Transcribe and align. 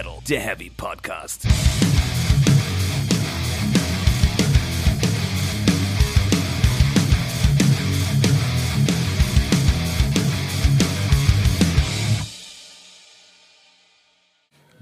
Metal, 0.00 0.18
der 0.26 0.40
Heavy 0.40 0.70
Podcast. 0.74 1.46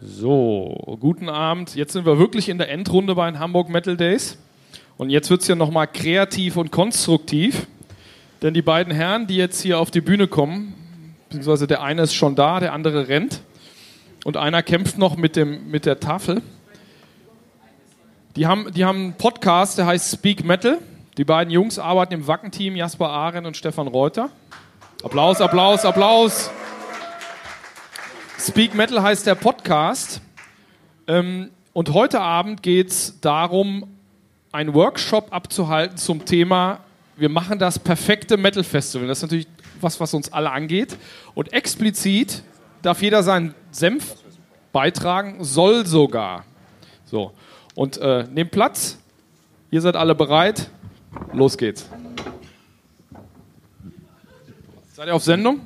So, 0.00 0.96
guten 1.00 1.28
Abend. 1.28 1.74
Jetzt 1.74 1.94
sind 1.94 2.06
wir 2.06 2.20
wirklich 2.20 2.48
in 2.48 2.58
der 2.58 2.70
Endrunde 2.70 3.16
bei 3.16 3.28
den 3.28 3.40
Hamburg 3.40 3.68
Metal 3.70 3.96
Days. 3.96 4.38
Und 4.98 5.10
jetzt 5.10 5.30
wird 5.30 5.42
es 5.42 5.48
ja 5.48 5.56
nochmal 5.56 5.88
kreativ 5.88 6.56
und 6.56 6.70
konstruktiv. 6.70 7.66
Denn 8.42 8.54
die 8.54 8.62
beiden 8.62 8.92
Herren, 8.92 9.26
die 9.26 9.36
jetzt 9.36 9.60
hier 9.62 9.80
auf 9.80 9.90
die 9.90 10.00
Bühne 10.00 10.28
kommen, 10.28 10.74
beziehungsweise 11.24 11.66
der 11.66 11.82
eine 11.82 12.02
ist 12.02 12.14
schon 12.14 12.36
da, 12.36 12.60
der 12.60 12.72
andere 12.72 13.08
rennt. 13.08 13.40
Und 14.24 14.36
einer 14.36 14.62
kämpft 14.62 14.98
noch 14.98 15.16
mit, 15.16 15.36
dem, 15.36 15.70
mit 15.70 15.86
der 15.86 16.00
Tafel. 16.00 16.42
Die 18.36 18.46
haben, 18.46 18.72
die 18.72 18.84
haben 18.84 18.98
einen 18.98 19.12
Podcast, 19.14 19.78
der 19.78 19.86
heißt 19.86 20.12
Speak 20.12 20.44
Metal. 20.44 20.78
Die 21.16 21.24
beiden 21.24 21.52
Jungs 21.52 21.78
arbeiten 21.78 22.14
im 22.14 22.26
Wacken-Team, 22.26 22.76
Jasper 22.76 23.10
Ahren 23.10 23.46
und 23.46 23.56
Stefan 23.56 23.88
Reuter. 23.88 24.30
Applaus, 25.02 25.40
Applaus, 25.40 25.84
Applaus. 25.84 26.50
Speak 28.38 28.74
Metal 28.74 29.02
heißt 29.02 29.26
der 29.26 29.34
Podcast. 29.34 30.20
Ähm, 31.06 31.50
und 31.72 31.92
heute 31.92 32.20
Abend 32.20 32.62
geht 32.62 32.90
es 32.90 33.20
darum, 33.20 33.88
einen 34.52 34.74
Workshop 34.74 35.32
abzuhalten 35.32 35.96
zum 35.96 36.24
Thema, 36.24 36.80
wir 37.18 37.28
machen 37.28 37.58
das 37.58 37.78
perfekte 37.78 38.36
Metal 38.36 38.62
Festival. 38.62 39.08
Das 39.08 39.18
ist 39.18 39.22
natürlich 39.22 39.48
was, 39.80 39.98
was 39.98 40.14
uns 40.14 40.32
alle 40.32 40.50
angeht. 40.50 40.96
Und 41.34 41.52
explizit 41.52 42.42
darf 42.82 43.02
jeder 43.02 43.22
seinen 43.22 43.54
Senf 43.70 44.14
beitragen, 44.72 45.42
soll 45.44 45.86
sogar. 45.86 46.44
So. 47.04 47.32
Und 47.74 47.98
äh, 47.98 48.24
nehmt 48.30 48.50
Platz. 48.50 48.98
Ihr 49.70 49.80
seid 49.80 49.96
alle 49.96 50.14
bereit. 50.14 50.70
Los 51.32 51.56
geht's. 51.56 51.88
Seid 54.92 55.06
ihr 55.06 55.14
auf 55.14 55.22
Sendung? 55.22 55.60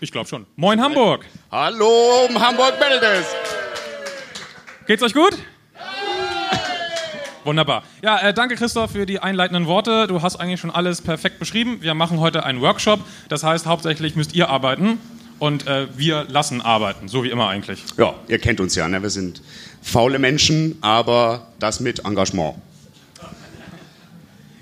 Ich 0.00 0.10
glaube 0.10 0.28
schon. 0.28 0.46
Moin 0.56 0.80
Hamburg. 0.80 1.24
Hallo, 1.50 2.28
Hamburg 2.34 2.74
Days. 2.78 3.26
Geht's 4.86 5.02
euch 5.02 5.14
gut? 5.14 5.38
Wunderbar. 7.44 7.82
Ja, 8.02 8.18
äh, 8.18 8.34
danke 8.34 8.54
Christoph 8.54 8.92
für 8.92 9.06
die 9.06 9.20
einleitenden 9.20 9.66
Worte. 9.66 10.06
Du 10.06 10.22
hast 10.22 10.36
eigentlich 10.36 10.60
schon 10.60 10.70
alles 10.70 11.02
perfekt 11.02 11.38
beschrieben. 11.38 11.78
Wir 11.80 11.94
machen 11.94 12.20
heute 12.20 12.44
einen 12.44 12.60
Workshop. 12.60 13.00
Das 13.28 13.42
heißt, 13.42 13.66
hauptsächlich 13.66 14.16
müsst 14.16 14.34
ihr 14.34 14.48
arbeiten 14.48 14.98
und 15.38 15.66
äh, 15.66 15.86
wir 15.96 16.24
lassen 16.28 16.60
arbeiten, 16.60 17.08
so 17.08 17.24
wie 17.24 17.30
immer 17.30 17.48
eigentlich. 17.48 17.82
Ja, 17.96 18.14
ihr 18.28 18.38
kennt 18.38 18.60
uns 18.60 18.74
ja, 18.74 18.88
ne? 18.88 19.02
wir 19.02 19.10
sind 19.10 19.42
faule 19.82 20.18
Menschen, 20.18 20.78
aber 20.80 21.48
das 21.58 21.80
mit 21.80 22.04
Engagement. 22.04 22.56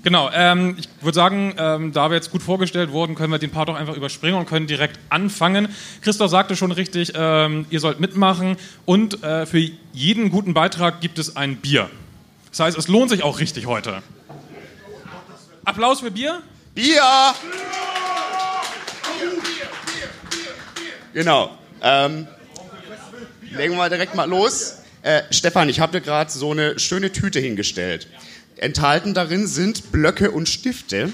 Genau, 0.03 0.31
ähm, 0.33 0.77
ich 0.79 0.89
würde 1.01 1.15
sagen, 1.15 1.53
ähm, 1.57 1.93
da 1.93 2.09
wir 2.09 2.15
jetzt 2.15 2.31
gut 2.31 2.41
vorgestellt 2.41 2.91
wurden, 2.91 3.13
können 3.13 3.31
wir 3.31 3.37
den 3.37 3.51
Part 3.51 3.69
auch 3.69 3.75
einfach 3.75 3.95
überspringen 3.95 4.35
und 4.39 4.47
können 4.47 4.65
direkt 4.65 4.99
anfangen. 5.09 5.67
Christoph 6.01 6.31
sagte 6.31 6.55
schon 6.55 6.71
richtig, 6.71 7.13
ähm, 7.15 7.65
ihr 7.69 7.79
sollt 7.79 7.99
mitmachen 7.99 8.57
und 8.85 9.23
äh, 9.23 9.45
für 9.45 9.59
jeden 9.93 10.31
guten 10.31 10.55
Beitrag 10.55 11.01
gibt 11.01 11.19
es 11.19 11.35
ein 11.35 11.57
Bier. 11.57 11.89
Das 12.49 12.61
heißt, 12.61 12.77
es 12.77 12.87
lohnt 12.87 13.11
sich 13.11 13.23
auch 13.23 13.39
richtig 13.39 13.67
heute. 13.67 14.01
Applaus 15.65 15.99
für 15.99 16.09
Bier. 16.09 16.41
Bier! 16.73 17.03
Genau. 21.13 21.51
Ähm, 21.81 22.27
legen 23.51 23.73
wir 23.73 23.77
mal 23.77 23.89
direkt 23.89 24.15
mal 24.15 24.29
los. 24.29 24.77
Äh, 25.01 25.23
Stefan, 25.31 25.67
ich 25.67 25.79
habe 25.79 25.91
dir 25.91 26.01
gerade 26.01 26.31
so 26.31 26.51
eine 26.51 26.79
schöne 26.79 27.11
Tüte 27.11 27.39
hingestellt. 27.39 28.07
Enthalten 28.55 29.13
darin 29.13 29.47
sind 29.47 29.91
Blöcke 29.91 30.31
und 30.31 30.47
Stifte. 30.47 31.11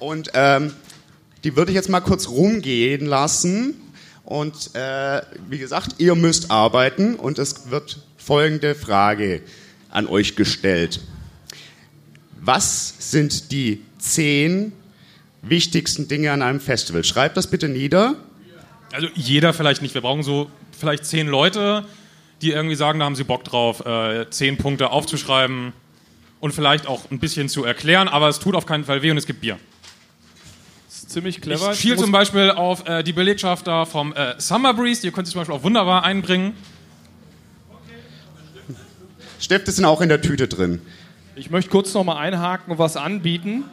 Und 0.00 0.30
ähm, 0.34 0.72
die 1.44 1.54
würde 1.54 1.70
ich 1.70 1.76
jetzt 1.76 1.88
mal 1.88 2.00
kurz 2.00 2.28
rumgehen 2.28 3.06
lassen. 3.06 3.80
Und 4.24 4.74
äh, 4.74 5.22
wie 5.48 5.58
gesagt, 5.58 5.96
ihr 5.98 6.16
müsst 6.16 6.50
arbeiten 6.50 7.14
und 7.14 7.38
es 7.38 7.70
wird 7.70 8.00
folgende 8.16 8.74
Frage 8.74 9.42
an 9.90 10.08
euch 10.08 10.34
gestellt. 10.34 11.00
Was 12.40 12.94
sind 12.98 13.52
die 13.52 13.82
zehn 13.98 14.72
wichtigsten 15.42 16.08
Dinge 16.08 16.32
an 16.32 16.42
einem 16.42 16.58
Festival? 16.58 17.04
Schreibt 17.04 17.36
das 17.36 17.46
bitte 17.46 17.68
nieder. 17.68 18.16
Also 18.96 19.08
jeder 19.14 19.52
vielleicht 19.52 19.82
nicht. 19.82 19.92
Wir 19.92 20.00
brauchen 20.00 20.22
so 20.22 20.50
vielleicht 20.72 21.04
zehn 21.04 21.28
Leute, 21.28 21.84
die 22.40 22.52
irgendwie 22.52 22.76
sagen, 22.76 22.98
da 22.98 23.04
haben 23.04 23.14
sie 23.14 23.24
Bock 23.24 23.44
drauf, 23.44 23.84
äh, 23.84 24.24
zehn 24.30 24.56
Punkte 24.56 24.88
aufzuschreiben 24.88 25.74
und 26.40 26.52
vielleicht 26.52 26.86
auch 26.86 27.10
ein 27.10 27.18
bisschen 27.18 27.50
zu 27.50 27.62
erklären, 27.62 28.08
aber 28.08 28.28
es 28.28 28.38
tut 28.38 28.54
auf 28.54 28.64
keinen 28.64 28.84
Fall 28.84 29.02
weh 29.02 29.10
und 29.10 29.18
es 29.18 29.26
gibt 29.26 29.42
Bier. 29.42 29.58
Das 30.88 30.96
ist 30.96 31.10
ziemlich 31.10 31.42
clever. 31.42 31.72
Ich 31.72 31.78
schiel 31.78 31.98
zum 31.98 32.10
Beispiel 32.10 32.50
auf 32.50 32.88
äh, 32.88 33.02
die 33.02 33.12
Belegschaft 33.12 33.66
da 33.66 33.84
vom 33.84 34.14
äh, 34.14 34.34
Summer 34.38 34.72
Breeze, 34.72 35.02
die 35.02 35.10
könnt 35.10 35.28
ihr 35.28 35.32
zum 35.32 35.42
Beispiel 35.42 35.56
auch 35.56 35.62
wunderbar 35.62 36.02
einbringen. 36.02 36.54
Stifte 39.38 39.72
sind 39.72 39.84
auch 39.84 40.00
in 40.00 40.08
der 40.08 40.22
Tüte 40.22 40.48
drin. 40.48 40.80
Ich 41.34 41.50
möchte 41.50 41.70
kurz 41.70 41.92
noch 41.92 42.02
mal 42.02 42.16
einhaken 42.16 42.72
und 42.72 42.78
was 42.78 42.96
anbieten. 42.96 43.64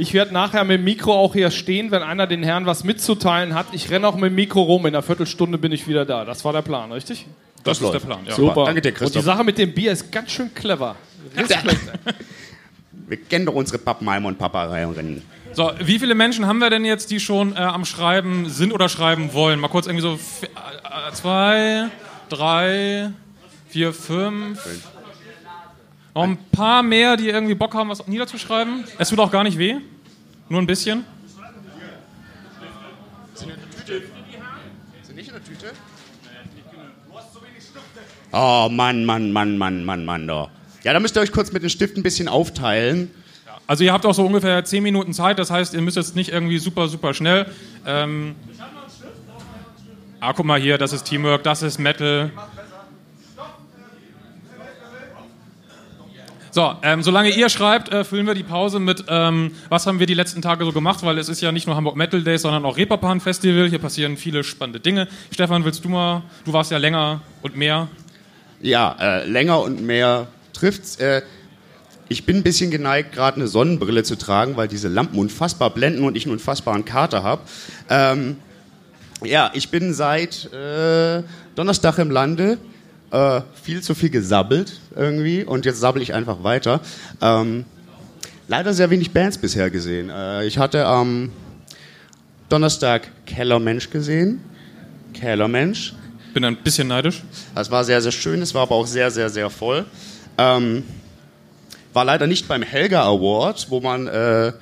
Ich 0.00 0.14
werde 0.14 0.32
nachher 0.32 0.64
mit 0.64 0.78
dem 0.78 0.84
Mikro 0.84 1.12
auch 1.12 1.34
hier 1.34 1.50
stehen, 1.50 1.90
wenn 1.90 2.02
einer 2.02 2.26
den 2.26 2.42
Herren 2.42 2.66
was 2.66 2.84
mitzuteilen 2.84 3.54
hat. 3.54 3.66
Ich 3.72 3.90
renne 3.90 4.08
auch 4.08 4.14
mit 4.14 4.30
dem 4.30 4.34
Mikro 4.34 4.62
rum. 4.62 4.86
In 4.86 4.94
einer 4.94 5.02
Viertelstunde 5.02 5.58
bin 5.58 5.72
ich 5.72 5.86
wieder 5.86 6.04
da. 6.06 6.24
Das 6.24 6.44
war 6.44 6.52
der 6.52 6.62
Plan, 6.62 6.90
richtig? 6.90 7.26
Das, 7.64 7.76
ist 7.78 7.82
läuft. 7.82 7.94
der 7.94 8.00
Plan. 8.00 8.20
Ja. 8.26 8.34
Super. 8.34 8.64
Danke 8.64 8.80
dir, 8.80 8.88
Und 8.88 8.94
die 8.96 8.98
Christoph. 8.98 9.24
Sache 9.24 9.44
mit 9.44 9.58
dem 9.58 9.74
Bier 9.74 9.92
ist 9.92 10.10
ganz 10.10 10.30
schön 10.32 10.52
clever. 10.54 10.96
Wir 13.06 13.16
kennen 13.16 13.44
doch 13.46 13.54
unsere 13.54 13.78
Pappenheimer 13.78 14.28
und 14.28 14.38
Papareierinnen. 14.38 15.22
So, 15.52 15.72
wie 15.80 15.98
viele 15.98 16.14
Menschen 16.14 16.46
haben 16.46 16.60
wir 16.60 16.70
denn 16.70 16.84
jetzt, 16.84 17.10
die 17.10 17.18
schon 17.18 17.54
äh, 17.54 17.58
am 17.58 17.84
Schreiben 17.84 18.48
sind 18.48 18.72
oder 18.72 18.88
schreiben 18.88 19.32
wollen? 19.34 19.58
Mal 19.58 19.66
kurz 19.68 19.86
irgendwie 19.86 20.02
so 20.02 20.12
vi- 20.14 20.44
äh, 20.46 21.12
zwei, 21.12 21.86
drei, 22.28 23.10
vier, 23.68 23.92
fünf. 23.92 24.60
Noch 26.14 26.24
ein 26.24 26.38
paar 26.50 26.82
mehr, 26.82 27.16
die 27.16 27.28
irgendwie 27.28 27.54
Bock 27.54 27.74
haben, 27.74 27.88
was 27.88 28.06
niederzuschreiben. 28.06 28.84
Es 28.98 29.10
tut 29.10 29.18
auch 29.20 29.30
gar 29.30 29.44
nicht 29.44 29.58
weh. 29.58 29.76
Nur 30.48 30.60
ein 30.60 30.66
bisschen. 30.66 31.04
Sind 33.34 35.16
nicht 35.16 35.28
in 35.28 35.34
der 35.34 35.44
Tüte? 35.44 35.72
Oh 38.32 38.68
Mann, 38.70 39.04
Mann, 39.04 39.32
Mann, 39.32 39.58
Mann, 39.58 39.84
Mann, 39.84 40.04
Mann, 40.04 40.26
da. 40.26 40.50
Ja, 40.82 40.92
da 40.92 41.00
müsst 41.00 41.16
ihr 41.16 41.20
euch 41.20 41.32
kurz 41.32 41.52
mit 41.52 41.62
den 41.62 41.70
Stiften 41.70 42.00
ein 42.00 42.02
bisschen 42.02 42.28
aufteilen. 42.28 43.10
Also 43.66 43.84
ihr 43.84 43.92
habt 43.92 44.04
auch 44.04 44.14
so 44.14 44.24
ungefähr 44.26 44.64
10 44.64 44.82
Minuten 44.82 45.12
Zeit, 45.12 45.38
das 45.38 45.50
heißt, 45.50 45.74
ihr 45.74 45.80
müsst 45.80 45.96
jetzt 45.96 46.16
nicht 46.16 46.30
irgendwie 46.32 46.58
super, 46.58 46.88
super 46.88 47.14
schnell. 47.14 47.46
Ähm, 47.86 48.34
ah, 50.18 50.32
guck 50.32 50.44
mal 50.44 50.60
hier, 50.60 50.76
das 50.78 50.92
ist 50.92 51.04
Teamwork, 51.04 51.44
das 51.44 51.62
ist 51.62 51.78
Metal. 51.78 52.32
So, 56.52 56.74
ähm, 56.82 57.02
solange 57.02 57.30
ihr 57.30 57.48
schreibt, 57.48 57.92
äh, 57.92 58.02
füllen 58.02 58.26
wir 58.26 58.34
die 58.34 58.42
Pause 58.42 58.80
mit, 58.80 59.04
ähm, 59.08 59.52
was 59.68 59.86
haben 59.86 60.00
wir 60.00 60.06
die 60.06 60.14
letzten 60.14 60.42
Tage 60.42 60.64
so 60.64 60.72
gemacht, 60.72 61.04
weil 61.04 61.16
es 61.18 61.28
ist 61.28 61.40
ja 61.40 61.52
nicht 61.52 61.66
nur 61.66 61.76
Hamburg 61.76 61.96
Metal 61.96 62.22
Day, 62.22 62.38
sondern 62.38 62.64
auch 62.64 62.76
Reeperbahn 62.76 63.20
Festival. 63.20 63.68
Hier 63.68 63.78
passieren 63.78 64.16
viele 64.16 64.42
spannende 64.42 64.80
Dinge. 64.80 65.06
Stefan, 65.32 65.64
willst 65.64 65.84
du 65.84 65.88
mal? 65.88 66.22
Du 66.44 66.52
warst 66.52 66.72
ja 66.72 66.78
länger 66.78 67.20
und 67.42 67.56
mehr. 67.56 67.88
Ja, 68.60 68.96
äh, 69.00 69.26
länger 69.26 69.60
und 69.60 69.80
mehr 69.80 70.26
trifft's. 70.52 70.96
Äh, 70.96 71.22
ich 72.08 72.26
bin 72.26 72.38
ein 72.38 72.42
bisschen 72.42 72.72
geneigt, 72.72 73.12
gerade 73.12 73.36
eine 73.36 73.46
Sonnenbrille 73.46 74.02
zu 74.02 74.18
tragen, 74.18 74.56
weil 74.56 74.66
diese 74.66 74.88
Lampen 74.88 75.16
unfassbar 75.16 75.70
blenden 75.70 76.02
und 76.02 76.16
ich 76.16 76.24
einen 76.24 76.32
unfassbaren 76.32 76.84
Kater 76.84 77.22
habe. 77.22 77.42
Ähm, 77.88 78.36
ja, 79.22 79.52
ich 79.54 79.68
bin 79.68 79.94
seit 79.94 80.52
äh, 80.52 81.22
Donnerstag 81.54 81.98
im 81.98 82.10
Lande. 82.10 82.58
Äh, 83.10 83.40
viel 83.60 83.82
zu 83.82 83.94
viel 83.94 84.10
gesabbelt 84.10 84.78
irgendwie 84.94 85.42
und 85.42 85.64
jetzt 85.64 85.80
sabbel 85.80 86.00
ich 86.00 86.14
einfach 86.14 86.44
weiter. 86.44 86.80
Ähm, 87.20 87.64
leider 88.46 88.72
sehr 88.72 88.90
wenig 88.90 89.10
Bands 89.10 89.36
bisher 89.36 89.68
gesehen. 89.70 90.10
Äh, 90.10 90.46
ich 90.46 90.58
hatte 90.58 90.86
am 90.86 91.32
Donnerstag 92.48 93.08
Kellermensch 93.26 93.90
gesehen. 93.90 94.40
Kellermensch. 95.12 95.94
Bin 96.34 96.44
ein 96.44 96.56
bisschen 96.56 96.86
neidisch. 96.86 97.24
Das 97.54 97.72
war 97.72 97.82
sehr, 97.82 98.00
sehr 98.00 98.12
schön, 98.12 98.40
es 98.42 98.54
war 98.54 98.62
aber 98.62 98.76
auch 98.76 98.86
sehr, 98.86 99.10
sehr, 99.10 99.28
sehr 99.28 99.50
voll. 99.50 99.84
Ähm, 100.38 100.84
war 101.92 102.04
leider 102.04 102.28
nicht 102.28 102.46
beim 102.46 102.62
Helga 102.62 103.02
Award, 103.02 103.66
wo 103.70 103.80
man 103.80 104.06
äh, 104.06 104.52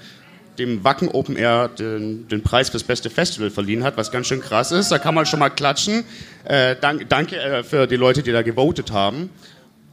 dem 0.58 0.84
Wacken 0.84 1.08
Open 1.08 1.36
Air 1.36 1.68
den, 1.68 2.28
den 2.28 2.42
Preis 2.42 2.70
fürs 2.70 2.82
beste 2.82 3.10
Festival 3.10 3.50
verliehen 3.50 3.84
hat, 3.84 3.96
was 3.96 4.10
ganz 4.10 4.26
schön 4.26 4.40
krass 4.40 4.72
ist. 4.72 4.90
Da 4.90 4.98
kann 4.98 5.14
man 5.14 5.26
schon 5.26 5.38
mal 5.38 5.50
klatschen. 5.50 6.04
Äh, 6.44 6.76
dank, 6.80 7.08
danke 7.08 7.36
äh, 7.36 7.62
für 7.62 7.86
die 7.86 7.96
Leute, 7.96 8.22
die 8.22 8.32
da 8.32 8.42
gewotet 8.42 8.90
haben. 8.90 9.30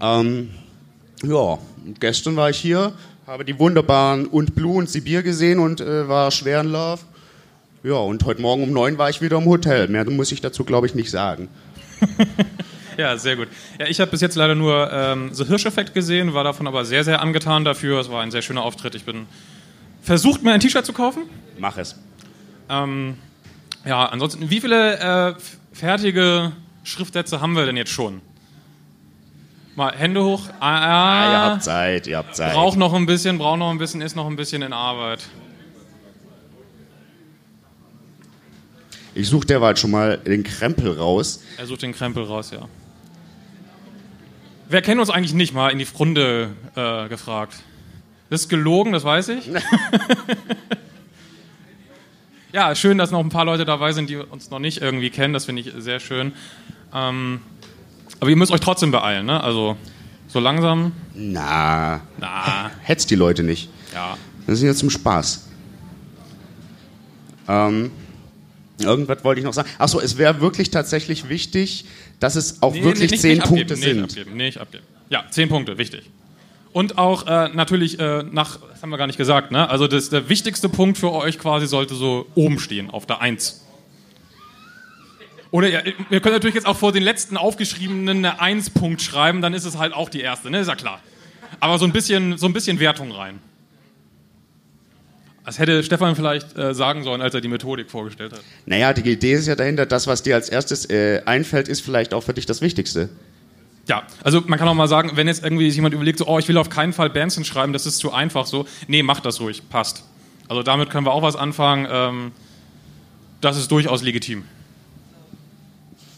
Ähm, 0.01 0.49
ja, 1.23 1.57
gestern 1.99 2.35
war 2.35 2.49
ich 2.49 2.57
hier, 2.57 2.93
habe 3.27 3.45
die 3.45 3.57
wunderbaren 3.57 4.25
und 4.25 4.55
Blue 4.55 4.77
und 4.77 4.89
Sibir 4.89 5.23
gesehen 5.23 5.59
und 5.59 5.81
äh, 5.81 6.07
war 6.07 6.31
schwer 6.31 6.61
in 6.61 6.71
Love. 6.71 7.01
Ja, 7.83 7.95
und 7.95 8.23
heute 8.25 8.41
Morgen 8.41 8.63
um 8.63 8.71
neun 8.71 8.97
war 8.97 9.09
ich 9.09 9.21
wieder 9.21 9.37
im 9.37 9.45
Hotel. 9.45 9.87
Mehr 9.87 10.09
muss 10.09 10.31
ich 10.31 10.41
dazu, 10.41 10.63
glaube 10.63 10.87
ich, 10.87 10.95
nicht 10.95 11.11
sagen. 11.11 11.49
Ja, 12.97 13.17
sehr 13.17 13.35
gut. 13.35 13.49
Ja, 13.79 13.87
ich 13.87 13.99
habe 13.99 14.11
bis 14.11 14.21
jetzt 14.21 14.35
leider 14.35 14.55
nur 14.55 14.89
ähm, 14.91 15.33
The 15.33 15.45
Hirsch-Effekt 15.45 15.93
gesehen, 15.93 16.33
war 16.33 16.43
davon 16.43 16.67
aber 16.67 16.85
sehr, 16.85 17.03
sehr 17.03 17.21
angetan 17.21 17.65
dafür. 17.65 17.99
Es 17.99 18.09
war 18.09 18.21
ein 18.21 18.31
sehr 18.31 18.41
schöner 18.41 18.63
Auftritt. 18.63 18.95
Ich 18.95 19.03
bin 19.03 19.27
versucht, 20.05 20.43
mir 20.43 20.53
ein 20.53 20.59
T-Shirt 20.59 20.85
zu 20.85 20.93
kaufen. 20.93 21.23
Mach 21.57 21.77
es. 21.77 21.95
Ähm, 22.69 23.17
ja, 23.85 24.05
ansonsten, 24.05 24.49
wie 24.49 24.61
viele 24.61 24.97
äh, 24.99 25.35
fertige 25.73 26.53
Schriftsätze 26.83 27.41
haben 27.41 27.55
wir 27.55 27.65
denn 27.65 27.77
jetzt 27.77 27.91
schon? 27.91 28.21
Mal 29.75 29.93
Hände 29.95 30.23
hoch. 30.23 30.47
Ah, 30.59 30.77
Ah, 30.77 31.31
ihr 31.31 31.37
ah, 31.37 31.51
habt 31.51 31.63
Zeit, 31.63 32.07
ihr 32.07 32.17
habt 32.17 32.35
Zeit. 32.35 32.53
braucht 32.53 32.77
noch 32.77 32.93
ein 32.93 33.05
bisschen, 33.05 33.37
braucht 33.37 33.59
noch 33.59 33.69
ein 33.71 33.77
bisschen, 33.77 34.01
ist 34.01 34.15
noch 34.15 34.27
ein 34.27 34.35
bisschen 34.37 34.61
in 34.61 34.71
Arbeit. 34.71 35.23
Ich 39.13 39.27
suche 39.29 39.45
derweil 39.47 39.75
schon 39.77 39.91
mal 39.91 40.17
den 40.17 40.43
Krempel 40.43 40.91
raus. 40.91 41.41
Er 41.57 41.65
sucht 41.65 41.81
den 41.81 41.93
Krempel 41.93 42.23
raus, 42.23 42.51
ja. 42.51 42.67
Wer 44.67 44.81
kennt 44.81 44.99
uns 44.99 45.09
eigentlich 45.09 45.33
nicht 45.33 45.53
mal 45.53 45.69
in 45.69 45.77
die 45.79 45.87
Runde 45.97 46.49
äh, 46.75 47.07
gefragt? 47.07 47.55
Das 48.29 48.41
ist 48.41 48.49
gelogen, 48.49 48.91
das 48.91 49.03
weiß 49.03 49.29
ich. 49.29 49.49
ja, 52.53 52.73
schön, 52.75 52.97
dass 52.97 53.11
noch 53.11 53.19
ein 53.19 53.29
paar 53.29 53.45
Leute 53.45 53.65
dabei 53.65 53.91
sind, 53.91 54.09
die 54.09 54.15
uns 54.17 54.49
noch 54.49 54.59
nicht 54.59 54.81
irgendwie 54.81 55.09
kennen. 55.09 55.33
Das 55.33 55.45
finde 55.45 55.61
ich 55.61 55.71
sehr 55.77 55.99
schön. 55.99 56.31
Ähm, 56.93 57.41
aber 58.19 58.29
ihr 58.29 58.35
müsst 58.35 58.51
euch 58.51 58.61
trotzdem 58.61 58.91
beeilen, 58.91 59.25
ne? 59.25 59.43
Also 59.43 59.77
so 60.27 60.39
langsam. 60.39 60.93
Na, 61.13 62.01
Na, 62.17 62.71
hetzt 62.81 63.09
die 63.11 63.15
Leute 63.15 63.43
nicht. 63.43 63.69
ja. 63.93 64.17
Das 64.47 64.59
ist 64.59 64.63
ja 64.63 64.75
zum 64.75 64.91
Spaß. 64.91 65.47
Ähm, 67.47 67.89
irgendwas 68.79 69.23
wollte 69.23 69.39
ich 69.39 69.45
noch 69.45 69.53
sagen. 69.53 69.67
Achso, 69.79 69.99
es 69.99 70.17
wäre 70.19 70.39
wirklich 70.39 70.69
tatsächlich 70.69 71.29
wichtig, 71.29 71.85
dass 72.19 72.35
es 72.35 72.61
auch 72.61 72.75
wirklich 72.75 73.09
nicht- 73.09 73.21
zehn 73.21 73.37
nicht 73.39 73.47
Punkte 73.47 73.73
abgeben, 73.73 73.81
sind. 73.81 74.01
Nicht 74.01 74.17
abgeben, 74.19 74.37
nicht 74.37 74.57
abgeben. 74.59 74.83
Ja, 75.09 75.23
zehn 75.31 75.49
Punkte, 75.49 75.77
wichtig. 75.79 76.03
Und 76.75 76.97
auch 76.97 77.25
äh, 77.25 77.47
natürlich 77.53 78.01
äh, 78.01 78.23
nach, 78.23 78.59
das 78.59 78.81
haben 78.81 78.89
wir 78.89 78.97
gar 78.97 79.07
nicht 79.07 79.15
gesagt, 79.15 79.49
ne? 79.49 79.69
Also 79.69 79.87
das, 79.87 80.09
der 80.09 80.27
wichtigste 80.27 80.67
Punkt 80.67 80.97
für 80.97 81.13
euch 81.13 81.39
quasi 81.39 81.67
sollte 81.67 81.95
so 81.95 82.27
oben 82.35 82.59
stehen, 82.59 82.89
auf 82.89 83.05
der 83.05 83.21
Eins. 83.21 83.63
Oder 85.51 85.69
ihr, 85.69 85.93
ihr 86.09 86.19
könnt 86.19 86.35
natürlich 86.35 86.53
jetzt 86.53 86.67
auch 86.67 86.75
vor 86.75 86.91
den 86.91 87.01
letzten 87.01 87.37
aufgeschriebenen 87.37 88.17
eine 88.17 88.41
Eins-Punkt 88.41 89.01
schreiben, 89.01 89.41
dann 89.41 89.53
ist 89.53 89.63
es 89.63 89.77
halt 89.77 89.93
auch 89.93 90.09
die 90.09 90.19
erste, 90.19 90.49
ne? 90.49 90.59
Ist 90.59 90.67
ja 90.67 90.75
klar. 90.75 90.99
Aber 91.61 91.79
so 91.79 91.85
ein 91.85 91.93
bisschen, 91.93 92.37
so 92.37 92.45
ein 92.45 92.51
bisschen 92.51 92.77
Wertung 92.81 93.13
rein. 93.13 93.39
Das 95.45 95.59
hätte 95.59 95.81
Stefan 95.81 96.17
vielleicht 96.17 96.57
äh, 96.57 96.73
sagen 96.73 97.05
sollen, 97.05 97.21
als 97.21 97.33
er 97.33 97.39
die 97.39 97.47
Methodik 97.47 97.89
vorgestellt 97.89 98.33
hat. 98.33 98.41
Naja, 98.65 98.91
die 98.91 99.09
Idee 99.09 99.31
ist 99.31 99.47
ja 99.47 99.55
dahinter, 99.55 99.85
das, 99.85 100.07
was 100.07 100.23
dir 100.23 100.35
als 100.35 100.49
erstes 100.49 100.89
äh, 100.89 101.21
einfällt, 101.25 101.69
ist 101.69 101.79
vielleicht 101.79 102.13
auch 102.13 102.23
für 102.23 102.33
dich 102.33 102.45
das 102.45 102.59
Wichtigste. 102.59 103.07
Ja, 103.87 104.03
also 104.23 104.41
man 104.47 104.57
kann 104.57 104.67
auch 104.67 104.73
mal 104.73 104.87
sagen, 104.87 105.11
wenn 105.13 105.27
jetzt 105.27 105.43
irgendwie 105.43 105.69
sich 105.69 105.75
jemand 105.75 105.93
überlegt, 105.93 106.17
so, 106.17 106.27
oh, 106.27 106.39
ich 106.39 106.47
will 106.47 106.57
auf 106.57 106.69
keinen 106.69 106.91
Fall 106.91 107.09
Bands 107.09 107.35
hinschreiben, 107.35 107.71
das 107.71 107.85
ist 107.85 107.97
zu 107.97 108.11
einfach 108.11 108.47
so. 108.47 108.65
Nee, 108.87 109.03
macht 109.03 109.25
das 109.25 109.39
ruhig, 109.39 109.69
passt. 109.69 110.03
Also 110.47 110.63
damit 110.63 110.89
können 110.89 111.05
wir 111.05 111.11
auch 111.11 111.21
was 111.21 111.35
anfangen. 111.35 111.87
Ähm, 111.89 112.31
das 113.41 113.57
ist 113.57 113.69
durchaus 113.71 114.01
legitim. 114.01 114.43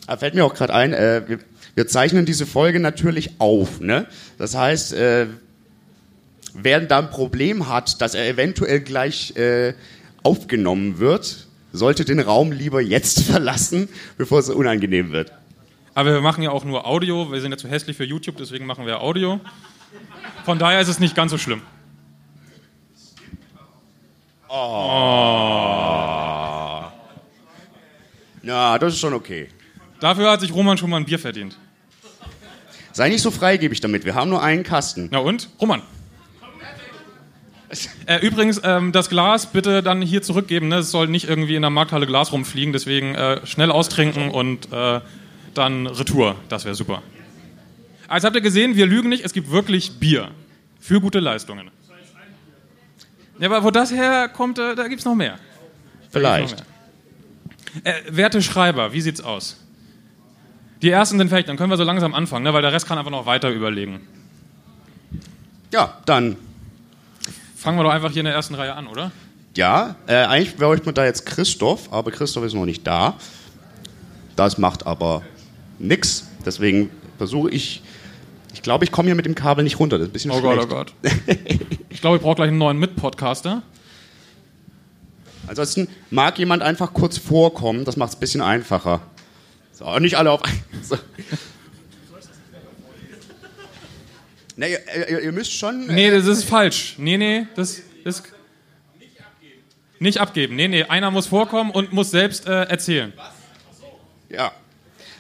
Da 0.06 0.16
fällt 0.16 0.34
mir 0.34 0.46
auch 0.46 0.54
gerade 0.54 0.74
ein, 0.74 0.94
äh, 0.94 1.24
wir, 1.28 1.40
wir 1.76 1.88
zeichnen 1.88 2.26
diese 2.26 2.46
Folge 2.46 2.80
natürlich 2.80 3.40
auf. 3.40 3.82
Ne? 3.82 4.06
Das 4.38 4.56
heißt, 4.56 4.94
äh, 4.94 5.28
wer 6.54 6.80
da 6.80 7.00
ein 7.00 7.10
Problem 7.10 7.68
hat, 7.68 8.02
dass 8.02 8.16
er 8.16 8.28
eventuell 8.28 8.80
gleich 8.80 9.36
äh, 9.36 9.74
aufgenommen 10.24 11.00
wird, 11.00 11.48
sollte 11.74 12.06
den 12.06 12.22
Raum 12.22 12.54
lieber 12.54 12.82
jetzt 12.82 13.24
verlassen, 13.24 13.90
bevor 14.18 14.40
es 14.40 14.50
unangenehm 14.50 15.12
wird. 15.12 15.34
Aber 15.98 16.14
wir 16.14 16.22
machen 16.22 16.44
ja 16.44 16.52
auch 16.52 16.64
nur 16.64 16.86
Audio. 16.86 17.32
Wir 17.32 17.42
sind 17.42 17.50
ja 17.50 17.58
zu 17.58 17.68
hässlich 17.68 17.98
für 17.98 18.04
YouTube, 18.04 18.38
deswegen 18.38 18.68
machen 18.68 18.86
wir 18.86 19.02
Audio. 19.02 19.40
Von 20.46 20.60
daher 20.60 20.80
ist 20.80 20.90
es 20.90 21.00
nicht 21.00 21.16
ganz 21.16 21.32
so 21.32 21.40
schlimm. 21.40 21.64
Ja, 28.44 28.78
das 28.78 28.94
ist 28.94 29.00
schon 29.00 29.16
okay. 29.16 29.50
Dafür 30.00 30.30
hat 30.30 30.42
sich 30.42 30.54
Roman 30.54 30.78
schon 30.78 30.92
mal 30.92 30.98
ein 30.98 31.06
Bier 31.06 31.18
verdient. 31.18 31.58
Sei 32.92 33.10
nicht 33.10 33.24
so 33.24 33.32
freigebig 33.32 33.82
damit, 33.82 34.06
wir 34.06 34.14
haben 34.14 34.30
nur 34.30 34.44
einen 34.44 34.62
Kasten. 34.62 35.10
Na 35.12 35.18
und? 35.18 35.50
Roman. 35.60 35.82
Äh, 38.06 38.20
übrigens, 38.24 38.62
ähm, 38.64 38.92
das 38.92 39.10
Glas 39.10 39.48
bitte 39.48 39.82
dann 39.82 40.04
hier 40.04 40.22
zurückgeben. 40.22 40.68
Ne? 40.68 40.76
Es 40.76 40.92
soll 40.92 41.08
nicht 41.08 41.28
irgendwie 41.28 41.56
in 41.56 41.64
der 41.64 41.72
Markthalle 41.72 42.06
Glas 42.06 42.32
rumfliegen. 42.32 42.72
Deswegen 42.72 43.16
äh, 43.16 43.44
schnell 43.48 43.72
austrinken 43.72 44.30
und 44.30 44.72
äh, 44.72 45.02
dann 45.58 45.88
Retour. 45.88 46.36
Das 46.50 46.66
wäre 46.66 46.76
super. 46.76 47.02
Also 48.08 48.28
habt 48.28 48.36
ihr 48.36 48.42
gesehen, 48.42 48.76
wir 48.76 48.86
lügen 48.86 49.10
nicht. 49.10 49.26
Es 49.26 49.34
gibt 49.34 49.52
wirklich 49.52 50.00
Bier. 50.00 50.32
Für 50.80 51.02
gute 51.02 51.20
Leistungen. 51.20 51.70
Ja, 53.40 53.48
aber 53.48 53.64
wo 53.64 53.72
das 53.72 53.92
herkommt, 53.92 54.58
äh, 54.58 54.76
da 54.76 54.88
gibt 54.88 55.00
es 55.00 55.06
noch 55.06 55.16
mehr. 55.16 55.38
Vielleicht. 56.10 56.64
Äh, 57.84 57.94
werte 58.10 58.42
Schreiber, 58.42 58.94
wie 58.94 59.02
sieht's 59.02 59.22
aus? 59.22 59.58
Die 60.82 60.90
ersten 60.90 61.18
sind 61.18 61.30
fertig, 61.30 61.48
dann 61.48 61.58
können 61.58 61.70
wir 61.70 61.78
so 61.78 61.84
langsam 61.84 62.14
anfangen, 62.14 62.44
ne? 62.44 62.54
weil 62.54 62.62
der 62.62 62.72
Rest 62.72 62.88
kann 62.88 62.98
einfach 62.98 63.12
noch 63.12 63.26
weiter 63.26 63.50
überlegen. 63.50 64.00
Ja, 65.72 65.98
dann. 66.06 66.38
Fangen 67.56 67.78
wir 67.78 67.84
doch 67.84 67.92
einfach 67.92 68.12
hier 68.12 68.22
in 68.22 68.26
der 68.26 68.36
ersten 68.36 68.56
Reihe 68.56 68.74
an, 68.74 68.88
oder? 68.88 69.12
Ja, 69.56 69.96
äh, 70.06 70.16
eigentlich 70.16 70.56
bräuchte 70.56 70.86
man 70.86 70.96
da 70.96 71.04
jetzt 71.04 71.26
Christoph, 71.26 71.92
aber 71.92 72.12
Christoph 72.12 72.44
ist 72.44 72.54
noch 72.54 72.66
nicht 72.66 72.86
da. 72.86 73.16
Das 74.36 74.60
macht 74.60 74.86
aber 74.86 75.24
nix. 75.80 76.28
Deswegen 76.46 76.90
versuche 77.18 77.50
ich. 77.50 77.82
Ich 78.54 78.62
glaube, 78.62 78.86
ich 78.86 78.92
komme 78.92 79.08
hier 79.08 79.16
mit 79.16 79.26
dem 79.26 79.36
Kabel 79.36 79.64
nicht 79.64 79.80
runter. 79.80 79.98
Das 79.98 80.08
ist 80.08 80.10
ein 80.10 80.14
bisschen 80.14 80.32
Oh 80.32 80.42
Gott, 80.42 80.56
schlecht. 80.56 80.72
oh 80.72 80.76
Gott. 80.76 80.94
Ich 81.90 82.02
glaube, 82.02 82.18
ich 82.18 82.22
brauche 82.22 82.36
gleich 82.36 82.50
einen 82.50 82.60
neuen 82.60 82.78
Mit-Podcaster. 82.78 83.64
Ansonsten 85.48 85.88
mag 86.12 86.38
jemand 86.38 86.62
einfach 86.62 86.94
kurz 86.94 87.18
vorkommen. 87.18 87.86
Das 87.86 87.98
macht 87.98 88.10
es 88.10 88.18
ein 88.18 88.20
bisschen 88.20 88.42
einfacher. 88.42 89.02
So, 89.74 89.98
nicht 90.00 90.16
alle 90.16 90.32
auf. 90.32 90.42
So. 90.84 90.98
Nee, 94.56 94.72
ihr, 94.72 95.10
ihr, 95.10 95.20
ihr 95.22 95.32
müsst 95.32 95.54
schon. 95.54 95.86
Nee, 95.88 96.10
das 96.10 96.26
ist 96.26 96.44
falsch. 96.44 96.96
Nee, 96.98 97.18
nee, 97.18 97.48
das 97.56 97.82
ist. 98.04 98.24
Nicht 100.00 100.20
abgeben. 100.20 100.56
Nee, 100.56 100.68
nee, 100.68 100.84
einer 100.84 101.10
muss 101.12 101.26
vorkommen 101.28 101.72
und 101.72 101.94
muss 101.94 102.12
selbst 102.12 102.48
äh, 102.48 102.64
erzählen. 102.64 103.14
Ja. 104.30 104.52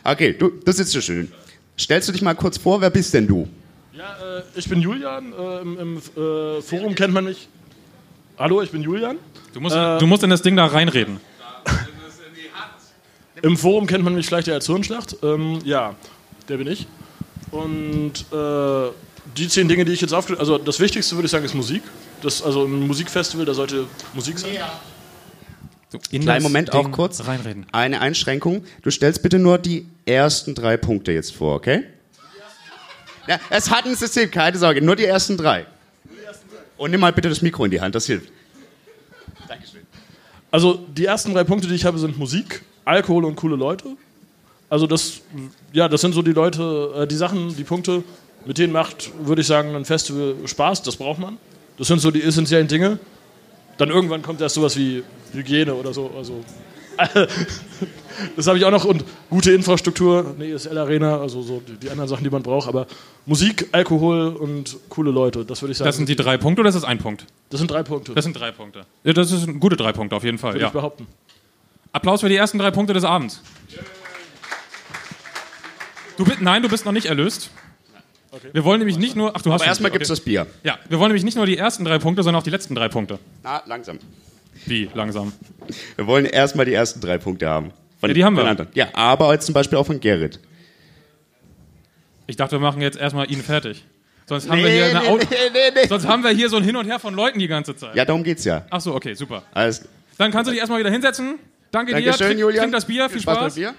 Okay, 0.07 0.31
du, 0.31 0.49
du 0.63 0.71
sitzt 0.71 0.93
so 0.93 1.01
schön. 1.01 1.29
Stellst 1.77 2.07
du 2.07 2.13
dich 2.13 2.21
mal 2.21 2.33
kurz 2.33 2.57
vor, 2.57 2.79
wer 2.79 2.89
bist 2.89 3.13
denn 3.13 3.27
du? 3.27 3.45
Ja, 3.91 4.37
äh, 4.37 4.43
ich 4.55 4.69
bin 4.69 4.79
Julian. 4.79 5.33
Äh, 5.33 5.61
Im 5.61 5.77
im 5.77 5.97
äh, 5.97 6.61
Forum 6.61 6.95
kennt 6.95 7.13
man 7.13 7.25
mich. 7.25 7.49
Hallo, 8.37 8.61
ich 8.61 8.71
bin 8.71 8.81
Julian. 8.81 9.17
Du 9.53 9.59
musst, 9.59 9.75
du 9.75 10.07
musst 10.07 10.23
in 10.23 10.29
das 10.29 10.41
Ding 10.41 10.55
da 10.55 10.65
reinreden. 10.65 11.19
Im 13.41 13.57
Forum 13.57 13.85
kennt 13.85 14.05
man 14.05 14.15
mich 14.15 14.27
vielleicht 14.27 14.47
als 14.47 14.67
Hirnschlacht. 14.67 15.17
Ähm, 15.23 15.59
ja, 15.65 15.93
der 16.47 16.55
bin 16.55 16.67
ich. 16.67 16.87
Und 17.51 18.13
äh, 18.31 18.91
die 19.35 19.49
zehn 19.49 19.67
Dinge, 19.67 19.83
die 19.83 19.91
ich 19.91 20.01
jetzt 20.01 20.13
aufgeschrieben 20.13 20.39
also 20.39 20.57
das 20.57 20.79
Wichtigste 20.79 21.15
würde 21.15 21.25
ich 21.25 21.31
sagen, 21.31 21.43
ist 21.43 21.53
Musik. 21.53 21.83
Das, 22.21 22.41
also 22.41 22.63
ein 22.63 22.87
Musikfestival, 22.87 23.45
da 23.45 23.53
sollte 23.53 23.87
Musik 24.13 24.39
sein. 24.39 24.51
So, 25.89 25.99
in 26.11 26.21
Kleinen 26.21 26.43
Moment 26.43 26.73
Ding 26.73 26.79
auch 26.79 26.91
kurz. 26.91 27.27
Reinreden. 27.27 27.65
Eine 27.73 27.99
Einschränkung. 27.99 28.63
Du 28.83 28.91
stellst 28.91 29.21
bitte 29.21 29.37
nur 29.37 29.57
die 29.57 29.85
ersten 30.07 30.55
drei 30.55 30.77
Punkte 30.77 31.11
jetzt 31.11 31.35
vor, 31.35 31.55
okay? 31.55 31.83
Ja, 33.27 33.39
es 33.49 33.69
hat 33.69 33.85
ein 33.85 33.95
System, 33.95 34.31
keine 34.31 34.57
Sorge. 34.57 34.81
Nur 34.81 34.95
die 34.95 35.05
ersten 35.05 35.37
drei. 35.37 35.65
Und 36.77 36.91
nimm 36.91 37.01
mal 37.01 37.11
bitte 37.11 37.29
das 37.29 37.41
Mikro 37.41 37.65
in 37.65 37.71
die 37.71 37.81
Hand, 37.81 37.95
das 37.95 38.05
hilft. 38.05 38.31
Also 40.49 40.75
die 40.75 41.05
ersten 41.05 41.33
drei 41.33 41.43
Punkte, 41.43 41.67
die 41.67 41.75
ich 41.75 41.85
habe, 41.85 41.99
sind 41.99 42.17
Musik, 42.17 42.61
Alkohol 42.85 43.25
und 43.25 43.35
coole 43.35 43.55
Leute. 43.55 43.97
Also 44.69 44.87
das, 44.87 45.21
ja, 45.73 45.87
das 45.87 46.01
sind 46.01 46.13
so 46.13 46.21
die 46.21 46.31
Leute, 46.31 46.93
äh, 46.95 47.07
die 47.07 47.15
Sachen, 47.15 47.55
die 47.55 47.63
Punkte, 47.63 48.03
mit 48.45 48.57
denen 48.57 48.71
macht, 48.71 49.11
würde 49.25 49.41
ich 49.41 49.47
sagen, 49.47 49.75
ein 49.75 49.85
Festival 49.85 50.35
Spaß. 50.45 50.83
Das 50.83 50.95
braucht 50.95 51.19
man. 51.19 51.37
Das 51.77 51.87
sind 51.87 51.99
so 51.99 52.11
die 52.11 52.23
essentiellen 52.23 52.67
Dinge. 52.67 52.99
Dann 53.77 53.89
irgendwann 53.89 54.21
kommt 54.21 54.41
erst 54.41 54.55
sowas 54.55 54.75
wie 54.77 55.03
Hygiene 55.33 55.73
oder 55.73 55.93
so. 55.93 56.11
Also 56.17 56.43
das 58.35 58.47
habe 58.47 58.57
ich 58.57 58.65
auch 58.65 58.71
noch 58.71 58.85
und 58.85 59.03
gute 59.29 59.51
Infrastruktur, 59.51 60.33
eine 60.35 60.47
ESL 60.49 60.77
Arena, 60.77 61.19
also 61.19 61.41
so 61.41 61.61
die, 61.67 61.73
die 61.77 61.89
anderen 61.89 62.07
Sachen, 62.09 62.23
die 62.23 62.29
man 62.29 62.43
braucht. 62.43 62.67
Aber 62.67 62.87
Musik, 63.25 63.67
Alkohol 63.71 64.29
und 64.35 64.77
coole 64.89 65.11
Leute, 65.11 65.45
das 65.45 65.61
würde 65.61 65.71
ich 65.73 65.77
sagen. 65.77 65.87
Das 65.87 65.97
sind 65.97 66.09
die 66.09 66.15
drei 66.15 66.37
Punkte 66.37 66.61
oder 66.61 66.69
ist 66.69 66.75
das 66.75 66.83
ein 66.83 66.97
Punkt? 66.97 67.25
das 67.49 67.59
sind 67.59 67.71
drei 67.71 67.83
Punkte. 67.83 68.13
Das 68.13 68.25
sind 68.25 68.33
drei 68.33 68.51
Punkte. 68.51 68.85
Ja, 69.03 69.13
das 69.13 69.29
sind 69.29 69.59
gute 69.59 69.75
drei 69.75 69.93
Punkte 69.93 70.15
auf 70.15 70.23
jeden 70.23 70.37
Fall. 70.37 70.53
würde 70.53 70.61
Ja. 70.61 70.67
ich 70.67 70.73
behaupten. 70.73 71.07
Applaus 71.91 72.21
für 72.21 72.29
die 72.29 72.35
ersten 72.35 72.57
drei 72.57 72.71
Punkte 72.71 72.93
des 72.93 73.03
Abends. 73.03 73.41
Du 76.17 76.25
bist, 76.25 76.41
nein, 76.41 76.61
du 76.63 76.69
bist 76.69 76.85
noch 76.85 76.91
nicht 76.91 77.05
erlöst. 77.05 77.51
Wir 78.53 78.63
wollen 78.63 78.79
nämlich 78.79 78.97
nicht 78.97 79.15
nur. 79.15 79.35
Ach, 79.35 79.41
du 79.41 79.51
hast 79.51 79.61
Aber 79.61 79.69
erstmal 79.69 79.91
gibt's 79.91 80.09
okay. 80.09 80.17
das 80.17 80.25
Bier. 80.25 80.47
Ja, 80.63 80.77
wir 80.89 80.99
wollen 80.99 81.09
nämlich 81.09 81.23
nicht 81.23 81.37
nur 81.37 81.45
die 81.45 81.57
ersten 81.57 81.85
drei 81.85 81.97
Punkte, 81.99 82.23
sondern 82.23 82.39
auch 82.41 82.43
die 82.43 82.49
letzten 82.49 82.75
drei 82.75 82.89
Punkte. 82.89 83.19
Na, 83.43 83.61
langsam. 83.65 83.99
Wie 84.65 84.89
langsam? 84.93 85.33
Wir 85.95 86.07
wollen 86.07 86.25
erstmal 86.25 86.65
die 86.65 86.73
ersten 86.73 87.01
drei 87.01 87.17
Punkte 87.17 87.47
haben. 87.47 87.71
Von 87.99 88.09
Ja, 88.09 88.13
die 88.13 88.23
haben 88.23 88.35
wir. 88.35 88.45
anderen. 88.45 88.69
Ja, 88.73 88.89
aber 88.93 89.33
jetzt 89.33 89.45
zum 89.45 89.53
Beispiel 89.53 89.77
auch 89.77 89.85
von 89.85 89.99
Gerrit. 89.99 90.39
Ich 92.27 92.35
dachte, 92.35 92.53
wir 92.53 92.59
machen 92.59 92.81
jetzt 92.81 92.97
erstmal 92.97 93.29
ihn 93.31 93.41
fertig. 93.41 93.85
Sonst 94.25 94.49
haben, 94.49 94.59
wir 94.59 94.69
hier 94.69 94.85
eine 94.87 95.07
Auto 95.07 95.25
Sonst 95.87 96.05
haben 96.05 96.21
wir 96.23 96.31
hier 96.31 96.49
so 96.49 96.57
ein 96.57 96.63
Hin 96.63 96.75
und 96.75 96.85
Her 96.85 96.99
von 96.99 97.13
Leuten 97.13 97.39
die 97.39 97.47
ganze 97.47 97.75
Zeit. 97.77 97.95
Ja, 97.95 98.03
darum 98.03 98.23
geht's 98.23 98.43
ja. 98.43 98.65
Ach 98.69 98.81
so, 98.81 98.93
okay, 98.93 99.13
super. 99.13 99.43
Alles, 99.53 99.87
Dann 100.17 100.31
kannst 100.31 100.47
du 100.47 100.51
dich 100.51 100.59
erstmal 100.59 100.79
wieder 100.81 100.91
hinsetzen. 100.91 101.39
Danke 101.71 101.93
dir. 101.95 102.01
Dankeschön, 102.01 102.27
Trink, 102.27 102.39
Julian. 102.41 102.63
trink 102.63 102.73
das 102.73 102.85
Bier. 102.85 103.09
Viel 103.09 103.21
Spaß. 103.21 103.45
mit 103.45 103.55
Bier. 103.55 103.73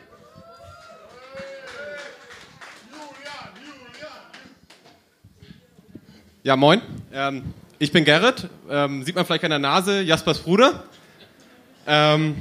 Ja, 6.42 6.56
moin. 6.56 6.80
Ähm, 7.12 7.42
ich 7.78 7.92
bin 7.92 8.04
Gerrit. 8.04 8.48
Ähm, 8.68 9.04
sieht 9.04 9.14
man 9.14 9.24
vielleicht 9.24 9.44
an 9.44 9.50
der 9.50 9.58
Nase, 9.58 10.02
Jaspers 10.02 10.40
Bruder. 10.40 10.84
Ähm, 11.86 12.36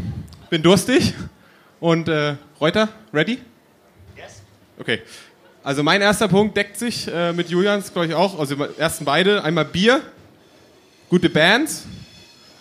bin 0.49 0.63
durstig. 0.63 1.13
Und 1.79 2.07
äh, 2.07 2.35
Reuter, 2.59 2.89
ready? 3.13 3.37
Yes. 4.15 4.41
Okay. 4.79 5.01
Also 5.63 5.83
mein 5.83 6.01
erster 6.01 6.27
Punkt 6.27 6.57
deckt 6.57 6.77
sich 6.77 7.07
äh, 7.07 7.33
mit 7.33 7.49
Julians, 7.49 7.91
glaube 7.93 8.07
ich, 8.07 8.13
auch. 8.13 8.39
Also 8.39 8.55
die 8.55 8.79
ersten 8.79 9.05
beide. 9.05 9.43
Einmal 9.43 9.65
Bier, 9.65 10.01
gute 11.09 11.29
Bands. 11.29 11.85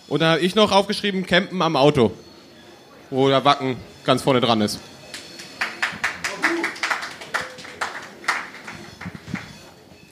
Und 0.07 0.21
dann 0.21 0.33
habe 0.33 0.41
ich 0.41 0.53
noch 0.53 0.71
aufgeschrieben, 0.71 1.25
Campen 1.25 1.61
am 1.61 1.75
Auto. 1.75 2.11
Wo 3.09 3.27
der 3.27 3.43
Wacken 3.43 3.77
ganz 4.03 4.21
vorne 4.21 4.39
dran 4.39 4.61
ist. 4.61 4.79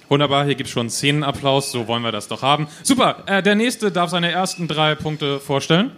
Wunderbar, 0.08 0.46
hier 0.46 0.56
gibt 0.56 0.68
es 0.68 0.74
schon 0.74 0.90
Szenenapplaus, 0.90 1.72
so 1.72 1.88
wollen 1.88 2.04
wir 2.04 2.12
das 2.12 2.28
doch 2.28 2.44
haben. 2.44 2.68
Super, 2.84 3.24
äh, 3.26 3.42
der 3.42 3.56
nächste 3.56 3.92
darf 3.92 4.12
seine 4.12 4.32
ersten 4.32 4.68
drei 4.68 4.94
Punkte 4.94 5.40
vorstellen. 5.40 5.92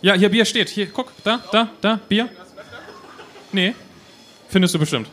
Ja, 0.00 0.14
hier 0.14 0.30
Bier 0.30 0.46
steht. 0.46 0.70
Hier, 0.70 0.86
guck, 0.86 1.12
da, 1.22 1.40
da, 1.52 1.68
da, 1.82 2.00
Bier. 2.08 2.30
Nee, 3.52 3.74
findest 4.48 4.74
du 4.74 4.78
bestimmt. 4.78 5.08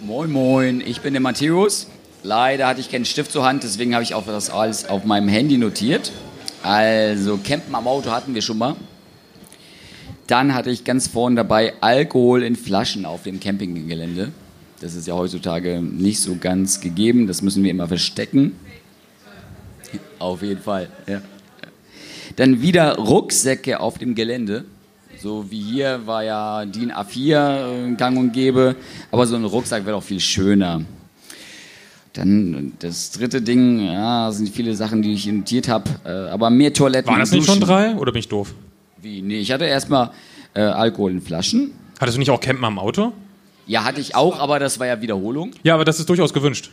Moin 0.00 0.32
Moin, 0.32 0.80
ich 0.80 1.00
bin 1.02 1.12
der 1.12 1.20
Matthäus. 1.20 1.86
Leider 2.24 2.66
hatte 2.66 2.80
ich 2.80 2.90
keinen 2.90 3.04
Stift 3.04 3.30
zur 3.30 3.44
Hand, 3.44 3.62
deswegen 3.62 3.94
habe 3.94 4.02
ich 4.02 4.14
auch 4.14 4.26
das 4.26 4.50
alles 4.50 4.88
auf 4.88 5.04
meinem 5.04 5.28
Handy 5.28 5.56
notiert. 5.56 6.10
Also 6.64 7.38
Campen 7.38 7.74
am 7.74 7.86
Auto 7.86 8.10
hatten 8.10 8.34
wir 8.34 8.42
schon 8.42 8.58
mal. 8.58 8.74
Dann 10.26 10.54
hatte 10.54 10.70
ich 10.70 10.84
ganz 10.84 11.06
vorne 11.06 11.36
dabei 11.36 11.74
Alkohol 11.80 12.42
in 12.42 12.56
Flaschen 12.56 13.06
auf 13.06 13.22
dem 13.22 13.38
Campinggelände. 13.38 14.32
Das 14.80 14.94
ist 14.94 15.06
ja 15.06 15.14
heutzutage 15.14 15.80
nicht 15.80 16.20
so 16.20 16.36
ganz 16.36 16.80
gegeben, 16.80 17.26
das 17.26 17.42
müssen 17.42 17.64
wir 17.64 17.70
immer 17.70 17.88
verstecken. 17.88 18.52
Auf 20.18 20.42
jeden 20.42 20.60
Fall, 20.60 20.88
ja. 21.06 21.20
Dann 22.36 22.62
wieder 22.62 22.96
Rucksäcke 22.96 23.80
auf 23.80 23.98
dem 23.98 24.14
Gelände. 24.14 24.64
So 25.20 25.50
wie 25.50 25.60
hier 25.60 26.06
war 26.06 26.22
ja 26.22 26.64
DIN 26.64 26.92
A4 26.92 27.90
äh, 27.90 27.94
gang 27.96 28.16
und 28.16 28.32
gäbe, 28.32 28.76
aber 29.10 29.26
so 29.26 29.34
ein 29.34 29.44
Rucksack 29.44 29.84
wäre 29.84 29.96
doch 29.96 30.02
viel 30.02 30.20
schöner. 30.20 30.82
Dann 32.12 32.74
das 32.78 33.10
dritte 33.10 33.42
Ding, 33.42 33.80
ja, 33.80 34.30
sind 34.30 34.48
viele 34.48 34.76
Sachen, 34.76 35.02
die 35.02 35.12
ich 35.12 35.26
notiert 35.26 35.68
habe, 35.68 35.90
äh, 36.04 36.30
aber 36.30 36.50
mehr 36.50 36.72
Toiletten. 36.72 37.10
Waren 37.10 37.20
das 37.20 37.32
nicht 37.32 37.46
schon 37.46 37.60
drei 37.60 37.96
oder 37.96 38.12
bin 38.12 38.20
ich 38.20 38.28
doof? 38.28 38.54
Wie? 39.02 39.22
Nee, 39.22 39.38
ich 39.38 39.50
hatte 39.50 39.64
erstmal 39.64 40.10
äh, 40.54 40.60
Alkohol 40.60 41.10
in 41.10 41.20
Flaschen. 41.20 41.72
Hattest 41.98 42.16
du 42.16 42.20
nicht 42.20 42.30
auch 42.30 42.40
Campen 42.40 42.64
am 42.64 42.78
Auto? 42.78 43.12
Ja, 43.68 43.84
hatte 43.84 44.00
ich 44.00 44.16
auch, 44.16 44.40
aber 44.40 44.58
das 44.58 44.80
war 44.80 44.86
ja 44.88 45.00
Wiederholung. 45.00 45.52
Ja, 45.62 45.74
aber 45.74 45.84
das 45.84 46.00
ist 46.00 46.08
durchaus 46.08 46.32
gewünscht. 46.32 46.70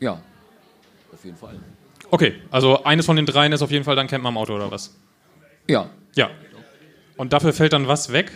Ja, 0.00 0.12
auf 1.12 1.24
jeden 1.24 1.36
Fall. 1.36 1.56
Okay, 2.10 2.36
also 2.50 2.84
eines 2.84 3.04
von 3.06 3.16
den 3.16 3.26
dreien 3.26 3.52
ist 3.52 3.60
auf 3.60 3.70
jeden 3.70 3.84
Fall 3.84 3.96
dann 3.96 4.06
Campen 4.06 4.26
am 4.26 4.38
Auto 4.38 4.54
oder 4.54 4.70
was? 4.70 4.94
Ja, 5.68 5.90
Ja. 6.14 6.30
Und 7.18 7.32
dafür 7.32 7.52
fällt 7.52 7.72
dann 7.74 7.86
was 7.86 8.10
weg? 8.12 8.32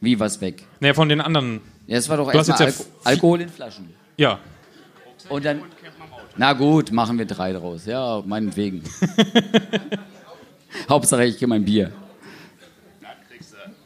wie 0.00 0.18
was 0.20 0.40
weg? 0.40 0.64
Nee, 0.80 0.94
von 0.94 1.08
den 1.08 1.20
anderen. 1.20 1.60
Ja, 1.86 1.96
es 1.98 2.08
war 2.08 2.16
doch 2.18 2.32
erstmal 2.32 2.60
jetzt 2.68 2.78
ja 2.80 2.84
Alko 2.84 3.08
Alkohol 3.08 3.40
in 3.40 3.48
Flaschen. 3.48 3.88
Ja. 4.16 4.38
Und 5.28 5.44
dann. 5.44 5.62
Na 6.36 6.52
gut, 6.52 6.92
machen 6.92 7.18
wir 7.18 7.26
drei 7.26 7.52
draus. 7.52 7.86
Ja, 7.86 8.22
meinetwegen. 8.24 8.84
Hauptsache, 10.88 11.24
ich 11.24 11.34
kriege 11.34 11.48
mein 11.48 11.64
Bier. 11.64 11.90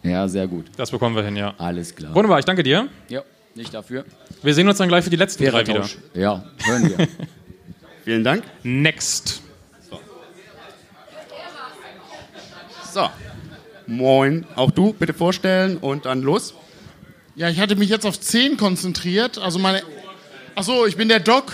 Ja, 0.02 0.26
sehr 0.28 0.46
gut. 0.46 0.66
Das 0.76 0.90
bekommen 0.90 1.16
wir 1.16 1.22
hin, 1.22 1.36
ja. 1.36 1.54
Alles 1.56 1.94
klar. 1.94 2.14
Wunderbar, 2.14 2.40
ich 2.40 2.44
danke 2.44 2.62
dir. 2.62 2.88
Ja, 3.08 3.22
nicht 3.54 3.74
dafür. 3.74 4.04
Wir 4.42 4.54
sehen 4.54 4.68
uns 4.68 4.78
dann 4.78 4.88
gleich 4.88 5.04
für 5.04 5.10
die 5.10 5.16
letzten 5.16 5.44
drei 5.44 5.66
wieder. 5.66 5.80
Tausch. 5.80 5.98
Ja, 6.14 6.44
hören 6.64 6.88
wir. 6.96 7.08
Vielen 8.04 8.24
Dank. 8.24 8.44
Next. 8.62 9.42
So. 12.92 13.08
Moin. 13.86 14.46
Auch 14.56 14.70
du 14.70 14.92
bitte 14.92 15.14
vorstellen 15.14 15.76
und 15.78 16.06
dann 16.06 16.22
los. 16.22 16.54
Ja, 17.36 17.48
ich 17.48 17.60
hatte 17.60 17.76
mich 17.76 17.88
jetzt 17.88 18.04
auf 18.04 18.20
10 18.20 18.56
konzentriert. 18.56 19.38
Also 19.38 19.58
meine. 19.58 19.82
Achso, 20.54 20.86
ich 20.86 20.96
bin 20.96 21.08
der 21.08 21.20
Doc. 21.20 21.52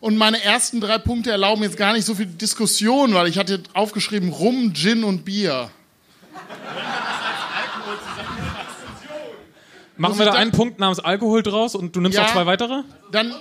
Und 0.00 0.16
meine 0.16 0.42
ersten 0.42 0.80
drei 0.80 0.98
Punkte 0.98 1.30
erlauben 1.32 1.62
jetzt 1.62 1.76
gar 1.76 1.92
nicht 1.92 2.04
so 2.04 2.14
viel 2.14 2.26
Diskussion, 2.26 3.14
weil 3.14 3.26
ich 3.26 3.36
hatte 3.36 3.62
aufgeschrieben 3.74 4.30
Rum, 4.30 4.72
Gin 4.72 5.02
und 5.02 5.24
Bier. 5.24 5.70
Machen 9.98 10.18
wir 10.18 10.26
da- 10.26 10.32
einen 10.32 10.52
Punkt 10.52 10.78
namens 10.78 11.00
Alkohol 11.00 11.42
draus 11.42 11.74
und 11.74 11.94
du 11.94 12.00
nimmst 12.00 12.16
Ja. 12.16 12.24
noch 12.24 12.32
zwei 12.32 12.46
weitere? 12.46 12.82
Dann, 13.12 13.34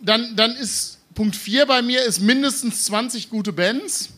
dann, 0.00 0.36
dann 0.36 0.52
ist 0.52 0.98
Punkt 1.14 1.34
4 1.34 1.66
bei 1.66 1.82
mir 1.82 2.02
ist 2.04 2.20
mindestens 2.20 2.84
20 2.84 3.30
gute 3.30 3.52
Bands. 3.52 4.10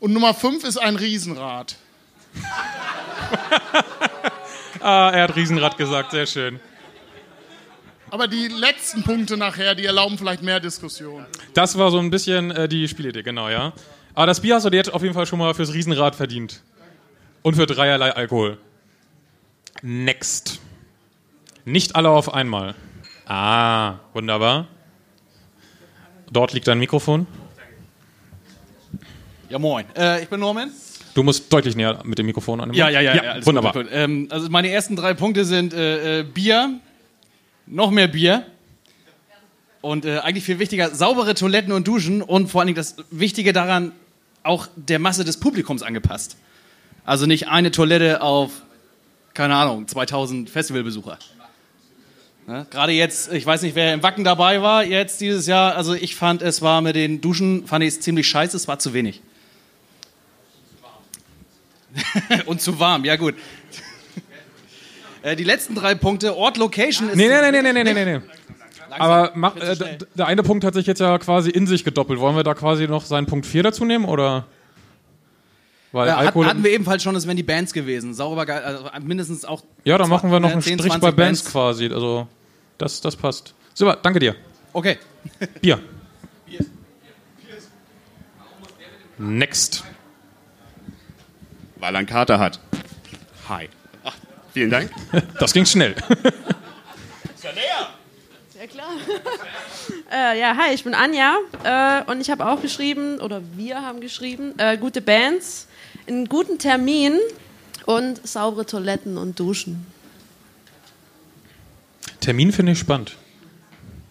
Und 0.00 0.12
Nummer 0.12 0.34
5 0.34 0.62
ist 0.64 0.76
ein 0.76 0.96
Riesenrad. 0.96 1.76
Ah, 4.80 5.10
er 5.12 5.24
hat 5.24 5.34
Riesenrad 5.34 5.76
gesagt, 5.76 6.12
sehr 6.12 6.26
schön. 6.26 6.60
Aber 8.10 8.28
die 8.28 8.46
letzten 8.48 9.02
Punkte 9.02 9.36
nachher, 9.36 9.74
die 9.74 9.84
erlauben 9.84 10.16
vielleicht 10.16 10.42
mehr 10.42 10.60
Diskussion. 10.60 11.26
Das 11.52 11.76
war 11.76 11.90
so 11.90 11.98
ein 11.98 12.10
bisschen 12.10 12.52
äh, 12.52 12.68
die 12.68 12.86
Spielidee, 12.86 13.22
genau, 13.24 13.48
ja. 13.48 13.72
Aber 14.14 14.26
das 14.26 14.40
Bier 14.40 14.54
hast 14.54 14.64
du 14.64 14.70
dir 14.70 14.76
jetzt 14.76 14.92
auf 14.94 15.02
jeden 15.02 15.14
Fall 15.14 15.26
schon 15.26 15.40
mal 15.40 15.52
fürs 15.52 15.74
Riesenrad 15.74 16.14
verdient. 16.14 16.62
Und 17.42 17.56
für 17.56 17.66
dreierlei 17.66 18.12
Alkohol. 18.14 18.58
Next. 19.82 20.60
Nicht 21.68 21.96
alle 21.96 22.08
auf 22.08 22.32
einmal. 22.32 22.74
Ah, 23.26 23.96
wunderbar. 24.14 24.68
Dort 26.30 26.54
liegt 26.54 26.66
dein 26.66 26.78
Mikrofon. 26.78 27.26
Ja, 29.50 29.58
moin. 29.58 29.84
Äh, 29.94 30.22
ich 30.22 30.28
bin 30.28 30.40
Norman. 30.40 30.70
Du 31.12 31.22
musst 31.22 31.52
deutlich 31.52 31.76
näher 31.76 32.00
mit 32.04 32.18
dem 32.18 32.24
Mikrofon 32.24 32.60
an. 32.62 32.72
Ja, 32.72 32.88
ja, 32.88 33.02
ja. 33.02 33.14
ja 33.16 33.32
alles 33.32 33.46
wunderbar. 33.46 33.74
Gut, 33.74 33.84
gut. 33.84 33.92
Ähm, 33.92 34.28
also 34.30 34.48
meine 34.48 34.70
ersten 34.70 34.96
drei 34.96 35.12
Punkte 35.12 35.44
sind 35.44 35.74
äh, 35.74 36.20
äh, 36.20 36.22
Bier, 36.22 36.80
noch 37.66 37.90
mehr 37.90 38.08
Bier 38.08 38.46
und 39.82 40.06
äh, 40.06 40.20
eigentlich 40.20 40.44
viel 40.44 40.58
wichtiger, 40.58 40.94
saubere 40.94 41.34
Toiletten 41.34 41.72
und 41.72 41.86
Duschen 41.86 42.22
und 42.22 42.48
vor 42.48 42.62
allen 42.62 42.68
Dingen 42.68 42.76
das 42.76 42.96
Wichtige 43.10 43.52
daran, 43.52 43.92
auch 44.42 44.68
der 44.76 44.98
Masse 44.98 45.24
des 45.24 45.38
Publikums 45.38 45.82
angepasst. 45.82 46.38
Also 47.04 47.26
nicht 47.26 47.48
eine 47.48 47.70
Toilette 47.70 48.22
auf, 48.22 48.62
keine 49.34 49.54
Ahnung, 49.54 49.86
2000 49.86 50.48
Festivalbesucher. 50.48 51.18
Ne? 52.48 52.66
Gerade 52.70 52.92
jetzt, 52.92 53.30
ich 53.30 53.44
weiß 53.44 53.60
nicht, 53.60 53.74
wer 53.76 53.92
im 53.92 54.02
Wacken 54.02 54.24
dabei 54.24 54.62
war, 54.62 54.82
jetzt 54.82 55.20
dieses 55.20 55.46
Jahr, 55.46 55.76
also 55.76 55.92
ich 55.92 56.16
fand, 56.16 56.40
es 56.40 56.62
war 56.62 56.80
mit 56.80 56.96
den 56.96 57.20
Duschen, 57.20 57.66
fand 57.66 57.84
ich 57.84 57.88
es 57.94 58.00
ziemlich 58.00 58.26
scheiße, 58.26 58.56
es 58.56 58.66
war 58.66 58.78
zu 58.78 58.94
wenig. 58.94 59.20
Und 62.46 62.60
zu 62.62 62.80
warm, 62.80 63.04
ja 63.04 63.16
gut. 63.16 63.34
Äh, 65.22 65.36
Die 65.36 65.44
letzten 65.44 65.74
drei 65.74 65.94
Punkte, 65.94 66.36
Ort, 66.36 66.56
Location 66.56 67.10
ist. 67.10 67.16
Nee, 67.16 67.28
nee, 67.28 67.50
nee, 67.50 67.62
nee, 67.62 67.72
nee, 67.72 67.84
nee, 67.84 67.92
nee, 67.92 68.04
nee. 68.04 68.12
Langsam, 68.88 69.00
Aber 69.00 69.32
mach, 69.34 69.56
äh, 69.56 69.76
der 70.14 70.26
eine 70.26 70.42
Punkt 70.42 70.64
hat 70.64 70.72
sich 70.72 70.86
jetzt 70.86 71.00
ja 71.00 71.18
quasi 71.18 71.50
in 71.50 71.66
sich 71.66 71.84
gedoppelt. 71.84 72.18
Wollen 72.18 72.36
wir 72.36 72.44
da 72.44 72.54
quasi 72.54 72.86
noch 72.88 73.04
seinen 73.04 73.26
Punkt 73.26 73.44
4 73.44 73.64
dazu 73.64 73.84
nehmen? 73.84 74.06
Oder? 74.06 74.46
Weil 75.92 76.08
Ja, 76.08 76.16
hat, 76.16 76.26
Alkohol. 76.26 76.46
hatten 76.46 76.64
wir 76.64 76.70
ebenfalls 76.70 77.02
schon, 77.02 77.12
das 77.14 77.26
wären 77.26 77.36
die 77.36 77.42
Bands 77.42 77.74
gewesen. 77.74 78.14
Sauber 78.14 78.46
geil, 78.46 78.62
also 78.62 78.88
mindestens 79.02 79.44
auch. 79.44 79.62
ja, 79.84 79.98
dann 79.98 80.08
machen 80.08 80.30
wir 80.30 80.40
noch 80.40 80.48
äh, 80.48 80.52
einen 80.52 80.62
10, 80.62 80.78
Strich 80.78 80.92
20 80.92 81.00
bei 81.02 81.10
Bands 81.10 81.44
quasi. 81.44 81.86
Also, 81.92 82.26
das, 82.78 83.00
das 83.00 83.16
passt. 83.16 83.54
Super, 83.74 83.98
danke 84.02 84.18
dir. 84.18 84.34
Okay. 84.72 84.98
Bier. 85.60 85.80
Next. 89.18 89.84
Weil 91.76 91.94
er 91.94 91.98
einen 91.98 92.06
Kater 92.06 92.38
hat. 92.38 92.60
Hi. 93.48 93.68
Vielen 94.52 94.70
Dank. 94.70 94.90
Das 95.38 95.52
ging 95.52 95.66
schnell. 95.66 95.94
Ja, 98.58 98.66
klar. 98.66 98.90
äh, 100.12 100.40
ja, 100.40 100.56
hi, 100.56 100.74
ich 100.74 100.82
bin 100.82 100.92
Anja 100.92 101.36
äh, 101.62 102.10
und 102.10 102.20
ich 102.20 102.28
habe 102.28 102.44
auch 102.44 102.60
geschrieben, 102.60 103.20
oder 103.20 103.40
wir 103.54 103.82
haben 103.82 104.00
geschrieben, 104.00 104.54
äh, 104.58 104.76
gute 104.76 105.00
Bands, 105.00 105.68
einen 106.08 106.28
guten 106.28 106.58
Termin 106.58 107.20
und 107.86 108.26
saubere 108.26 108.66
Toiletten 108.66 109.16
und 109.16 109.38
Duschen. 109.38 109.86
Termin 112.28 112.52
finde 112.52 112.72
ich 112.72 112.78
spannend. 112.78 113.16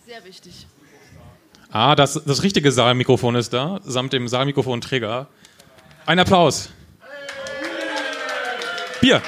Sehr 0.07 0.25
wichtig. 0.25 0.65
Ah, 1.69 1.93
das, 1.93 2.15
das 2.25 2.41
richtige 2.41 2.71
Saalmikrofon 2.71 3.36
ist 3.36 3.53
da, 3.53 3.79
samt 3.83 4.12
dem 4.12 4.27
Saalmikrofonträger. 4.27 5.27
Ein 6.07 6.17
Applaus. 6.17 6.71
Bier. 9.01 9.21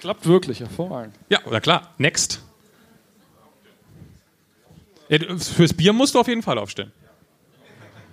Klappt 0.00 0.26
wirklich, 0.26 0.60
hervorragend. 0.60 1.14
Ja, 1.30 1.42
oder 1.46 1.62
klar. 1.62 1.94
Next. 1.96 2.42
Fürs 5.38 5.72
Bier 5.72 5.94
musst 5.94 6.14
du 6.14 6.20
auf 6.20 6.28
jeden 6.28 6.42
Fall 6.42 6.58
aufstehen. 6.58 6.92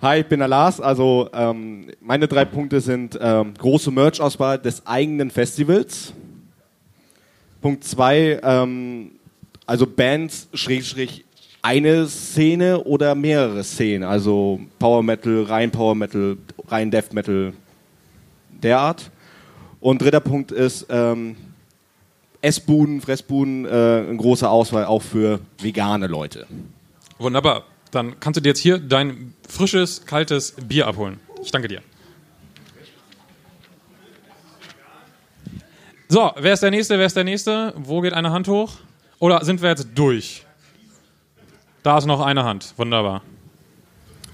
Hi, 0.00 0.20
ich 0.20 0.26
bin 0.26 0.38
der 0.38 0.48
Lars. 0.48 0.80
Also 0.80 1.28
ähm, 1.34 1.90
meine 2.00 2.26
drei 2.26 2.46
Punkte 2.46 2.80
sind 2.80 3.18
ähm, 3.20 3.52
große 3.52 3.90
Merch-Auswahl 3.90 4.58
des 4.58 4.86
eigenen 4.86 5.30
Festivals. 5.30 6.14
Punkt 7.60 7.84
zwei, 7.84 8.40
ähm, 8.42 9.12
also 9.66 9.86
Bands, 9.86 10.48
Schrägstrich, 10.54 11.24
eine 11.62 12.06
Szene 12.06 12.82
oder 12.84 13.14
mehrere 13.14 13.64
Szenen. 13.64 14.04
Also 14.04 14.60
Power 14.78 15.02
Metal, 15.02 15.42
rein 15.42 15.70
Power 15.70 15.94
Metal, 15.94 16.36
rein 16.68 16.90
Death 16.90 17.12
Metal, 17.12 17.52
derart. 18.62 19.10
Und 19.80 20.02
dritter 20.02 20.20
Punkt 20.20 20.52
ist 20.52 20.86
ähm, 20.88 21.36
Essbuden, 22.40 23.00
Fressbuden, 23.00 23.64
äh, 23.64 23.68
eine 23.68 24.16
große 24.16 24.48
Auswahl 24.48 24.84
auch 24.84 25.02
für 25.02 25.40
vegane 25.60 26.06
Leute. 26.06 26.46
Wunderbar. 27.18 27.64
Dann 27.90 28.20
kannst 28.20 28.36
du 28.36 28.40
dir 28.40 28.50
jetzt 28.50 28.60
hier 28.60 28.78
dein 28.78 29.34
frisches, 29.48 30.04
kaltes 30.04 30.54
Bier 30.68 30.86
abholen. 30.86 31.18
Ich 31.42 31.50
danke 31.50 31.68
dir. 31.68 31.82
So, 36.10 36.32
wer 36.36 36.54
ist 36.54 36.62
der 36.62 36.70
Nächste? 36.70 36.98
Wer 36.98 37.04
ist 37.04 37.16
der 37.16 37.24
Nächste? 37.24 37.74
Wo 37.76 38.00
geht 38.00 38.14
eine 38.14 38.30
Hand 38.30 38.48
hoch? 38.48 38.72
Oder 39.18 39.44
sind 39.44 39.60
wir 39.60 39.68
jetzt 39.68 39.88
durch? 39.94 40.42
Da 41.82 41.98
ist 41.98 42.06
noch 42.06 42.22
eine 42.22 42.44
Hand. 42.44 42.72
Wunderbar. 42.78 43.20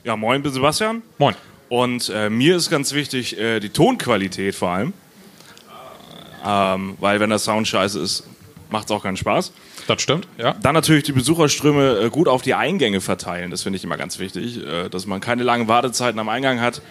Ja, 0.05 0.17
moin, 0.17 0.41
bin 0.41 0.53
Sebastian. 0.53 1.03
Moin. 1.19 1.35
Und 1.69 2.13
äh, 2.15 2.31
mir 2.31 2.55
ist 2.55 2.71
ganz 2.71 2.93
wichtig 2.93 3.37
äh, 3.41 3.59
die 3.59 3.71
Tonqualität 3.71 4.55
vor 4.55 4.69
allem. 4.69 4.93
Ähm, 6.47 6.97
weil 7.01 7.19
wenn 7.19 7.31
der 7.31 7.41
Sound 7.41 7.67
scheiße 7.67 7.99
ist, 7.99 8.23
macht 8.71 8.85
es 8.85 8.93
auch 8.93 9.03
keinen 9.03 9.17
Spaß. 9.17 9.53
Das 9.89 10.01
stimmt, 10.01 10.29
ja. 10.39 10.55
Dann 10.63 10.75
natürlich 10.75 11.03
die 11.03 11.13
Besucherströme 11.13 11.99
äh, 11.99 12.09
gut 12.09 12.29
auf 12.29 12.43
die 12.43 12.55
Eingänge 12.55 13.01
verteilen. 13.01 13.51
Das 13.51 13.65
finde 13.65 13.79
ich 13.79 13.85
immer 13.85 13.97
ganz 13.97 14.21
wichtig, 14.21 14.65
äh, 14.65 14.89
dass 14.91 15.07
man 15.07 15.21
keine 15.21 15.43
langen 15.43 15.67
Wartezeiten 15.67 16.21
am 16.21 16.29
Eingang 16.29 16.61
hat 16.61 16.83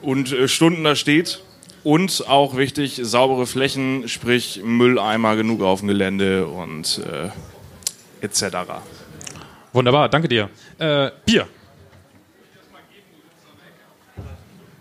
und 0.00 0.32
äh, 0.32 0.48
Stunden 0.48 0.84
da 0.84 0.96
steht. 0.96 1.42
Und 1.86 2.26
auch 2.26 2.56
wichtig, 2.56 2.98
saubere 3.00 3.46
Flächen, 3.46 4.08
sprich 4.08 4.60
Mülleimer 4.64 5.36
genug 5.36 5.62
auf 5.62 5.78
dem 5.78 5.86
Gelände 5.86 6.48
und 6.48 7.00
äh, 7.06 8.24
etc. 8.24 8.56
Wunderbar, 9.72 10.08
danke 10.08 10.26
dir. 10.26 10.50
Äh, 10.78 11.12
Bier. 11.24 11.46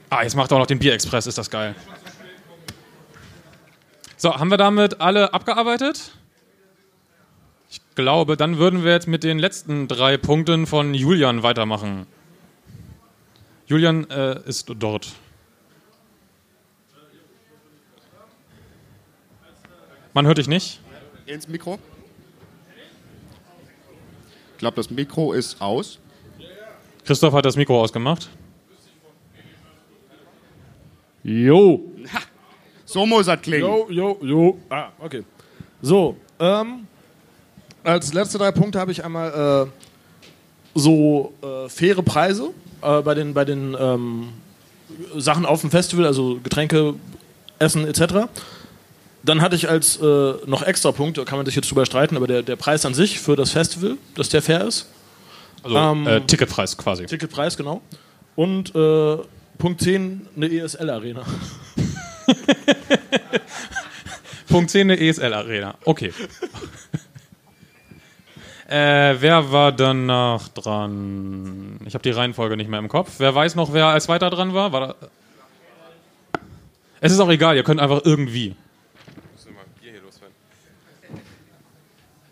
Ah, 0.09 0.23
jetzt 0.23 0.35
macht 0.35 0.51
er 0.51 0.55
auch 0.55 0.61
noch 0.61 0.65
den 0.65 0.79
Bierexpress, 0.79 1.27
ist 1.27 1.37
das 1.37 1.51
geil. 1.51 1.75
So, 4.17 4.35
haben 4.35 4.49
wir 4.49 4.57
damit 4.57 4.99
alle 4.99 5.31
abgearbeitet? 5.31 6.11
Ich 7.69 7.81
glaube, 7.93 8.35
dann 8.35 8.57
würden 8.57 8.83
wir 8.83 8.93
jetzt 8.93 9.07
mit 9.07 9.23
den 9.23 9.37
letzten 9.37 9.87
drei 9.87 10.17
Punkten 10.17 10.65
von 10.65 10.95
Julian 10.95 11.43
weitermachen. 11.43 12.07
Julian 13.67 14.09
äh, 14.09 14.39
ist 14.47 14.73
dort. 14.79 15.13
Man 20.15 20.25
hört 20.25 20.37
dich 20.37 20.47
nicht. 20.47 20.79
Ins 21.25 21.45
Mikro. 21.45 21.77
Ich 24.53 24.57
glaube, 24.59 24.77
das 24.77 24.89
Mikro 24.89 25.33
ist 25.33 25.61
aus. 25.61 25.99
Christoph 27.03 27.33
hat 27.33 27.43
das 27.43 27.57
Mikro 27.57 27.81
ausgemacht. 27.81 28.29
Jo. 31.21 31.83
So 32.85 33.05
muss 33.05 33.25
das 33.25 33.41
klingen. 33.41 33.65
Jo, 33.65 33.87
jo, 33.89 34.17
jo. 34.21 34.57
Ah, 34.69 34.87
okay. 34.99 35.25
So, 35.81 36.15
ähm, 36.39 36.87
als 37.83 38.13
letzte 38.13 38.37
drei 38.37 38.53
Punkte 38.53 38.79
habe 38.79 38.93
ich 38.93 39.03
einmal 39.03 39.67
äh, 39.67 40.79
so 40.79 41.33
äh, 41.41 41.67
faire 41.67 42.01
Preise 42.03 42.51
äh, 42.81 43.01
bei 43.01 43.15
den, 43.15 43.33
bei 43.33 43.43
den 43.43 43.75
ähm, 43.77 44.29
Sachen 45.17 45.45
auf 45.45 45.59
dem 45.59 45.71
Festival, 45.71 46.05
also 46.05 46.39
Getränke, 46.41 46.93
Essen 47.59 47.85
etc. 47.85 48.29
Dann 49.25 49.41
hatte 49.41 49.55
ich 49.55 49.67
als 49.67 49.97
äh, 49.97 50.33
noch 50.45 50.61
extra 50.61 50.91
Punkt, 50.91 51.17
da 51.17 51.25
kann 51.25 51.37
man 51.37 51.45
sich 51.45 51.55
jetzt 51.55 51.71
drüber 51.71 51.85
streiten, 51.85 52.15
aber 52.15 52.27
der, 52.27 52.43
der 52.43 52.55
Preis 52.55 52.85
an 52.85 52.93
sich 52.93 53.19
für 53.19 53.35
das 53.35 53.51
Festival, 53.51 53.97
dass 54.13 54.29
der 54.29 54.41
fair 54.41 54.65
ist. 54.65 54.87
Also 55.63 55.77
Ähm, 55.77 56.05
äh, 56.05 56.21
Ticketpreis 56.21 56.77
quasi. 56.77 57.07
Ticketpreis, 57.07 57.57
genau. 57.57 57.81
Und 58.35 58.75
äh, 58.75 59.17
Punkt 59.57 59.81
10, 59.81 60.27
eine 60.35 60.51
ESL-Arena. 60.51 61.23
Punkt 64.47 64.69
10 64.69 64.91
eine 64.91 64.99
ESL-Arena. 64.99 65.75
Okay. 65.85 66.13
äh, 68.67 69.15
wer 69.19 69.51
war 69.51 69.71
danach 69.71 70.49
dran? 70.49 71.79
Ich 71.85 71.95
habe 71.95 72.03
die 72.03 72.11
Reihenfolge 72.11 72.57
nicht 72.57 72.69
mehr 72.69 72.79
im 72.79 72.89
Kopf. 72.89 73.13
Wer 73.17 73.33
weiß 73.33 73.55
noch, 73.55 73.73
wer 73.73 73.87
als 73.87 74.07
weiter 74.07 74.29
dran 74.29 74.53
war? 74.53 74.71
war 74.71 74.95
es 77.01 77.11
ist 77.11 77.19
auch 77.19 77.29
egal, 77.29 77.55
ihr 77.55 77.63
könnt 77.63 77.79
einfach 77.79 78.01
irgendwie. 78.03 78.55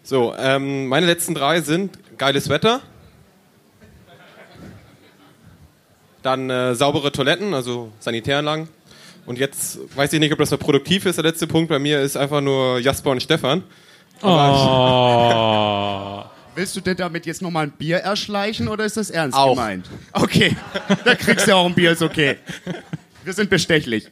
So, 0.03 0.35
ähm, 0.37 0.87
meine 0.87 1.05
letzten 1.05 1.33
drei 1.33 1.61
sind 1.61 1.97
geiles 2.17 2.49
Wetter. 2.49 2.81
Dann 6.21 6.49
äh, 6.49 6.75
saubere 6.75 7.11
Toiletten, 7.11 7.53
also 7.53 7.91
Sanitäranlagen. 7.99 8.67
Und 9.25 9.39
jetzt 9.39 9.79
weiß 9.95 10.11
ich 10.11 10.19
nicht, 10.19 10.33
ob 10.33 10.39
das 10.39 10.51
noch 10.51 10.59
produktiv 10.59 11.05
ist. 11.05 11.15
Der 11.15 11.23
letzte 11.23 11.47
Punkt 11.47 11.69
bei 11.69 11.79
mir 11.79 12.01
ist 12.01 12.17
einfach 12.17 12.41
nur 12.41 12.79
Jasper 12.79 13.11
und 13.11 13.23
Stefan. 13.23 13.63
Oh. 14.21 16.23
Willst 16.55 16.75
du 16.75 16.81
denn 16.81 16.97
damit 16.97 17.25
jetzt 17.25 17.41
nochmal 17.41 17.65
ein 17.65 17.71
Bier 17.71 17.97
erschleichen 17.97 18.67
oder 18.67 18.85
ist 18.85 18.97
das 18.97 19.09
ernst 19.09 19.37
Auch. 19.37 19.55
gemeint? 19.55 19.89
Okay, 20.11 20.55
da 21.03 21.15
kriegst 21.15 21.47
du 21.47 21.55
auch 21.55 21.65
ein 21.65 21.73
Bier, 21.73 21.91
ist 21.91 22.03
okay. 22.03 22.37
Wir 23.23 23.33
sind 23.33 23.49
bestechlich. 23.49 24.07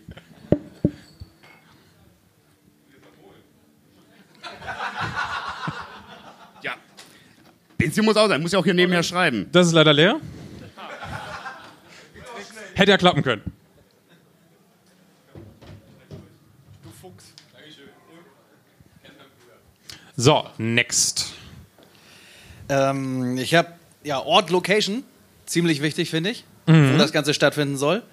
Benzin 7.82 8.06
muss 8.06 8.16
auch 8.18 8.28
sein, 8.28 8.42
muss 8.42 8.52
ja 8.52 8.60
auch 8.60 8.64
hier 8.64 8.74
nebenher 8.74 9.04
schreiben. 9.04 9.48
Das 9.52 9.68
ist 9.68 9.74
leider 9.74 9.94
leer. 9.94 10.20
Hätte 12.76 12.92
ja 12.92 12.98
klappen 12.98 13.24
können. 13.24 13.42
So, 20.16 20.46
next. 20.58 21.34
Ähm, 22.70 23.38
ich 23.38 23.56
habe 23.56 23.70
ja 24.04 24.20
Ort, 24.20 24.50
Location, 24.50 25.04
ziemlich 25.46 25.82
wichtig, 25.82 26.10
finde 26.10 26.32
ich, 26.32 26.46
Mhm. 26.68 26.94
wo 26.94 26.98
das 26.98 27.12
Ganze 27.12 27.34
stattfinden 27.34 27.78
soll. 27.78 28.04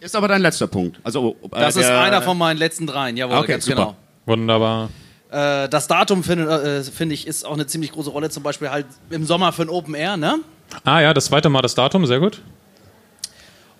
Ist 0.00 0.16
aber 0.16 0.28
dein 0.28 0.40
letzter 0.40 0.66
Punkt. 0.66 0.98
Also, 1.04 1.36
äh, 1.42 1.48
Das 1.60 1.76
ist 1.76 1.86
der- 1.86 2.00
einer 2.00 2.22
von 2.22 2.38
meinen 2.38 2.56
letzten 2.56 2.86
dreien, 2.86 3.18
jawohl, 3.18 3.36
Okay, 3.36 3.52
ganz 3.52 3.66
super. 3.66 3.76
genau. 3.76 3.96
Wunderbar. 4.24 4.88
Äh, 5.30 5.68
das 5.68 5.86
Datum 5.86 6.24
finde 6.24 6.80
äh, 6.80 6.82
finde 6.84 7.14
ich 7.14 7.26
ist 7.26 7.44
auch 7.46 7.54
eine 7.54 7.66
ziemlich 7.66 7.92
große 7.92 8.10
Rolle, 8.10 8.30
zum 8.30 8.42
Beispiel 8.42 8.70
halt 8.70 8.86
im 9.10 9.24
Sommer 9.26 9.52
für 9.52 9.62
ein 9.62 9.68
Open 9.68 9.94
Air, 9.94 10.16
ne? 10.16 10.40
Ah 10.84 11.00
ja, 11.00 11.14
das 11.14 11.26
zweite 11.26 11.48
Mal 11.48 11.62
das 11.62 11.74
Datum, 11.74 12.06
sehr 12.06 12.20
gut. 12.20 12.40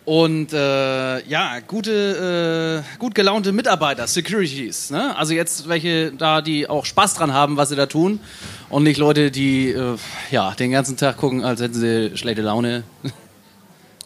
Und 0.04 0.52
äh, 0.52 1.24
ja, 1.28 1.60
gute, 1.60 2.82
äh, 2.84 2.98
gut 2.98 3.14
gelaunte 3.14 3.52
Mitarbeiter, 3.52 4.06
Securities. 4.06 4.90
Ne? 4.90 5.14
Also 5.16 5.34
jetzt 5.34 5.68
welche 5.68 6.10
da, 6.12 6.40
die 6.40 6.68
auch 6.68 6.84
Spaß 6.84 7.14
dran 7.14 7.32
haben, 7.32 7.56
was 7.56 7.68
sie 7.68 7.76
da 7.76 7.86
tun. 7.86 8.18
Und 8.70 8.82
nicht 8.84 8.96
Leute, 8.98 9.30
die 9.30 9.68
äh, 9.70 9.96
ja, 10.30 10.52
den 10.52 10.70
ganzen 10.72 10.96
Tag 10.96 11.16
gucken, 11.18 11.44
als 11.44 11.60
hätten 11.60 11.74
sie 11.74 12.16
schlechte 12.16 12.42
Laune. 12.42 12.82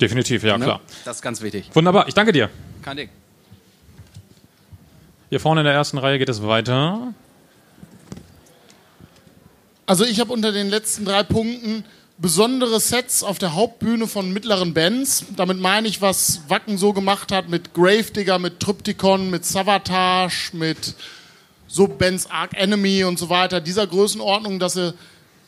Definitiv, 0.01 0.43
ja 0.43 0.59
Ne? 0.59 0.65
klar. 0.65 0.81
Das 1.05 1.17
ist 1.17 1.23
ganz 1.23 1.41
wichtig. 1.41 1.71
Wunderbar, 1.73 2.07
ich 2.09 2.15
danke 2.15 2.33
dir. 2.33 2.51
Kein 2.83 2.97
Ding. 2.97 3.09
Hier 5.31 5.41
vorne 5.41 5.61
in 5.63 5.65
der 5.65 5.75
ersten 5.75 5.97
Reihe 5.99 6.19
geht 6.19 6.29
es 6.29 6.43
weiter. 6.43 7.15
Also 9.87 10.05
ich 10.05 10.21
habe 10.21 10.33
unter 10.33 10.53
den 10.53 10.71
letzten 10.71 11.05
drei 11.05 11.23
Punkten 11.23 11.85
besondere 12.17 12.81
Sets 12.81 13.23
auf 13.23 13.39
der 13.39 13.55
Hauptbühne 13.55 14.07
von 14.07 14.33
mittleren 14.33 14.73
Bands. 14.73 15.25
Damit 15.37 15.59
meine 15.61 15.89
ich, 15.89 16.01
was 16.01 16.43
Wacken 16.49 16.79
so 16.79 16.93
gemacht 16.93 17.33
hat 17.33 17.49
mit 17.49 17.75
Gravedigger, 17.75 18.39
mit 18.39 18.61
Trypticon, 18.61 19.31
mit 19.31 19.45
Savatage, 19.45 20.51
mit 20.53 20.95
so 21.67 21.89
Bands 21.89 22.31
Arc 22.31 22.55
Enemy 22.55 23.05
und 23.05 23.19
so 23.19 23.29
weiter. 23.29 23.61
Dieser 23.61 23.87
Größenordnung, 23.87 24.59
dass 24.59 24.75
sie 24.75 24.95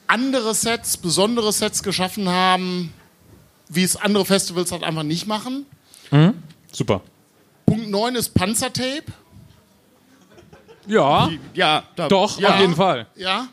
andere 0.07 0.55
Sets, 0.55 0.97
besondere 0.97 1.53
Sets 1.53 1.83
geschaffen 1.83 2.29
haben, 2.29 2.93
wie 3.69 3.85
es 3.85 3.97
andere 3.97 4.25
Festivals 4.25 4.71
halt 4.73 4.83
einfach 4.83 5.03
nicht 5.03 5.27
machen. 5.27 5.67
Mhm. 6.11 6.35
Super. 6.73 7.01
Punkt 7.65 7.89
9 7.91 8.15
ist 8.17 8.35
Panzertape. 8.35 9.05
Ja. 10.87 11.31
Ja, 11.55 11.85
da, 11.97 12.09
Doch, 12.09 12.39
Ja. 12.39 12.55
auf 12.55 12.61
jeden 12.61 12.77
Fall. 12.77 13.07
Ja. 13.17 13.49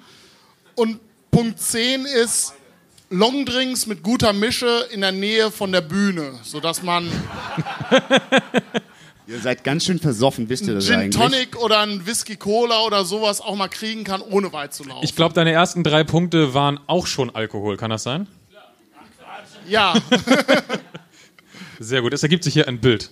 Und 0.76 1.00
Punkt 1.32 1.60
10 1.60 2.06
ist 2.06 2.54
Longdrinks 3.10 3.86
mit 3.86 4.04
guter 4.04 4.34
Mische 4.34 4.88
in 4.92 5.02
der 5.02 5.12
Nähe 5.12 5.52
von 5.52 5.72
der 5.72 5.82
Bühne, 5.82 6.40
sodass 6.44 6.82
man 6.84 7.08
Ihr 9.26 9.40
seid 9.40 9.64
ganz 9.64 9.86
schön 9.86 10.00
versoffen, 10.00 10.50
wisst 10.50 10.68
ihr 10.68 10.74
das 10.74 10.86
Gin 10.86 10.96
eigentlich? 10.96 11.16
Tonic 11.16 11.58
oder 11.62 11.80
ein 11.80 12.06
Whisky 12.06 12.36
Cola 12.36 12.82
oder 12.82 13.06
sowas 13.06 13.40
auch 13.40 13.56
mal 13.56 13.70
kriegen 13.70 14.04
kann, 14.04 14.22
ohne 14.22 14.52
weit 14.52 14.74
zu 14.74 14.84
laufen. 14.84 15.04
Ich 15.04 15.16
glaube, 15.16 15.34
deine 15.34 15.52
ersten 15.52 15.84
drei 15.84 16.04
Punkte 16.04 16.54
waren 16.54 16.80
auch 16.88 17.08
schon 17.08 17.30
Alkohol. 17.34 17.78
Kann 17.78 17.90
das 17.90 18.04
sein? 18.04 18.28
ja, 19.68 19.94
Sehr 21.80 22.02
gut. 22.02 22.14
Es 22.14 22.24
ergibt 22.24 22.44
sich 22.44 22.54
hier 22.54 22.68
ein 22.68 22.80
Bild. 22.80 23.12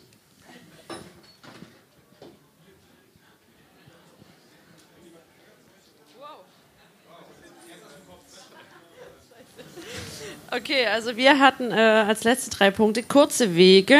Okay, 10.54 10.86
also 10.88 11.16
wir 11.16 11.40
hatten 11.40 11.72
äh, 11.72 11.76
als 11.76 12.26
letzte 12.26 12.50
drei 12.52 12.72
Punkte 12.72 13.04
kurze 13.04 13.56
Wege, 13.56 13.98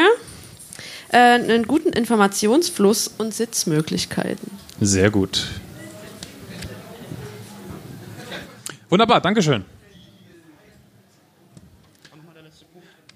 äh, 1.08 1.16
einen 1.16 1.66
guten 1.66 1.88
Informationsfluss 1.94 3.08
und 3.08 3.32
Sitzmöglichkeiten. 3.32 4.50
Sehr 4.78 5.10
gut. 5.10 5.46
Wunderbar, 8.90 9.22
Dankeschön. 9.22 9.64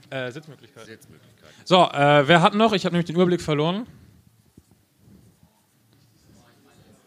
Äh, 0.09 0.31
Sitzmöglichkeit. 0.31 0.99
So, 1.65 1.83
äh, 1.85 2.27
wer 2.27 2.41
hat 2.41 2.55
noch? 2.55 2.73
Ich 2.73 2.87
habe 2.87 2.95
nämlich 2.95 3.07
den 3.07 3.17
Überblick 3.17 3.43
verloren. 3.43 3.87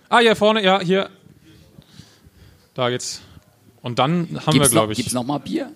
Ah, 0.09 0.19
hier 0.19 0.35
vorne, 0.35 0.61
ja, 0.61 0.79
hier. 0.79 1.09
Da 2.75 2.89
geht's. 2.89 3.21
Und 3.81 3.97
dann 3.97 4.27
haben 4.45 4.45
wir, 4.47 4.53
Gibt's 4.53 4.71
glaube 4.71 4.87
noch, 4.87 4.91
ich. 4.91 4.97
gibt's 4.97 5.13
noch 5.13 5.23
mal 5.23 5.39
Bier? 5.39 5.71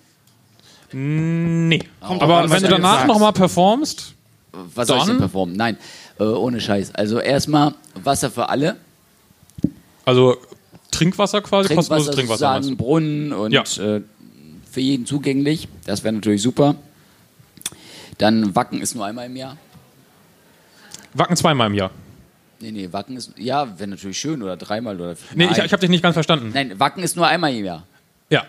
Nee. 0.94 1.80
Kommt 2.00 2.22
Aber 2.22 2.38
an, 2.38 2.50
wenn 2.50 2.62
du 2.62 2.68
danach 2.68 3.06
nochmal 3.06 3.32
performst, 3.32 4.14
Was 4.52 4.86
soll 4.88 4.98
ich 4.98 5.04
denn 5.04 5.18
performen? 5.18 5.56
Nein, 5.56 5.76
äh, 6.20 6.22
ohne 6.24 6.60
Scheiß. 6.60 6.94
Also 6.94 7.18
erstmal 7.18 7.74
Wasser 8.02 8.30
für 8.30 8.48
alle. 8.48 8.76
also 10.04 10.36
Trinkwasser 10.92 11.42
quasi, 11.42 11.66
Trinkwasser 11.68 11.88
kostenloses 11.96 12.14
Trinkwasser. 12.14 12.48
meinst 12.50 12.68
sozusagen, 12.68 12.76
Brunnen 12.76 13.32
und 13.32 13.52
Ja. 13.52 13.62
äh, 13.62 14.02
für 14.70 14.80
jeden 14.80 15.06
zugänglich. 15.06 15.66
Das 15.84 16.04
wäre 16.04 16.14
natürlich 16.14 16.42
super. 16.42 16.76
Dann 18.18 18.54
Wacken 18.54 18.80
ist 18.80 18.94
nur 18.94 19.04
einmal 19.04 19.26
im 19.26 19.34
Jahr. 19.36 19.56
Wacken 21.14 21.36
zweimal 21.36 21.66
im 21.68 21.74
Jahr. 21.74 21.90
Nee, 22.60 22.70
nee, 22.70 22.92
Wacken 22.92 23.16
ist, 23.16 23.32
ja, 23.36 23.78
wäre 23.78 23.90
natürlich 23.90 24.18
schön 24.18 24.40
oder 24.42 24.56
dreimal 24.56 25.00
oder. 25.00 25.16
Nee, 25.34 25.46
ich, 25.50 25.58
ich 25.58 25.72
habe 25.72 25.80
dich 25.80 25.90
nicht 25.90 26.02
ganz 26.02 26.14
verstanden. 26.14 26.52
Nein, 26.54 26.78
Wacken 26.78 27.02
ist 27.02 27.16
nur 27.16 27.26
einmal 27.26 27.52
im 27.52 27.64
Jahr. 27.64 27.82
Ja. 28.30 28.44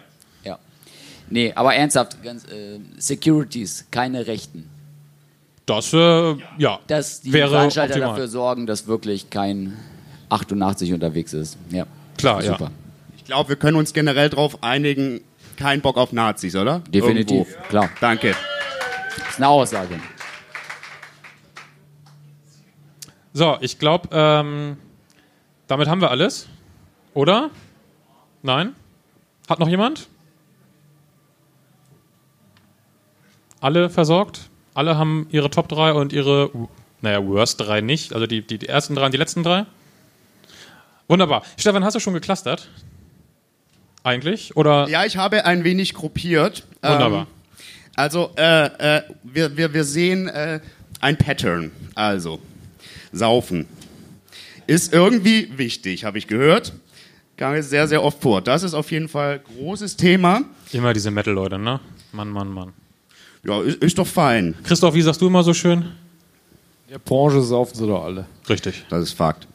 Ja. 1.25 1.31
Nee, 1.31 1.53
aber 1.55 1.75
ernsthaft, 1.75 2.21
ganz, 2.23 2.45
äh, 2.45 2.79
Securities, 2.97 3.85
keine 3.91 4.27
Rechten. 4.27 4.69
Das, 5.65 5.91
äh, 5.93 6.35
ja. 6.57 6.79
Dass 6.87 7.21
die 7.21 7.33
Wäre 7.33 7.49
Veranstalter 7.49 7.93
optimal. 7.95 8.09
dafür 8.09 8.27
sorgen, 8.27 8.67
dass 8.67 8.85
wirklich 8.87 9.29
kein 9.29 9.73
88 10.29 10.93
unterwegs 10.93 11.33
ist. 11.33 11.57
Ja. 11.71 11.85
Klar, 12.17 12.43
ja. 12.43 12.51
Super. 12.51 12.71
Ich 13.17 13.25
glaube, 13.25 13.49
wir 13.49 13.55
können 13.55 13.77
uns 13.77 13.93
generell 13.93 14.29
darauf 14.29 14.63
einigen, 14.63 15.21
kein 15.57 15.81
Bock 15.81 15.97
auf 15.97 16.11
Nazis, 16.13 16.55
oder? 16.55 16.79
Definitiv, 16.89 17.49
Irgendwo. 17.49 17.67
klar. 17.69 17.89
Danke. 17.99 18.35
Das 19.17 19.29
ist 19.29 19.37
eine 19.37 19.47
Aussage. 19.47 19.99
So, 23.33 23.57
ich 23.61 23.79
glaube, 23.79 24.09
ähm, 24.11 24.77
damit 25.67 25.87
haben 25.87 26.01
wir 26.01 26.11
alles. 26.11 26.47
Oder? 27.13 27.49
Nein? 28.43 28.75
Hat 29.49 29.59
noch 29.59 29.67
jemand? 29.67 30.07
Alle 33.65 33.89
versorgt? 33.89 34.41
Alle 34.75 34.95
haben 34.95 35.25
ihre 35.31 35.49
Top 35.49 35.67
3 35.69 35.93
und 35.93 36.13
ihre, 36.13 36.51
naja, 37.01 37.25
Worst 37.25 37.61
3 37.61 37.81
nicht. 37.81 38.13
Also 38.13 38.27
die, 38.27 38.45
die, 38.45 38.59
die 38.59 38.67
ersten 38.67 38.93
drei 38.93 39.07
und 39.07 39.11
die 39.11 39.17
letzten 39.17 39.41
drei? 39.41 39.65
Wunderbar. 41.07 41.41
Stefan, 41.57 41.83
hast 41.83 41.95
du 41.95 41.99
schon 41.99 42.13
geclustert? 42.13 42.69
Eigentlich? 44.03 44.55
Oder? 44.55 44.87
Ja, 44.87 45.03
ich 45.03 45.17
habe 45.17 45.45
ein 45.45 45.63
wenig 45.63 45.95
gruppiert. 45.95 46.63
Wunderbar. 46.83 47.21
Ähm, 47.21 47.27
also, 47.95 48.29
äh, 48.37 48.97
äh, 48.97 49.01
wir, 49.23 49.57
wir, 49.57 49.73
wir 49.73 49.83
sehen 49.83 50.27
äh, 50.27 50.59
ein 50.99 51.17
Pattern. 51.17 51.71
Also, 51.95 52.37
Saufen. 53.13 53.65
Ist 54.67 54.93
irgendwie 54.93 55.57
wichtig, 55.57 56.05
habe 56.05 56.19
ich 56.19 56.27
gehört. 56.27 56.73
Kam 57.35 57.55
jetzt 57.55 57.71
sehr, 57.71 57.87
sehr 57.87 58.03
oft 58.03 58.21
vor. 58.21 58.43
Das 58.43 58.61
ist 58.61 58.75
auf 58.75 58.91
jeden 58.91 59.09
Fall 59.09 59.39
großes 59.39 59.97
Thema. 59.97 60.43
Immer 60.71 60.93
diese 60.93 61.09
Metal-Leute, 61.09 61.57
ne? 61.57 61.79
Mann, 62.11 62.29
Mann, 62.29 62.49
Mann. 62.49 62.73
Ja, 63.45 63.61
ist, 63.61 63.83
ist 63.83 63.97
doch 63.97 64.07
fein. 64.07 64.55
Christoph, 64.63 64.95
wie 64.95 65.01
sagst 65.01 65.21
du 65.21 65.27
immer 65.27 65.43
so 65.43 65.53
schön? 65.53 65.83
In 66.87 66.91
der 66.91 66.99
Branche 66.99 67.41
saufen 67.41 67.75
sie 67.75 67.85
doch 67.85 68.03
alle. 68.03 68.25
Richtig. 68.49 68.85
Das 68.89 69.03
ist 69.03 69.13
Fakt. 69.13 69.47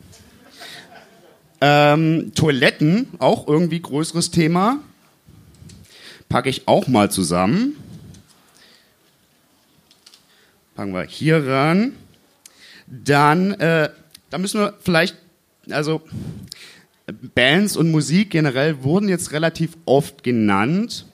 Ähm, 1.61 2.33
Toiletten, 2.35 3.09
auch 3.19 3.47
irgendwie 3.49 3.81
größeres 3.81 4.31
Thema. 4.31 4.79
Packe 6.29 6.49
ich 6.49 6.69
auch 6.69 6.87
mal 6.87 7.11
zusammen. 7.11 7.77
Packen 10.77 10.93
wir 10.93 11.03
hier 11.03 11.47
ran. 11.47 11.93
Dann, 12.87 13.53
äh, 13.55 13.91
da 14.31 14.39
müssen 14.39 14.61
wir 14.61 14.75
vielleicht, 14.81 15.17
also 15.69 16.01
Bands 17.35 17.77
und 17.77 17.91
Musik 17.91 18.31
generell 18.31 18.83
wurden 18.85 19.09
jetzt 19.09 19.33
relativ 19.33 19.77
oft 19.85 20.23
genannt. 20.23 21.07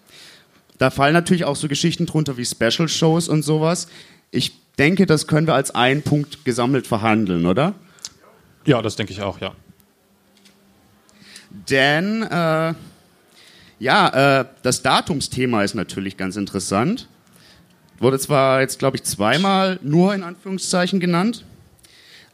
Da 0.79 0.91
fallen 0.91 1.15
natürlich 1.15 1.45
auch 1.45 1.57
so 1.57 1.69
Geschichten 1.69 2.07
drunter 2.07 2.37
wie 2.37 2.45
Special 2.45 2.89
Shows 2.89 3.29
und 3.29 3.43
sowas. 3.43 3.89
Ich 4.31 4.53
denke, 4.79 5.07
das 5.07 5.27
können 5.27 5.47
wir 5.47 5.55
als 5.55 5.75
einen 5.75 6.03
Punkt 6.03 6.45
gesammelt 6.45 6.87
verhandeln, 6.87 7.47
oder? 7.47 7.75
Ja, 8.67 8.83
das 8.83 8.97
denke 8.97 9.13
ich 9.13 9.23
auch, 9.23 9.41
ja. 9.41 9.53
Denn, 11.71 12.23
äh, 12.23 12.75
ja, 13.79 14.41
äh, 14.41 14.45
das 14.63 14.83
Datumsthema 14.83 15.63
ist 15.63 15.75
natürlich 15.75 16.17
ganz 16.17 16.37
interessant. 16.37 17.09
Wurde 17.99 18.19
zwar 18.19 18.61
jetzt, 18.61 18.79
glaube 18.79 18.97
ich, 18.97 19.05
zweimal 19.05 19.79
nur 19.83 20.15
in 20.15 20.23
Anführungszeichen 20.23 21.01
genannt, 21.01 21.45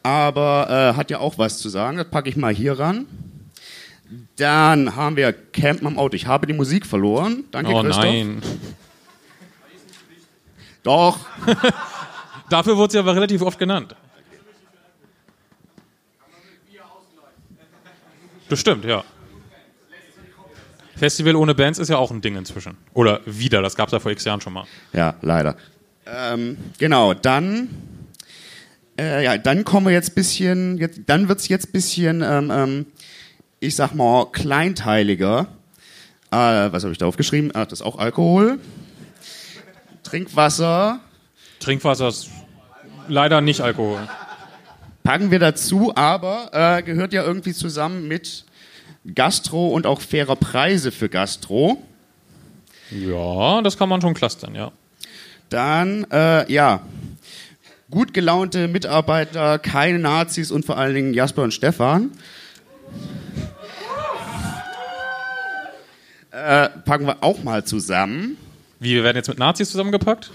aber 0.02 0.66
äh, 0.68 0.96
hat 0.96 1.10
ja 1.10 1.18
auch 1.18 1.38
was 1.38 1.58
zu 1.58 1.68
sagen. 1.68 1.98
Das 1.98 2.08
packe 2.08 2.28
ich 2.28 2.36
mal 2.36 2.52
hier 2.52 2.78
ran. 2.78 3.06
Dann 4.36 4.96
haben 4.96 5.16
wir 5.16 5.32
Campen 5.32 5.86
am 5.86 5.98
Auto. 5.98 6.14
Ich 6.14 6.26
habe 6.26 6.46
die 6.46 6.52
Musik 6.52 6.86
verloren. 6.86 7.44
Danke, 7.50 7.72
oh 7.72 7.82
Christoph. 7.82 8.04
nein. 8.04 8.42
Doch. 10.82 11.18
Dafür 12.50 12.76
wurde 12.76 12.92
sie 12.92 12.98
aber 12.98 13.14
relativ 13.14 13.42
oft 13.42 13.58
genannt. 13.58 13.94
Das 18.48 18.60
stimmt, 18.60 18.84
ja. 18.84 19.02
Festival 20.96 21.36
ohne 21.36 21.54
Bands 21.54 21.78
ist 21.78 21.88
ja 21.88 21.96
auch 21.96 22.10
ein 22.10 22.20
Ding 22.20 22.36
inzwischen. 22.36 22.76
Oder 22.92 23.22
wieder, 23.24 23.62
das 23.62 23.74
gab 23.74 23.88
es 23.88 23.92
ja 23.92 23.98
vor 23.98 24.12
x 24.12 24.24
Jahren 24.24 24.40
schon 24.40 24.52
mal. 24.52 24.66
Ja, 24.92 25.14
leider. 25.22 25.56
Ähm, 26.06 26.58
genau, 26.78 27.14
dann, 27.14 27.68
äh, 28.98 29.24
ja, 29.24 29.38
dann 29.38 29.64
kommen 29.64 29.86
wir 29.86 29.92
jetzt 29.92 30.14
bisschen, 30.14 30.78
jetzt, 30.78 31.00
dann 31.06 31.28
wird 31.28 31.40
es 31.40 31.48
jetzt 31.48 31.72
bisschen, 31.72 32.22
ähm, 32.22 32.52
ähm, 32.54 32.86
ich 33.62 33.76
sag 33.76 33.94
mal, 33.94 34.26
kleinteiliger. 34.26 35.46
Äh, 36.30 36.36
was 36.36 36.82
habe 36.82 36.92
ich 36.92 36.98
da 36.98 37.06
aufgeschrieben? 37.06 37.52
Ah, 37.54 37.64
das 37.64 37.80
ist 37.80 37.82
auch 37.86 37.96
Alkohol. 37.96 38.58
Trinkwasser. 40.02 40.98
Trinkwasser 41.60 42.08
ist 42.08 42.28
leider 43.06 43.40
nicht 43.40 43.60
Alkohol. 43.60 44.08
Packen 45.04 45.30
wir 45.30 45.38
dazu, 45.38 45.92
aber 45.94 46.50
äh, 46.52 46.82
gehört 46.82 47.12
ja 47.12 47.22
irgendwie 47.22 47.52
zusammen 47.52 48.08
mit 48.08 48.44
Gastro 49.14 49.68
und 49.68 49.86
auch 49.86 50.00
faire 50.00 50.34
Preise 50.34 50.90
für 50.90 51.08
Gastro. 51.08 51.80
Ja, 52.90 53.62
das 53.62 53.78
kann 53.78 53.88
man 53.88 54.00
schon 54.00 54.14
clustern, 54.14 54.56
ja. 54.56 54.72
Dann, 55.50 56.04
äh, 56.10 56.50
ja, 56.52 56.80
gut 57.90 58.12
gelaunte 58.12 58.66
Mitarbeiter, 58.66 59.58
keine 59.60 60.00
Nazis 60.00 60.50
und 60.50 60.64
vor 60.64 60.78
allen 60.78 60.94
Dingen 60.94 61.14
Jasper 61.14 61.42
und 61.42 61.54
Stefan. 61.54 62.10
Äh, 66.32 66.70
packen 66.84 67.06
wir 67.06 67.22
auch 67.22 67.42
mal 67.42 67.64
zusammen. 67.64 68.38
Wie, 68.80 68.94
wir 68.94 69.04
werden 69.04 69.18
jetzt 69.18 69.28
mit 69.28 69.38
Nazis 69.38 69.70
zusammengepackt? 69.70 70.30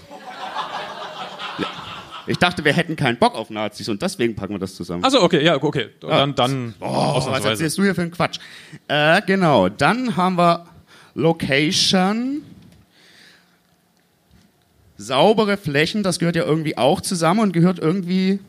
Ich 2.28 2.36
dachte, 2.36 2.62
wir 2.64 2.74
hätten 2.74 2.94
keinen 2.94 3.18
Bock 3.18 3.34
auf 3.34 3.48
Nazis 3.48 3.88
und 3.88 4.02
deswegen 4.02 4.36
packen 4.36 4.54
wir 4.54 4.58
das 4.58 4.74
zusammen. 4.74 5.02
Also 5.02 5.22
okay, 5.22 5.42
ja, 5.42 5.60
okay. 5.60 5.88
Dann, 6.00 6.34
dann 6.34 6.74
Oh, 6.78 7.22
was 7.26 7.44
erzählst 7.44 7.78
du 7.78 7.82
hier 7.82 7.94
für 7.94 8.02
einen 8.02 8.10
Quatsch? 8.10 8.38
Äh, 8.86 9.22
genau, 9.26 9.68
dann 9.70 10.14
haben 10.14 10.36
wir 10.36 10.66
Location. 11.14 12.42
Saubere 14.98 15.56
Flächen, 15.56 16.02
das 16.02 16.18
gehört 16.18 16.36
ja 16.36 16.44
irgendwie 16.44 16.76
auch 16.76 17.00
zusammen 17.00 17.40
und 17.40 17.52
gehört 17.52 17.78
irgendwie 17.78 18.40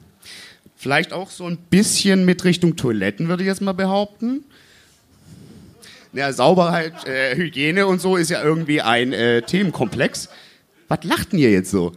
vielleicht 0.76 1.14
auch 1.14 1.30
so 1.30 1.46
ein 1.46 1.58
bisschen 1.58 2.26
mit 2.26 2.44
Richtung 2.44 2.76
Toiletten, 2.76 3.28
würde 3.28 3.44
ich 3.44 3.48
jetzt 3.48 3.62
mal 3.62 3.74
behaupten. 3.74 4.44
Ja, 6.14 6.34
Sauberheit, 6.34 7.06
äh, 7.06 7.36
Hygiene 7.36 7.86
und 7.86 8.02
so 8.02 8.16
ist 8.18 8.30
ja 8.30 8.42
irgendwie 8.44 8.82
ein 8.82 9.14
äh, 9.14 9.42
Themenkomplex. 9.44 10.30
Was 10.88 11.04
lacht 11.04 11.32
denn 11.34 11.40
ihr 11.40 11.52
jetzt 11.52 11.72
so? 11.72 11.92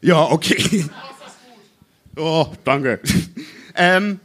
Ja, 0.00 0.22
okay. 0.30 0.84
Oh, 2.20 2.48
danke. 2.64 2.98
ähm, 3.76 4.18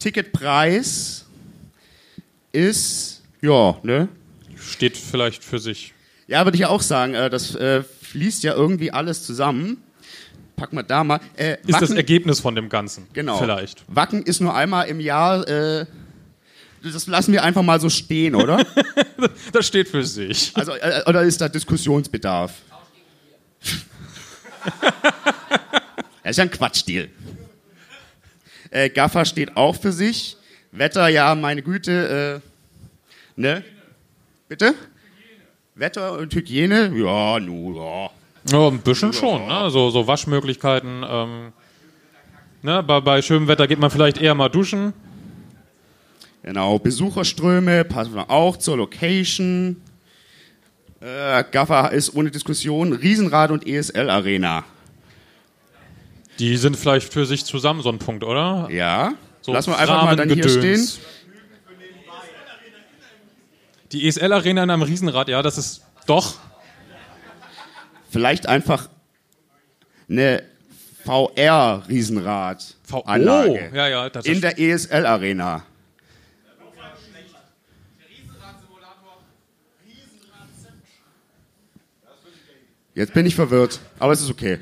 Ticketpreis 0.00 1.24
ist, 2.52 3.22
ja, 3.40 3.76
ne? 3.84 4.08
Steht 4.56 4.96
vielleicht 4.96 5.44
für 5.44 5.60
sich. 5.60 5.94
Ja, 6.26 6.44
würde 6.44 6.56
ich 6.58 6.66
auch 6.66 6.82
sagen, 6.82 7.14
äh, 7.14 7.30
das 7.30 7.54
äh, 7.54 7.82
fließt 7.84 8.42
ja 8.42 8.54
irgendwie 8.54 8.90
alles 8.90 9.24
zusammen. 9.24 9.80
Pack 10.56 10.72
mal 10.72 10.82
da 10.82 11.04
mal. 11.04 11.20
Äh, 11.36 11.58
Ist 11.66 11.74
das 11.80 11.82
Wacken- 11.82 11.96
Ergebnis 11.98 12.40
von 12.40 12.54
dem 12.56 12.68
Ganzen. 12.68 13.06
Genau. 13.12 13.38
Vielleicht. 13.38 13.84
Wacken 13.86 14.22
ist 14.24 14.40
nur 14.40 14.54
einmal 14.54 14.88
im 14.88 14.98
Jahr. 15.00 15.46
Äh, 15.46 15.86
das 16.82 17.06
lassen 17.06 17.32
wir 17.32 17.42
einfach 17.42 17.62
mal 17.62 17.80
so 17.80 17.88
stehen, 17.88 18.34
oder? 18.34 18.64
Das 19.52 19.66
steht 19.66 19.88
für 19.88 20.04
sich. 20.04 20.52
Also, 20.54 20.72
äh, 20.72 21.02
oder 21.06 21.22
ist 21.22 21.40
da 21.40 21.48
Diskussionsbedarf? 21.48 22.52
das 26.22 26.30
ist 26.30 26.36
ja 26.36 26.44
ein 26.44 26.50
Quatschdeal. 26.50 27.08
Äh, 28.70 28.90
Gaffer 28.90 29.24
steht 29.24 29.56
auch 29.56 29.74
für 29.74 29.92
sich. 29.92 30.36
Wetter, 30.70 31.08
ja, 31.08 31.34
meine 31.34 31.62
Güte. 31.62 32.42
Äh, 32.42 33.40
ne? 33.40 33.64
Bitte? 34.48 34.74
Wetter 35.74 36.18
und 36.18 36.34
Hygiene? 36.34 36.92
Ja, 36.94 37.40
nu, 37.40 37.76
ja. 37.76 38.10
Ja, 38.50 38.68
ein 38.68 38.78
bisschen 38.78 39.12
schon, 39.12 39.46
ne? 39.46 39.70
So, 39.70 39.90
so 39.90 40.06
Waschmöglichkeiten. 40.06 41.04
Ähm, 41.08 41.52
ne? 42.62 42.82
bei, 42.82 43.00
bei 43.00 43.22
schönem 43.22 43.48
Wetter 43.48 43.66
geht 43.66 43.78
man 43.78 43.90
vielleicht 43.90 44.18
eher 44.18 44.34
mal 44.34 44.48
duschen. 44.48 44.92
Genau, 46.46 46.78
Besucherströme 46.78 47.84
passen 47.84 48.14
wir 48.14 48.30
auch 48.30 48.56
zur 48.56 48.76
Location. 48.76 49.82
Äh, 51.00 51.42
Gaffer 51.50 51.90
ist 51.90 52.14
ohne 52.14 52.30
Diskussion 52.30 52.92
Riesenrad 52.92 53.50
und 53.50 53.66
ESL 53.66 54.08
Arena. 54.08 54.62
Die 56.38 56.56
sind 56.56 56.76
vielleicht 56.76 57.12
für 57.12 57.26
sich 57.26 57.44
zusammen 57.44 57.82
so 57.82 57.88
ein 57.88 57.98
Punkt, 57.98 58.22
oder? 58.22 58.68
Ja. 58.70 59.14
So 59.40 59.52
Lassen 59.52 59.72
wir 59.72 59.78
einfach 59.78 60.04
mal 60.04 60.14
dann 60.14 60.30
hier 60.30 60.48
stehen. 60.48 60.88
Die 63.90 64.06
ESL 64.06 64.32
Arena 64.32 64.62
in 64.62 64.70
einem 64.70 64.82
Riesenrad, 64.82 65.28
ja, 65.28 65.42
das 65.42 65.58
ist 65.58 65.82
doch. 66.06 66.36
Vielleicht 68.08 68.46
einfach 68.46 68.88
eine 70.08 70.44
VR-Riesenrad-Anlage. 71.04 73.70
Oh, 73.72 73.76
ja, 73.76 73.88
ja, 73.88 74.06
in 74.22 74.40
der 74.40 74.60
ESL 74.60 75.06
Arena. 75.06 75.64
Jetzt 82.96 83.12
bin 83.12 83.26
ich 83.26 83.34
verwirrt, 83.34 83.78
aber 83.98 84.14
es 84.14 84.22
ist 84.22 84.30
okay. 84.30 84.58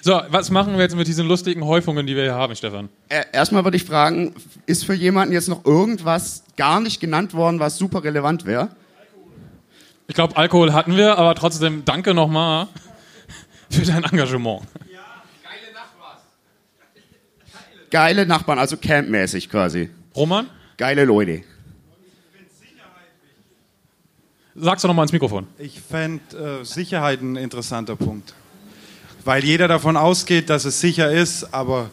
So, 0.00 0.22
was 0.28 0.48
machen 0.50 0.74
wir 0.74 0.82
jetzt 0.82 0.94
mit 0.94 1.08
diesen 1.08 1.26
lustigen 1.26 1.64
Häufungen, 1.64 2.06
die 2.06 2.14
wir 2.14 2.22
hier 2.22 2.34
haben, 2.34 2.54
Stefan? 2.54 2.88
Äh, 3.08 3.24
Erstmal 3.32 3.64
würde 3.64 3.76
ich 3.76 3.82
fragen, 3.82 4.32
ist 4.64 4.84
für 4.84 4.94
jemanden 4.94 5.34
jetzt 5.34 5.48
noch 5.48 5.64
irgendwas 5.64 6.44
gar 6.56 6.78
nicht 6.80 7.00
genannt 7.00 7.34
worden, 7.34 7.58
was 7.58 7.78
super 7.78 8.04
relevant 8.04 8.46
wäre? 8.46 8.68
Ich 10.06 10.14
glaube, 10.14 10.36
Alkohol 10.36 10.72
hatten 10.72 10.96
wir, 10.96 11.18
aber 11.18 11.34
trotzdem 11.34 11.84
danke 11.84 12.14
nochmal 12.14 12.68
für 13.70 13.82
dein 13.82 14.04
Engagement. 14.04 14.62
Geile 17.90 18.24
Nachbarn, 18.24 18.60
also 18.60 18.76
campmäßig 18.76 19.50
quasi. 19.50 19.90
Roman? 20.14 20.48
Geile 20.76 21.04
Leute. 21.04 21.42
Sag's 24.60 24.82
doch 24.82 24.88
nochmal 24.88 25.04
ins 25.04 25.12
Mikrofon. 25.12 25.46
Ich 25.58 25.80
fände 25.80 26.60
äh, 26.60 26.64
Sicherheit 26.64 27.20
ein 27.22 27.36
interessanter 27.36 27.96
Punkt. 27.96 28.34
Weil 29.24 29.44
jeder 29.44 29.68
davon 29.68 29.96
ausgeht, 29.96 30.50
dass 30.50 30.64
es 30.64 30.80
sicher 30.80 31.10
ist, 31.10 31.54
aber 31.54 31.90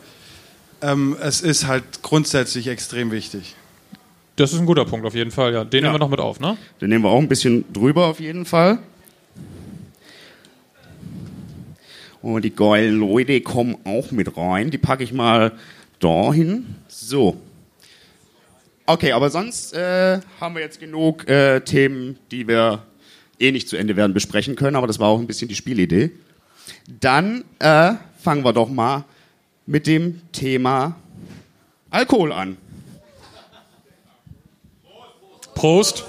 ähm, 0.81 1.15
es 1.21 1.41
ist 1.41 1.67
halt 1.67 1.83
grundsätzlich 2.01 2.67
extrem 2.67 3.11
wichtig. 3.11 3.55
Das 4.35 4.51
ist 4.51 4.59
ein 4.59 4.65
guter 4.65 4.85
Punkt 4.85 5.05
auf 5.05 5.15
jeden 5.15 5.31
Fall, 5.31 5.53
ja. 5.53 5.63
Den 5.63 5.83
nehmen 5.83 5.95
wir 5.95 5.99
noch 5.99 6.09
mit 6.09 6.19
auf, 6.19 6.39
ne? 6.39 6.57
Den 6.81 6.89
nehmen 6.89 7.03
wir 7.03 7.09
auch 7.09 7.19
ein 7.19 7.27
bisschen 7.27 7.65
drüber 7.71 8.07
auf 8.07 8.19
jeden 8.19 8.45
Fall. 8.45 8.79
Und 12.21 12.43
die 12.43 12.55
geilen 12.55 12.99
Leute 12.99 13.39
kommen 13.41 13.77
auch 13.85 14.11
mit 14.11 14.35
rein. 14.35 14.71
Die 14.71 14.79
packe 14.79 15.03
ich 15.03 15.13
mal 15.13 15.51
dahin. 15.99 16.75
So. 16.87 17.37
Okay, 18.87 19.13
aber 19.13 19.31
sonst 19.31 19.73
äh, 19.73 20.19
haben 20.39 20.53
wir 20.53 20.61
jetzt 20.61 20.79
genug 20.79 21.27
äh, 21.27 21.59
Themen, 21.61 22.19
die 22.29 22.47
wir 22.47 22.83
eh 23.39 23.51
nicht 23.51 23.67
zu 23.67 23.77
Ende 23.77 23.95
werden 23.95 24.13
besprechen 24.13 24.55
können, 24.55 24.75
aber 24.75 24.85
das 24.85 24.99
war 24.99 25.09
auch 25.09 25.19
ein 25.19 25.25
bisschen 25.25 25.47
die 25.47 25.55
Spielidee. 25.55 26.11
Dann 26.87 27.45
äh, 27.59 27.93
fangen 28.19 28.45
wir 28.45 28.53
doch 28.53 28.69
mal 28.69 29.05
mit 29.65 29.87
dem 29.87 30.21
Thema 30.31 30.95
Alkohol 31.89 32.31
an. 32.31 32.57
Prost. 35.55 36.03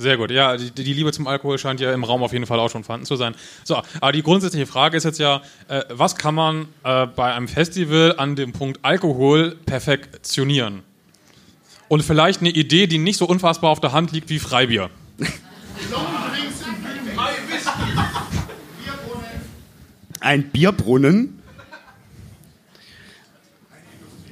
Sehr 0.00 0.16
gut. 0.16 0.30
Ja, 0.30 0.56
die, 0.56 0.70
die 0.70 0.94
Liebe 0.94 1.10
zum 1.10 1.26
Alkohol 1.26 1.58
scheint 1.58 1.80
ja 1.80 1.92
im 1.92 2.04
Raum 2.04 2.22
auf 2.22 2.32
jeden 2.32 2.46
Fall 2.46 2.60
auch 2.60 2.70
schon 2.70 2.84
vorhanden 2.84 3.04
zu 3.04 3.16
sein. 3.16 3.34
So, 3.64 3.82
aber 4.00 4.12
die 4.12 4.22
grundsätzliche 4.22 4.66
Frage 4.66 4.96
ist 4.96 5.02
jetzt 5.02 5.18
ja, 5.18 5.42
äh, 5.66 5.82
was 5.90 6.14
kann 6.14 6.36
man 6.36 6.68
äh, 6.84 7.06
bei 7.06 7.34
einem 7.34 7.48
Festival 7.48 8.14
an 8.16 8.36
dem 8.36 8.52
Punkt 8.52 8.78
Alkohol 8.82 9.56
perfektionieren? 9.66 10.84
Und 11.88 12.04
vielleicht 12.04 12.40
eine 12.40 12.50
Idee, 12.50 12.86
die 12.86 12.98
nicht 12.98 13.16
so 13.16 13.26
unfassbar 13.26 13.70
auf 13.70 13.80
der 13.80 13.92
Hand 13.92 14.12
liegt 14.12 14.28
wie 14.28 14.38
Freibier. 14.38 14.88
Ein 20.20 20.50
Bierbrunnen. 20.50 21.37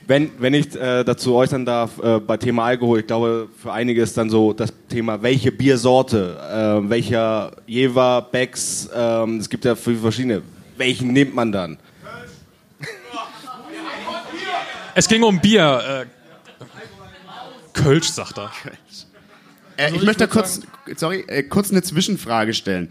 Wenn, 0.09 0.31
wenn 0.38 0.55
ich 0.55 0.75
äh, 0.77 1.03
dazu 1.03 1.35
äußern 1.35 1.64
darf, 1.64 1.99
äh, 1.99 2.21
bei 2.21 2.37
Thema 2.37 2.66
Alkohol, 2.66 3.01
ich 3.01 3.07
glaube, 3.09 3.49
für 3.61 3.73
einige 3.73 4.03
ist 4.03 4.16
dann 4.16 4.31
so 4.31 4.53
das 4.53 4.73
Thema, 4.88 5.21
welche 5.21 5.51
Biersorte, 5.51 6.37
äh, 6.85 6.88
welcher 6.88 7.51
Jever, 7.66 8.23
Becks, 8.31 8.88
ähm, 8.95 9.38
es 9.38 9.49
gibt 9.49 9.64
ja 9.64 9.75
viele 9.75 9.99
verschiedene. 9.99 10.42
Welchen 10.77 11.12
nimmt 11.12 11.35
man 11.35 11.51
dann? 11.51 11.79
Es 14.95 15.09
ging 15.09 15.23
um 15.25 15.40
Bier. 15.40 16.07
Äh, 16.07 16.07
Kölsch, 17.73 18.09
sagt 18.09 18.38
er. 18.38 18.53
Äh, 19.77 19.95
ich 19.95 20.03
möchte 20.03 20.27
kurz, 20.29 20.61
sorry, 20.97 21.25
äh, 21.27 21.42
kurz 21.42 21.71
eine 21.71 21.83
Zwischenfrage 21.83 22.55
stellen. 22.55 22.88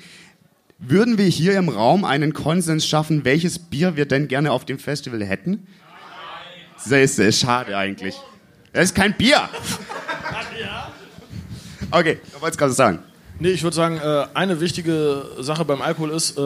Würden 0.77 1.17
wir 1.17 1.25
hier 1.25 1.57
im 1.57 1.69
Raum 1.69 2.03
einen 2.03 2.33
Konsens 2.33 2.85
schaffen, 2.85 3.23
welches 3.23 3.57
Bier 3.57 3.95
wir 3.95 4.05
denn 4.05 4.27
gerne 4.27 4.51
auf 4.51 4.65
dem 4.65 4.77
Festival 4.77 5.23
hätten? 5.23 5.65
Das 6.89 6.99
ist, 7.01 7.19
das 7.19 7.25
ist 7.27 7.39
schade 7.39 7.75
eigentlich. 7.77 8.15
Das 8.73 8.85
ist 8.85 8.95
kein 8.95 9.13
Bier. 9.13 9.49
Okay, 11.91 12.19
ich 12.25 12.33
wollte 12.41 12.53
es 12.53 12.57
gerade 12.57 12.73
sagen. 12.73 12.99
Nee, 13.37 13.49
ich 13.49 13.63
würde 13.63 13.75
sagen, 13.75 13.97
äh, 13.97 14.27
eine 14.33 14.61
wichtige 14.61 15.25
Sache 15.39 15.65
beim 15.65 15.81
Alkohol 15.81 16.11
ist, 16.11 16.37
äh, 16.37 16.41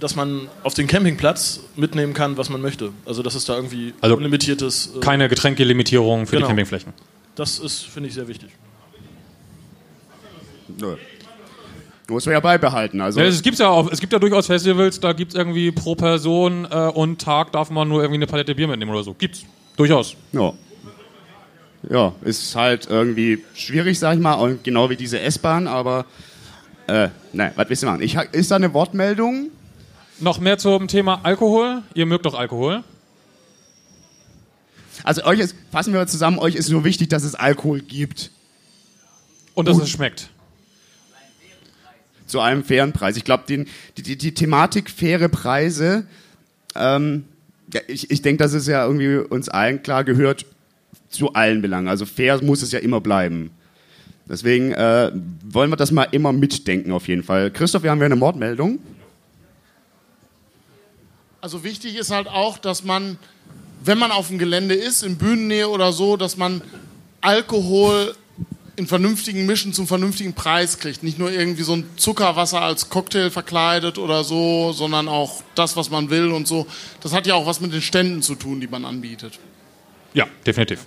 dass 0.00 0.16
man 0.16 0.48
auf 0.64 0.74
den 0.74 0.88
Campingplatz 0.88 1.60
mitnehmen 1.76 2.14
kann, 2.14 2.36
was 2.36 2.48
man 2.50 2.60
möchte. 2.60 2.90
Also, 3.06 3.22
dass 3.22 3.36
es 3.36 3.44
da 3.44 3.54
irgendwie 3.54 3.94
Also 4.00 4.16
unlimitiertes. 4.16 4.90
Äh, 4.96 5.00
Keine 5.00 5.28
Getränkelimitierung 5.28 6.26
für 6.26 6.36
Genau. 6.36 6.46
die 6.46 6.50
Campingflächen. 6.50 6.92
Das 7.36 7.58
ist, 7.60 7.82
finde 7.84 8.08
ich, 8.08 8.14
sehr 8.14 8.26
wichtig. 8.26 8.50
Nö. 10.80 10.96
Muss 12.08 12.26
man 12.26 12.32
ja 12.32 12.40
beibehalten. 12.40 13.00
Also, 13.00 13.20
Ja, 13.20 13.26
es, 13.26 13.40
gibt's 13.40 13.60
ja 13.60 13.68
auch, 13.68 13.90
es 13.90 14.00
gibt 14.00 14.12
ja 14.12 14.18
durchaus 14.18 14.46
Festivals, 14.46 14.98
da 14.98 15.12
gibt 15.12 15.32
es 15.32 15.38
irgendwie 15.38 15.70
pro 15.70 15.94
Person 15.94 16.66
äh, 16.70 16.76
und 16.88 17.20
Tag 17.20 17.52
darf 17.52 17.70
man 17.70 17.88
nur 17.88 18.02
irgendwie 18.02 18.18
eine 18.18 18.26
Palette 18.26 18.54
Bier 18.54 18.66
mitnehmen 18.66 18.90
oder 18.90 19.04
so. 19.04 19.14
Gibt's. 19.14 19.44
Durchaus. 19.76 20.16
ja. 20.32 20.52
ja, 21.88 22.14
ist 22.22 22.54
halt 22.54 22.86
irgendwie 22.88 23.44
schwierig, 23.54 23.98
sag 23.98 24.14
ich 24.14 24.20
mal, 24.20 24.34
und 24.34 24.64
genau 24.64 24.90
wie 24.90 24.96
diese 24.96 25.20
S-Bahn, 25.20 25.66
aber 25.66 26.04
äh, 26.86 27.08
nein, 27.32 27.52
was 27.56 27.68
willst 27.68 27.82
du 27.82 27.86
machen? 27.86 28.02
Ich, 28.02 28.16
ist 28.16 28.50
da 28.50 28.56
eine 28.56 28.74
Wortmeldung? 28.74 29.50
Noch 30.20 30.38
mehr 30.38 30.58
zum 30.58 30.88
Thema 30.88 31.20
Alkohol. 31.22 31.82
Ihr 31.94 32.06
mögt 32.06 32.26
doch 32.26 32.34
Alkohol. 32.34 32.84
Also 35.04 35.24
euch 35.24 35.40
ist, 35.40 35.56
fassen 35.70 35.92
wir 35.92 36.06
zusammen, 36.06 36.38
euch 36.38 36.54
ist 36.54 36.68
nur 36.68 36.84
wichtig, 36.84 37.08
dass 37.08 37.24
es 37.24 37.34
Alkohol 37.34 37.80
gibt. 37.80 38.30
Und 39.54 39.68
dass 39.68 39.78
es 39.78 39.90
schmeckt. 39.90 40.30
Zu 42.26 42.40
einem 42.40 42.64
fairen 42.64 42.92
Preis. 42.92 43.16
Ich 43.16 43.24
glaube, 43.24 43.44
die, 43.48 43.66
die, 43.96 44.16
die 44.16 44.34
Thematik 44.34 44.90
faire 44.90 45.28
Preise, 45.28 46.06
ähm, 46.74 47.24
ja, 47.72 47.80
ich, 47.86 48.10
ich 48.10 48.22
denke, 48.22 48.42
das 48.42 48.52
ist 48.52 48.68
ja 48.68 48.84
irgendwie 48.84 49.16
uns 49.16 49.48
allen 49.48 49.82
klar 49.82 50.04
gehört 50.04 50.46
zu 51.08 51.32
allen 51.34 51.62
Belangen. 51.62 51.88
Also 51.88 52.06
fair 52.06 52.42
muss 52.42 52.62
es 52.62 52.72
ja 52.72 52.78
immer 52.78 53.00
bleiben. 53.00 53.50
Deswegen 54.28 54.72
äh, 54.72 55.12
wollen 55.44 55.70
wir 55.70 55.76
das 55.76 55.90
mal 55.90 56.04
immer 56.04 56.32
mitdenken 56.32 56.92
auf 56.92 57.08
jeden 57.08 57.22
Fall. 57.22 57.50
Christoph, 57.50 57.82
wir 57.82 57.90
haben 57.90 57.98
ja 57.98 58.06
eine 58.06 58.16
Mordmeldung. 58.16 58.78
Also 61.40 61.64
wichtig 61.64 61.96
ist 61.96 62.10
halt 62.10 62.28
auch, 62.28 62.56
dass 62.56 62.84
man, 62.84 63.18
wenn 63.84 63.98
man 63.98 64.12
auf 64.12 64.28
dem 64.28 64.38
Gelände 64.38 64.74
ist, 64.74 65.02
in 65.02 65.18
Bühnennähe 65.18 65.68
oder 65.68 65.92
so, 65.92 66.16
dass 66.16 66.36
man 66.36 66.62
Alkohol 67.20 68.14
in 68.82 68.88
vernünftigen 68.88 69.46
Mischen 69.46 69.72
zum 69.72 69.86
vernünftigen 69.86 70.34
Preis 70.34 70.78
kriegt. 70.78 71.04
Nicht 71.04 71.18
nur 71.18 71.30
irgendwie 71.30 71.62
so 71.62 71.74
ein 71.74 71.84
Zuckerwasser 71.96 72.60
als 72.60 72.90
Cocktail 72.90 73.30
verkleidet 73.30 73.96
oder 73.96 74.24
so, 74.24 74.72
sondern 74.72 75.08
auch 75.08 75.42
das, 75.54 75.76
was 75.76 75.88
man 75.88 76.10
will 76.10 76.32
und 76.32 76.48
so. 76.48 76.66
Das 77.00 77.12
hat 77.12 77.28
ja 77.28 77.34
auch 77.34 77.46
was 77.46 77.60
mit 77.60 77.72
den 77.72 77.80
Ständen 77.80 78.22
zu 78.22 78.34
tun, 78.34 78.60
die 78.60 78.66
man 78.66 78.84
anbietet. 78.84 79.38
Ja, 80.14 80.26
definitiv. 80.44 80.84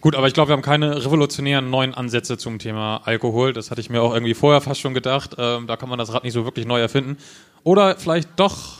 Gut, 0.00 0.14
aber 0.14 0.26
ich 0.26 0.34
glaube, 0.34 0.48
wir 0.48 0.52
haben 0.54 0.62
keine 0.62 1.04
revolutionären 1.04 1.68
neuen 1.68 1.92
Ansätze 1.92 2.38
zum 2.38 2.58
Thema 2.58 3.02
Alkohol. 3.04 3.52
Das 3.52 3.70
hatte 3.70 3.82
ich 3.82 3.90
mir 3.90 4.00
auch 4.00 4.14
irgendwie 4.14 4.34
vorher 4.34 4.62
fast 4.62 4.80
schon 4.80 4.94
gedacht. 4.94 5.36
Ähm, 5.36 5.66
da 5.66 5.76
kann 5.76 5.90
man 5.90 5.98
das 5.98 6.14
Rad 6.14 6.24
nicht 6.24 6.32
so 6.32 6.44
wirklich 6.46 6.66
neu 6.66 6.80
erfinden. 6.80 7.18
Oder 7.62 7.96
vielleicht 7.96 8.30
doch. 8.36 8.78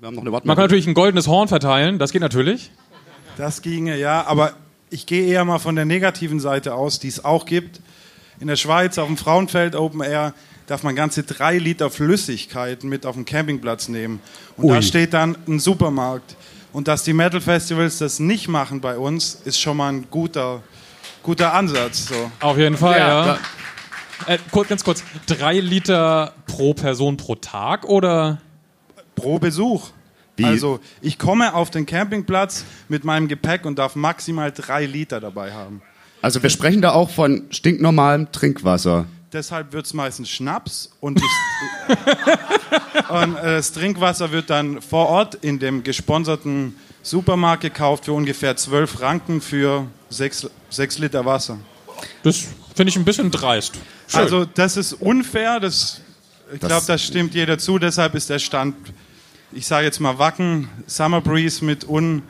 Wir 0.00 0.08
haben 0.08 0.14
noch 0.16 0.22
eine 0.22 0.30
Man 0.30 0.42
kann 0.42 0.56
natürlich 0.56 0.86
ein 0.86 0.94
goldenes 0.94 1.28
Horn 1.28 1.48
verteilen. 1.48 1.98
Das 1.98 2.12
geht 2.12 2.20
natürlich. 2.20 2.70
Das 3.38 3.62
ginge, 3.62 3.96
ja, 3.96 4.26
aber 4.26 4.54
ich 4.92 5.06
gehe 5.06 5.26
eher 5.26 5.44
mal 5.44 5.58
von 5.58 5.74
der 5.74 5.84
negativen 5.84 6.38
Seite 6.38 6.74
aus, 6.74 6.98
die 6.98 7.08
es 7.08 7.24
auch 7.24 7.46
gibt. 7.46 7.80
In 8.40 8.46
der 8.46 8.56
Schweiz 8.56 8.98
auf 8.98 9.06
dem 9.06 9.16
Frauenfeld 9.16 9.74
Open 9.74 10.02
Air 10.02 10.34
darf 10.66 10.82
man 10.82 10.94
ganze 10.94 11.22
drei 11.22 11.58
Liter 11.58 11.90
Flüssigkeit 11.90 12.84
mit 12.84 13.06
auf 13.06 13.14
den 13.14 13.24
Campingplatz 13.24 13.88
nehmen. 13.88 14.20
Und 14.56 14.64
Ui. 14.64 14.74
da 14.74 14.82
steht 14.82 15.14
dann 15.14 15.36
ein 15.48 15.58
Supermarkt. 15.58 16.36
Und 16.72 16.88
dass 16.88 17.04
die 17.04 17.12
Metal 17.12 17.40
Festivals 17.40 17.98
das 17.98 18.18
nicht 18.18 18.48
machen 18.48 18.80
bei 18.80 18.96
uns, 18.96 19.34
ist 19.44 19.60
schon 19.60 19.76
mal 19.76 19.92
ein 19.92 20.06
guter, 20.10 20.62
guter 21.22 21.52
Ansatz. 21.54 22.08
So. 22.08 22.30
Auf 22.40 22.56
jeden 22.58 22.76
Fall, 22.76 22.98
Ja, 22.98 23.26
ja. 23.26 23.38
Äh, 24.26 24.38
kurz, 24.50 24.68
ganz 24.68 24.84
kurz. 24.84 25.02
Drei 25.26 25.58
Liter 25.58 26.34
pro 26.46 26.74
Person 26.74 27.16
pro 27.16 27.34
Tag 27.34 27.84
oder? 27.84 28.40
Pro 29.14 29.38
Besuch. 29.38 29.90
Also 30.40 30.80
ich 31.00 31.18
komme 31.18 31.54
auf 31.54 31.70
den 31.70 31.86
Campingplatz 31.86 32.64
mit 32.88 33.04
meinem 33.04 33.28
Gepäck 33.28 33.64
und 33.66 33.78
darf 33.78 33.96
maximal 33.96 34.50
drei 34.50 34.86
Liter 34.86 35.20
dabei 35.20 35.52
haben. 35.52 35.82
Also 36.22 36.42
wir 36.42 36.50
sprechen 36.50 36.82
da 36.82 36.92
auch 36.92 37.10
von 37.10 37.44
stinknormalem 37.50 38.30
Trinkwasser. 38.32 39.06
Deshalb 39.32 39.72
wird 39.72 39.86
es 39.86 39.94
meistens 39.94 40.30
Schnaps 40.30 40.90
und, 41.00 41.20
das, 41.20 41.98
und 43.08 43.36
äh, 43.36 43.42
das 43.42 43.72
Trinkwasser 43.72 44.30
wird 44.30 44.50
dann 44.50 44.82
vor 44.82 45.08
Ort 45.08 45.36
in 45.36 45.58
dem 45.58 45.82
gesponserten 45.82 46.76
Supermarkt 47.02 47.62
gekauft 47.62 48.04
für 48.04 48.12
ungefähr 48.12 48.56
12 48.56 48.90
Franken 48.90 49.40
für 49.40 49.86
6, 50.10 50.50
sechs 50.70 50.98
Liter 50.98 51.24
Wasser. 51.24 51.58
Das 52.22 52.46
finde 52.74 52.90
ich 52.90 52.96
ein 52.96 53.04
bisschen 53.04 53.30
dreist. 53.30 53.74
Schön. 54.06 54.20
Also 54.20 54.44
das 54.44 54.76
ist 54.76 54.92
unfair, 54.94 55.60
das, 55.60 56.00
ich 56.52 56.60
glaube, 56.60 56.84
das 56.86 57.02
stimmt 57.02 57.34
jeder 57.34 57.58
zu, 57.58 57.78
deshalb 57.78 58.14
ist 58.14 58.30
der 58.30 58.38
Stand, 58.38 58.76
ich 59.54 59.66
sage 59.66 59.86
jetzt 59.86 60.00
mal 60.00 60.18
Wacken, 60.18 60.68
Summer 60.86 61.20
Breeze 61.20 61.64
mit 61.64 61.88
un... 61.88 62.22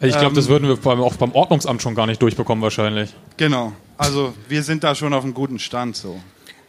Ich 0.00 0.10
glaube, 0.10 0.26
ähm, 0.26 0.34
das 0.34 0.48
würden 0.48 0.68
wir 0.68 0.76
beim, 0.76 1.00
auch 1.00 1.14
beim 1.14 1.32
Ordnungsamt 1.32 1.80
schon 1.80 1.94
gar 1.94 2.06
nicht 2.06 2.20
durchbekommen 2.20 2.62
wahrscheinlich. 2.62 3.14
Genau, 3.36 3.72
also 3.96 4.34
wir 4.48 4.62
sind 4.62 4.84
da 4.84 4.94
schon 4.94 5.14
auf 5.14 5.24
einem 5.24 5.32
guten 5.34 5.58
Stand 5.58 5.96
so. 5.96 6.20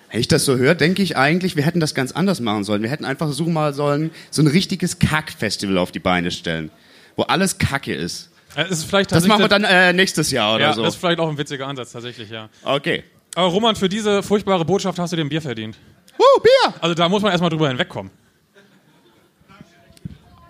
Wenn 0.09 0.21
ich 0.21 0.29
das 0.29 0.45
so 0.45 0.55
höre, 0.55 0.75
denke 0.75 1.03
ich 1.03 1.17
eigentlich, 1.17 1.57
wir 1.57 1.63
hätten 1.63 1.81
das 1.81 1.93
ganz 1.93 2.13
anders 2.13 2.39
machen 2.39 2.63
sollen. 2.63 2.81
Wir 2.81 2.89
hätten 2.89 3.03
einfach 3.03 3.29
so 3.31 3.45
mal 3.45 3.73
sollen, 3.73 4.11
so 4.31 4.41
ein 4.41 4.47
richtiges 4.47 4.99
Kack-Festival 4.99 5.77
auf 5.77 5.91
die 5.91 5.99
Beine 5.99 6.31
stellen, 6.31 6.71
wo 7.17 7.23
alles 7.23 7.57
Kacke 7.57 7.93
ist. 7.93 8.29
Äh, 8.55 8.69
ist 8.69 8.85
vielleicht 8.85 9.11
Das 9.11 9.27
machen 9.27 9.41
wir 9.41 9.49
dann 9.49 9.65
äh, 9.65 9.91
nächstes 9.91 10.31
Jahr 10.31 10.55
oder 10.55 10.63
ja, 10.63 10.73
so. 10.73 10.83
das 10.83 10.93
ist 10.93 10.99
vielleicht 10.99 11.19
auch 11.19 11.29
ein 11.29 11.37
witziger 11.37 11.67
Ansatz, 11.67 11.91
tatsächlich, 11.91 12.29
ja. 12.29 12.49
Okay. 12.63 13.03
Aber 13.35 13.47
Roman, 13.47 13.75
für 13.75 13.89
diese 13.89 14.23
furchtbare 14.23 14.63
Botschaft 14.63 14.97
hast 14.97 15.11
du 15.11 15.17
dir 15.17 15.23
ein 15.23 15.29
Bier 15.29 15.41
verdient. 15.41 15.77
Uh, 16.17 16.41
Bier! 16.41 16.73
Also 16.79 16.95
da 16.95 17.09
muss 17.09 17.21
man 17.21 17.31
erstmal 17.31 17.49
drüber 17.49 17.67
hinwegkommen. 17.67 18.11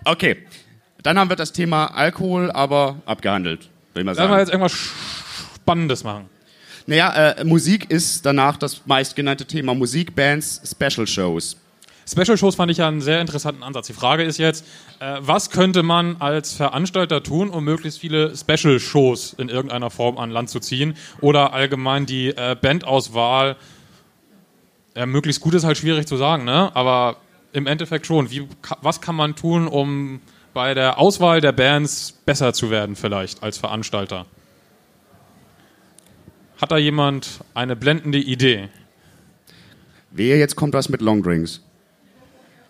Okay. 0.08 0.38
Dann 1.02 1.18
haben 1.18 1.28
wir 1.28 1.36
das 1.36 1.52
Thema 1.52 1.86
Alkohol 1.86 2.50
aber 2.50 2.96
abgehandelt, 3.04 3.68
will 3.92 4.00
ich 4.00 4.06
mal 4.06 4.14
Sollen 4.14 4.28
sagen. 4.28 4.32
wir 4.32 4.38
jetzt 4.40 4.48
irgendwas 4.48 4.72
Spannendes 5.56 6.02
machen? 6.02 6.30
Naja, 6.86 7.32
äh, 7.32 7.44
Musik 7.44 7.90
ist 7.90 8.24
danach 8.24 8.56
das 8.56 8.86
meistgenannte 8.86 9.44
Thema. 9.44 9.74
Musik, 9.74 10.16
Bands, 10.16 10.62
Special 10.64 11.06
Shows. 11.06 11.58
Special 12.10 12.38
Shows 12.38 12.54
fand 12.54 12.70
ich 12.70 12.78
ja 12.78 12.88
einen 12.88 13.02
sehr 13.02 13.20
interessanten 13.20 13.62
Ansatz. 13.62 13.88
Die 13.88 13.92
Frage 13.92 14.22
ist 14.22 14.38
jetzt, 14.38 14.64
äh, 14.98 15.16
was 15.20 15.50
könnte 15.50 15.82
man 15.82 16.16
als 16.20 16.54
Veranstalter 16.54 17.22
tun, 17.22 17.50
um 17.50 17.62
möglichst 17.64 18.00
viele 18.00 18.34
Special 18.34 18.80
Shows 18.80 19.34
in 19.34 19.50
irgendeiner 19.50 19.90
Form 19.90 20.16
an 20.16 20.30
Land 20.30 20.48
zu 20.48 20.58
ziehen? 20.58 20.94
Oder 21.20 21.52
allgemein 21.52 22.06
die 22.06 22.28
äh, 22.28 22.56
Bandauswahl, 22.58 23.56
ja, 24.96 25.04
möglichst 25.04 25.42
gut 25.42 25.52
ist 25.52 25.64
halt 25.64 25.76
schwierig 25.76 26.06
zu 26.06 26.16
sagen, 26.16 26.44
ne? 26.44 26.74
aber 26.74 27.18
im 27.52 27.66
Endeffekt 27.66 28.06
schon. 28.06 28.30
Wie, 28.30 28.46
was 28.82 29.00
kann 29.00 29.14
man 29.14 29.36
tun, 29.36 29.68
um 29.68 30.20
bei 30.54 30.74
der 30.74 30.98
Auswahl 30.98 31.40
der 31.40 31.52
Bands 31.52 32.12
besser 32.24 32.52
zu 32.52 32.70
werden 32.70 32.96
vielleicht 32.96 33.42
als 33.42 33.58
Veranstalter? 33.58 34.26
Hat 36.60 36.72
da 36.72 36.76
jemand 36.76 37.40
eine 37.54 37.76
blendende 37.76 38.18
Idee? 38.18 38.68
Wehe, 40.10 40.38
jetzt 40.38 40.56
kommt 40.56 40.74
was 40.74 40.88
mit 40.88 41.00
Longdrinks. 41.00 41.62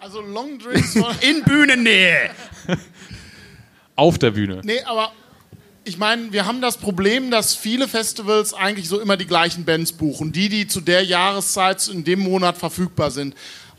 Also 0.00 0.20
Longdrinks. 0.20 0.94
In 1.20 1.42
Bühnennähe. 1.44 2.30
Auf 3.96 4.18
der 4.18 4.32
Bühne. 4.32 4.60
Nee, 4.62 4.80
aber 4.82 5.12
ich 5.84 5.96
meine, 5.96 6.32
wir 6.32 6.44
haben 6.44 6.60
das 6.60 6.76
Problem, 6.76 7.30
dass 7.30 7.54
viele 7.54 7.88
Festivals 7.88 8.52
eigentlich 8.52 8.88
so 8.88 9.00
immer 9.00 9.16
die 9.16 9.26
gleichen 9.26 9.64
Bands 9.64 9.92
buchen. 9.92 10.32
Die, 10.32 10.48
die 10.48 10.68
zu 10.68 10.80
der 10.80 11.02
Jahreszeit 11.02 11.88
in 11.88 12.04
dem 12.04 12.20
Monat 12.20 12.58
verfügbar 12.58 13.10
sind. 13.10 13.34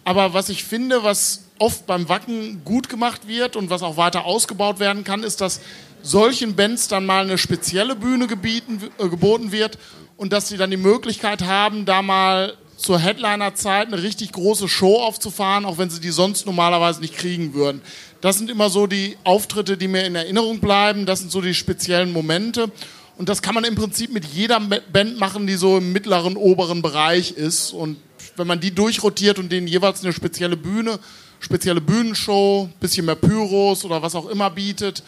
Aber 0.09 0.33
was 0.33 0.49
ich 0.49 0.63
finde, 0.63 1.03
was 1.03 1.43
oft 1.59 1.85
beim 1.85 2.09
Wacken 2.09 2.63
gut 2.65 2.89
gemacht 2.89 3.27
wird 3.27 3.55
und 3.55 3.69
was 3.69 3.83
auch 3.83 3.95
weiter 3.95 4.25
ausgebaut 4.25 4.79
werden 4.79 5.03
kann, 5.03 5.21
ist, 5.21 5.39
dass 5.39 5.61
solchen 6.01 6.55
Bands 6.55 6.87
dann 6.87 7.05
mal 7.05 7.21
eine 7.25 7.37
spezielle 7.37 7.95
Bühne 7.95 8.25
gebieten, 8.25 8.89
äh, 8.97 9.07
geboten 9.07 9.51
wird 9.51 9.77
und 10.17 10.33
dass 10.33 10.47
sie 10.47 10.57
dann 10.57 10.71
die 10.71 10.77
Möglichkeit 10.77 11.43
haben, 11.43 11.85
da 11.85 12.01
mal 12.01 12.55
zur 12.75 12.97
Headliner-Zeit 12.97 13.89
eine 13.89 14.01
richtig 14.01 14.31
große 14.31 14.67
Show 14.67 14.95
aufzufahren, 14.95 15.63
auch 15.63 15.77
wenn 15.77 15.91
sie 15.91 16.01
die 16.01 16.09
sonst 16.09 16.47
normalerweise 16.47 17.01
nicht 17.01 17.15
kriegen 17.15 17.53
würden. 17.53 17.83
Das 18.19 18.39
sind 18.39 18.49
immer 18.49 18.71
so 18.71 18.87
die 18.87 19.15
Auftritte, 19.23 19.77
die 19.77 19.87
mir 19.87 20.05
in 20.05 20.15
Erinnerung 20.15 20.59
bleiben. 20.59 21.05
Das 21.05 21.19
sind 21.19 21.31
so 21.31 21.39
die 21.39 21.53
speziellen 21.53 22.11
Momente. 22.13 22.71
Und 23.19 23.29
das 23.29 23.43
kann 23.43 23.53
man 23.53 23.63
im 23.63 23.75
Prinzip 23.75 24.11
mit 24.11 24.25
jeder 24.25 24.59
Band 24.59 25.19
machen, 25.19 25.45
die 25.45 25.53
so 25.53 25.77
im 25.77 25.93
mittleren, 25.93 26.35
oberen 26.35 26.81
Bereich 26.81 27.33
ist. 27.33 27.73
Und 27.73 27.97
wenn 28.39 28.47
man 28.47 28.59
die 28.59 28.73
durchrotiert 28.73 29.37
und 29.37 29.51
denen 29.51 29.67
jeweils 29.67 30.03
eine 30.03 30.13
spezielle 30.13 30.57
Bühne, 30.57 30.99
spezielle 31.39 31.81
Bühnenshow, 31.81 32.69
bisschen 32.79 33.05
mehr 33.05 33.15
Pyros 33.15 33.85
oder 33.85 34.01
was 34.01 34.15
auch 34.15 34.27
immer 34.27 34.49
bietet, 34.49 35.03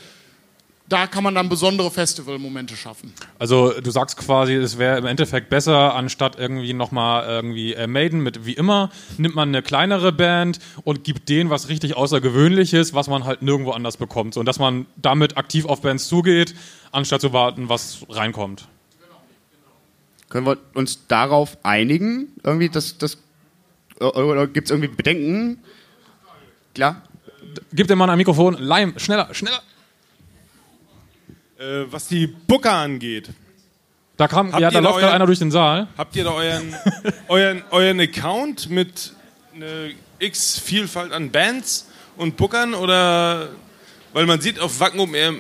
da 0.92 1.08
kann 1.08 1.24
man 1.24 1.34
dann 1.36 1.48
besondere 1.48 1.90
Festivalmomente 1.90 2.76
schaffen. 2.76 3.14
Also 3.40 3.72
du 3.80 3.92
sagst 3.92 4.18
quasi, 4.18 4.56
es 4.56 4.78
wäre 4.78 4.98
im 4.98 5.06
Endeffekt 5.06 5.50
besser, 5.50 5.96
anstatt 5.96 6.38
irgendwie 6.38 6.74
nochmal 6.74 7.26
irgendwie 7.28 7.74
äh, 7.74 7.88
Maiden 7.88 8.20
mit 8.22 8.46
wie 8.46 8.54
immer, 8.54 8.90
nimmt 9.18 9.36
man 9.36 9.50
eine 9.50 9.62
kleinere 9.62 10.12
Band 10.12 10.60
und 10.84 11.06
gibt 11.06 11.30
denen 11.30 11.50
was 11.50 11.70
richtig 11.70 11.96
Außergewöhnliches, 11.96 12.94
was 12.94 13.08
man 13.08 13.24
halt 13.24 13.42
nirgendwo 13.42 13.72
anders 13.72 13.96
bekommt. 13.96 14.36
Und 14.36 14.46
dass 14.46 14.60
man 14.60 14.86
damit 14.98 15.38
aktiv 15.38 15.66
auf 15.66 15.82
Bands 15.82 16.10
zugeht, 16.10 16.56
anstatt 16.92 17.22
zu 17.22 17.32
warten, 17.32 17.70
was 17.70 18.06
reinkommt. 18.10 18.68
Können 20.32 20.46
wir 20.48 20.58
uns 20.74 21.06
darauf 21.08 21.58
einigen? 21.62 22.30
Irgendwie 22.44 22.70
das, 22.70 22.98
das 22.98 23.18
äh, 24.00 24.06
oder 24.06 24.48
gibt 24.48 24.66
es 24.68 24.72
irgendwie 24.72 24.88
Bedenken? 24.88 25.60
Klar. 26.74 27.04
Gib 27.74 27.88
dem 27.88 27.98
Mann 28.00 28.10
ein 28.10 28.18
Mikrofon, 28.18 28.54
Leim, 28.56 28.94
schneller, 28.98 29.34
schneller. 29.34 29.62
Äh, 31.60 31.86
was 31.92 32.08
die 32.08 32.28
Booker 32.28 32.72
angeht. 32.74 33.30
Da 34.18 34.28
kam, 34.28 34.52
Habt 34.54 34.62
ja, 34.62 34.70
da 34.72 34.80
läuft 34.80 34.94
euren- 34.96 35.02
gerade 35.02 35.16
einer 35.16 35.26
durch 35.26 35.40
den 35.40 35.52
Saal. 35.52 35.88
Habt 35.98 36.16
ihr 36.16 36.24
da 36.24 36.32
euren, 36.32 36.76
euren, 37.28 37.64
euren 37.72 38.00
Account 38.00 38.70
mit 38.70 39.14
einer 39.54 39.90
X-Vielfalt 40.20 41.12
an 41.12 41.30
Bands 41.30 41.88
und 42.18 42.38
Bookern 42.38 42.74
oder 42.74 43.50
weil 44.14 44.26
man 44.26 44.40
sieht 44.40 44.60
auf 44.60 44.80
Wacken 44.80 45.00
Open 45.00 45.16
Air 45.16 45.34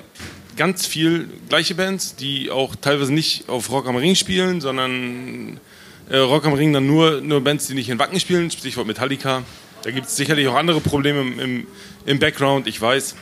ganz 0.62 0.86
viel 0.86 1.28
gleiche 1.50 1.74
Bands, 1.74 2.16
die 2.16 2.52
auch 2.52 2.76
teilweise 2.76 3.12
nicht 3.12 3.50
auf 3.50 3.72
Rock 3.72 3.88
am 3.88 3.96
Ring 3.96 4.14
spielen, 4.14 4.62
sondern 4.62 5.60
äh, 6.08 6.18
Rock 6.18 6.46
am 6.46 6.54
Ring 6.54 6.72
dann 6.72 6.86
nur, 6.86 7.20
nur 7.20 7.44
Bands, 7.44 7.66
die 7.66 7.74
nicht 7.74 7.90
in 7.90 7.98
Wacken 7.98 8.20
spielen, 8.20 8.52
Stichwort 8.52 8.86
Metallica. 8.86 9.42
Da 9.82 9.90
gibt 9.90 10.06
es 10.06 10.16
sicherlich 10.16 10.48
auch 10.48 10.54
andere 10.54 10.80
Probleme 10.80 11.22
im, 11.22 11.66
im, 12.06 12.20
Background, 12.20 12.68
ich 12.68 12.80
weiß. 12.80 13.16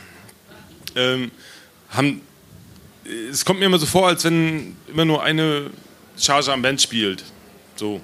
Ähm, 0.96 1.30
haben, 1.88 2.20
es 3.30 3.42
kommt 3.46 3.60
mir 3.60 3.64
immer 3.64 3.78
so 3.78 3.86
vor, 3.86 4.08
als 4.08 4.22
wenn 4.24 4.76
immer 4.86 5.06
nur 5.06 5.22
eine 5.22 5.70
Charge 6.18 6.52
am 6.52 6.60
Band 6.60 6.82
spielt. 6.82 7.24
So. 7.74 8.02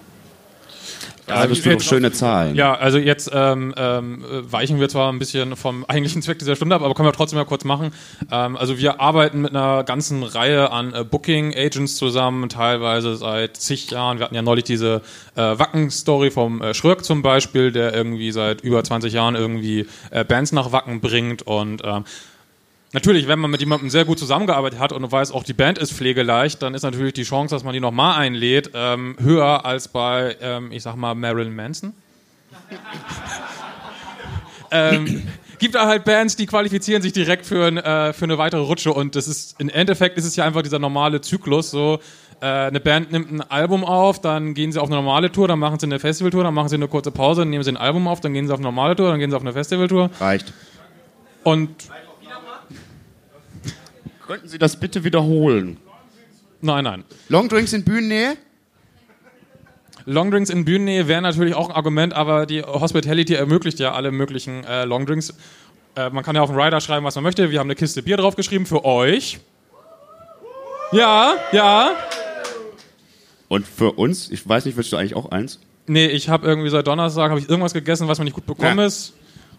Da 1.26 1.40
hattest 1.40 1.66
du 1.66 1.70
doch 1.70 1.80
schöne 1.80 2.12
Zahlen. 2.12 2.54
Ja, 2.54 2.74
also 2.74 2.98
jetzt 2.98 3.30
ähm, 3.32 3.74
ähm, 3.76 4.24
äh, 4.24 4.52
weichen 4.52 4.78
wir 4.78 4.88
zwar 4.88 5.12
ein 5.12 5.18
bisschen 5.18 5.56
vom 5.56 5.84
eigentlichen 5.88 6.22
Zweck 6.22 6.38
dieser 6.38 6.56
Stunde 6.56 6.74
ab, 6.76 6.82
aber 6.82 6.94
können 6.94 7.08
wir 7.08 7.12
trotzdem 7.12 7.38
mal 7.38 7.44
kurz 7.44 7.64
machen. 7.64 7.92
Ähm, 8.30 8.56
also 8.56 8.78
wir 8.78 9.00
arbeiten 9.00 9.42
mit 9.42 9.50
einer 9.50 9.82
ganzen 9.84 10.22
Reihe 10.22 10.70
an 10.70 10.94
äh, 10.94 11.04
Booking-Agents 11.04 11.96
zusammen, 11.96 12.48
teilweise 12.48 13.16
seit 13.16 13.56
zig 13.56 13.90
Jahren. 13.90 14.18
Wir 14.18 14.24
hatten 14.24 14.34
ja 14.36 14.42
neulich 14.42 14.64
diese 14.64 15.02
äh, 15.34 15.40
Wacken-Story 15.40 16.30
vom 16.30 16.62
äh, 16.62 16.74
Schröck 16.74 17.04
zum 17.04 17.22
Beispiel, 17.22 17.72
der 17.72 17.92
irgendwie 17.92 18.30
seit 18.30 18.60
über 18.60 18.84
20 18.84 19.12
Jahren 19.12 19.34
irgendwie 19.34 19.86
äh, 20.10 20.24
Bands 20.24 20.52
nach 20.52 20.70
Wacken 20.70 21.00
bringt 21.00 21.42
und 21.42 21.82
ähm, 21.84 22.04
Natürlich, 22.92 23.28
wenn 23.28 23.38
man 23.38 23.50
mit 23.50 23.60
jemandem 23.60 23.90
sehr 23.90 24.04
gut 24.04 24.18
zusammengearbeitet 24.18 24.78
hat 24.78 24.92
und 24.92 25.10
weiß, 25.10 25.32
auch 25.32 25.42
die 25.42 25.52
Band 25.52 25.78
ist 25.78 25.92
pflegeleicht, 25.92 26.62
dann 26.62 26.74
ist 26.74 26.82
natürlich 26.82 27.14
die 27.14 27.24
Chance, 27.24 27.54
dass 27.54 27.64
man 27.64 27.74
die 27.74 27.80
nochmal 27.80 28.18
einlädt, 28.18 28.70
ähm, 28.74 29.16
höher 29.20 29.64
als 29.64 29.88
bei, 29.88 30.36
ähm, 30.40 30.70
ich 30.70 30.82
sag 30.82 30.96
mal, 30.96 31.14
Marilyn 31.14 31.54
Manson. 31.54 31.92
ähm, 34.70 35.24
gibt 35.58 35.74
da 35.74 35.86
halt 35.86 36.04
Bands, 36.04 36.36
die 36.36 36.46
qualifizieren 36.46 37.02
sich 37.02 37.12
direkt 37.12 37.44
für, 37.44 37.66
ein, 37.66 37.76
äh, 37.76 38.12
für 38.12 38.24
eine 38.24 38.38
weitere 38.38 38.60
Rutsche 38.60 38.92
und 38.92 39.16
das 39.16 39.26
ist, 39.26 39.60
im 39.60 39.68
Endeffekt 39.68 40.16
ist 40.16 40.24
es 40.24 40.36
ja 40.36 40.44
einfach 40.44 40.62
dieser 40.62 40.78
normale 40.78 41.20
Zyklus, 41.20 41.70
so, 41.70 41.98
äh, 42.40 42.46
eine 42.46 42.80
Band 42.80 43.12
nimmt 43.12 43.32
ein 43.32 43.40
Album 43.40 43.84
auf, 43.84 44.20
dann 44.20 44.54
gehen 44.54 44.70
sie 44.70 44.80
auf 44.80 44.88
eine 44.88 44.96
normale 44.96 45.32
Tour, 45.32 45.48
dann 45.48 45.58
machen 45.58 45.78
sie 45.78 45.86
eine 45.86 45.98
Festivaltour, 45.98 46.44
dann 46.44 46.54
machen 46.54 46.68
sie 46.68 46.76
eine 46.76 46.88
kurze 46.88 47.10
Pause, 47.10 47.42
dann 47.42 47.50
nehmen 47.50 47.64
sie 47.64 47.70
ein 47.70 47.76
Album 47.76 48.06
auf, 48.06 48.20
dann 48.20 48.32
gehen 48.32 48.46
sie 48.46 48.52
auf 48.52 48.58
eine 48.58 48.68
normale 48.68 48.94
Tour, 48.94 49.10
dann 49.10 49.18
gehen 49.18 49.30
sie 49.30 49.36
auf 49.36 49.42
eine 49.42 49.52
Festivaltour. 49.52 50.10
Reicht. 50.20 50.52
Und 51.44 51.70
Könnten 54.26 54.48
Sie 54.48 54.58
das 54.58 54.78
bitte 54.78 55.04
wiederholen? 55.04 55.76
Nein, 56.60 56.84
nein. 56.84 57.04
Longdrinks 57.28 57.72
in 57.72 57.84
Bühnennähe? 57.84 58.36
Longdrinks 60.04 60.50
in 60.50 60.64
Bühnennähe 60.64 61.08
wäre 61.08 61.20
natürlich 61.22 61.54
auch 61.54 61.68
ein 61.68 61.74
Argument, 61.74 62.14
aber 62.14 62.46
die 62.46 62.62
Hospitality 62.62 63.34
ermöglicht 63.34 63.78
ja 63.78 63.92
alle 63.92 64.12
möglichen 64.12 64.64
äh, 64.64 64.84
Longdrinks. 64.84 65.34
Äh, 65.96 66.10
man 66.10 66.22
kann 66.24 66.36
ja 66.36 66.42
auf 66.42 66.50
den 66.50 66.58
Rider 66.60 66.80
schreiben, 66.80 67.04
was 67.04 67.14
man 67.16 67.24
möchte. 67.24 67.50
Wir 67.50 67.58
haben 67.58 67.66
eine 67.66 67.74
Kiste 67.74 68.02
Bier 68.02 68.16
draufgeschrieben 68.16 68.66
für 68.66 68.84
euch. 68.84 69.38
Ja, 70.92 71.34
ja. 71.52 71.90
Und 73.48 73.66
für 73.66 73.92
uns? 73.92 74.30
Ich 74.30 74.48
weiß 74.48 74.64
nicht, 74.64 74.76
willst 74.76 74.92
du 74.92 74.96
eigentlich 74.96 75.14
auch 75.16 75.30
eins? 75.30 75.60
Nee, 75.86 76.06
ich 76.06 76.28
habe 76.28 76.46
irgendwie 76.46 76.70
seit 76.70 76.86
Donnerstag 76.86 77.30
habe 77.30 77.40
ich 77.40 77.48
irgendwas 77.48 77.72
gegessen, 77.74 78.08
was 78.08 78.18
mir 78.18 78.24
nicht 78.24 78.34
gut 78.34 78.46
bekommen 78.46 78.78
Ja. 78.78 78.86
ist. 78.86 79.14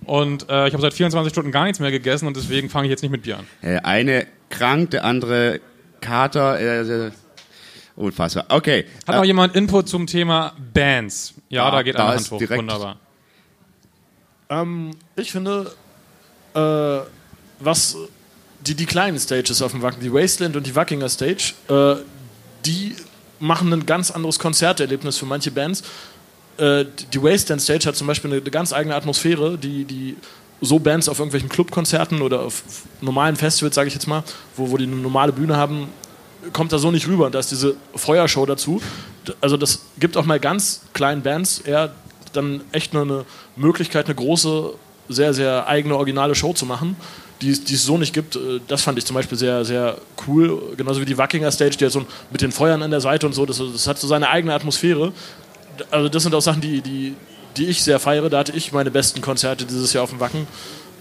Und 0.06 0.50
äh, 0.50 0.68
ich 0.68 0.74
habe 0.74 0.82
seit 0.82 0.94
24 0.94 1.32
Stunden 1.32 1.52
gar 1.52 1.64
nichts 1.66 1.80
mehr 1.80 1.92
gegessen 1.92 2.28
und 2.28 2.38
deswegen 2.38 2.70
fange 2.70 2.88
ich 2.88 2.92
jetzt 2.92 3.02
nicht 3.02 3.12
mit 3.12 3.24
Bier 3.24 3.40
an. 3.40 3.48
Äh, 3.62 3.80
eine 3.80 4.28
krank, 4.50 4.92
der 4.92 5.04
andere 5.06 5.60
Kater. 6.02 6.60
Äh, 6.60 7.08
äh, 7.08 7.12
unfassbar. 7.96 8.46
Okay. 8.50 8.86
Hat 9.08 9.16
noch 9.16 9.24
jemand 9.24 9.56
Input 9.56 9.90
zum 9.90 10.06
Thema 10.08 10.54
Bands? 10.74 11.34
Ja, 11.50 11.66
Ja, 11.66 11.72
da 11.72 11.82
geht 11.84 11.96
da 11.96 12.08
eine 12.10 12.18
Hand 12.18 12.32
hoch. 12.32 12.38
direkt- 12.38 12.60
Wunderbar. 12.60 12.98
Ähm, 14.50 14.92
ich 15.16 15.32
finde, 15.32 15.72
äh, 16.56 17.00
was 17.60 17.98
die, 18.66 18.76
die 18.76 18.86
kleinen 18.86 19.20
Stages 19.20 19.62
auf 19.62 19.72
dem 19.72 19.82
Wacken, 19.82 20.00
die 20.02 20.14
Wasteland 20.14 20.56
und 20.56 20.66
die 20.66 20.76
Wackinger 20.76 21.10
Stage, 21.10 21.54
äh, 21.70 21.96
die 22.66 22.96
machen 23.40 23.72
ein 23.74 23.86
ganz 23.86 24.10
anderes 24.12 24.40
Konzerterlebnis 24.40 25.18
für 25.18 25.26
manche 25.26 25.52
Bands. 25.52 25.84
Äh, 26.58 26.86
die 27.14 27.22
Wasteland 27.22 27.62
Stage 27.62 27.86
hat 27.88 27.96
zum 27.96 28.08
Beispiel 28.08 28.32
eine, 28.32 28.42
eine 28.42 28.50
ganz 28.52 28.74
eigene 28.74 28.96
Atmosphäre, 28.96 29.58
die, 29.58 29.86
die 29.86 30.18
so 30.62 30.80
Bands 30.80 31.08
auf 31.10 31.20
irgendwelchen 31.20 31.50
Clubkonzerten 31.50 32.22
oder 32.22 32.42
auf 32.42 32.64
normalen 33.02 33.36
Festivals, 33.36 33.76
sage 33.76 33.88
ich 33.88 33.94
jetzt 33.94 34.08
mal, 34.08 34.24
wo, 34.56 34.72
wo 34.72 34.78
die 34.78 34.86
eine 34.86 34.96
normale 34.96 35.32
Bühne 35.32 35.56
haben, 35.58 35.88
kommt 36.54 36.72
da 36.72 36.78
so 36.78 36.92
nicht 36.92 37.08
rüber. 37.08 37.28
Und 37.28 37.36
da 37.36 37.40
ist 37.40 37.52
diese 37.52 37.76
Feuershow 37.96 38.46
dazu. 38.46 38.82
Also 39.42 39.58
das 39.58 39.82
gibt 40.00 40.18
auch 40.18 40.26
mal 40.26 40.40
ganz 40.40 40.82
kleinen 40.94 41.22
Bands 41.22 41.60
eher 41.60 41.94
dann 42.34 42.62
echt 42.72 42.94
nur 42.94 43.04
eine 43.04 43.26
Möglichkeit, 43.56 44.06
eine 44.06 44.16
große, 44.16 44.74
sehr, 45.10 45.34
sehr 45.34 45.68
eigene, 45.68 45.96
originale 45.96 46.36
Show 46.36 46.54
zu 46.54 46.66
machen, 46.66 46.96
die, 47.42 47.52
die 47.54 47.74
es 47.74 47.84
so 47.84 47.98
nicht 47.98 48.14
gibt. 48.14 48.36
Äh, 48.36 48.60
Das 48.68 48.82
fand 48.82 48.98
ich 48.98 49.06
zum 49.06 49.16
Beispiel 49.16 49.38
sehr, 49.38 49.64
sehr 49.66 49.98
cool. 50.28 50.74
Genauso 50.76 51.02
wie 51.02 51.06
die 51.06 51.18
Wackinger 51.18 51.52
Stage, 51.52 51.78
die 51.78 51.86
hat 51.86 51.92
so 51.92 52.06
mit 52.32 52.42
den 52.42 52.52
Feuern 52.52 52.82
an 52.82 52.92
der 52.92 53.02
Seite 53.02 53.26
und 53.26 53.34
so, 53.34 53.46
das, 53.46 53.58
das 53.58 53.88
hat 53.88 53.98
so 53.98 54.08
seine 54.08 54.30
eigene 54.30 54.54
Atmosphäre. 54.54 55.14
Also 55.92 56.10
das 56.10 56.24
sind 56.24 56.34
auch 56.34 56.42
Sachen, 56.42 56.62
die, 56.62 56.82
die, 56.82 57.16
die 57.58 57.66
ich 57.66 57.84
sehr 57.84 58.00
feiere. 58.00 58.30
Da 58.30 58.40
hatte 58.40 58.54
ich 58.54 58.72
meine 58.72 58.92
besten 58.92 59.22
Konzerte 59.22 59.66
dieses 59.66 59.94
Jahr 59.94 60.04
auf 60.04 60.12
dem 60.12 60.20
Wacken. 60.20 60.48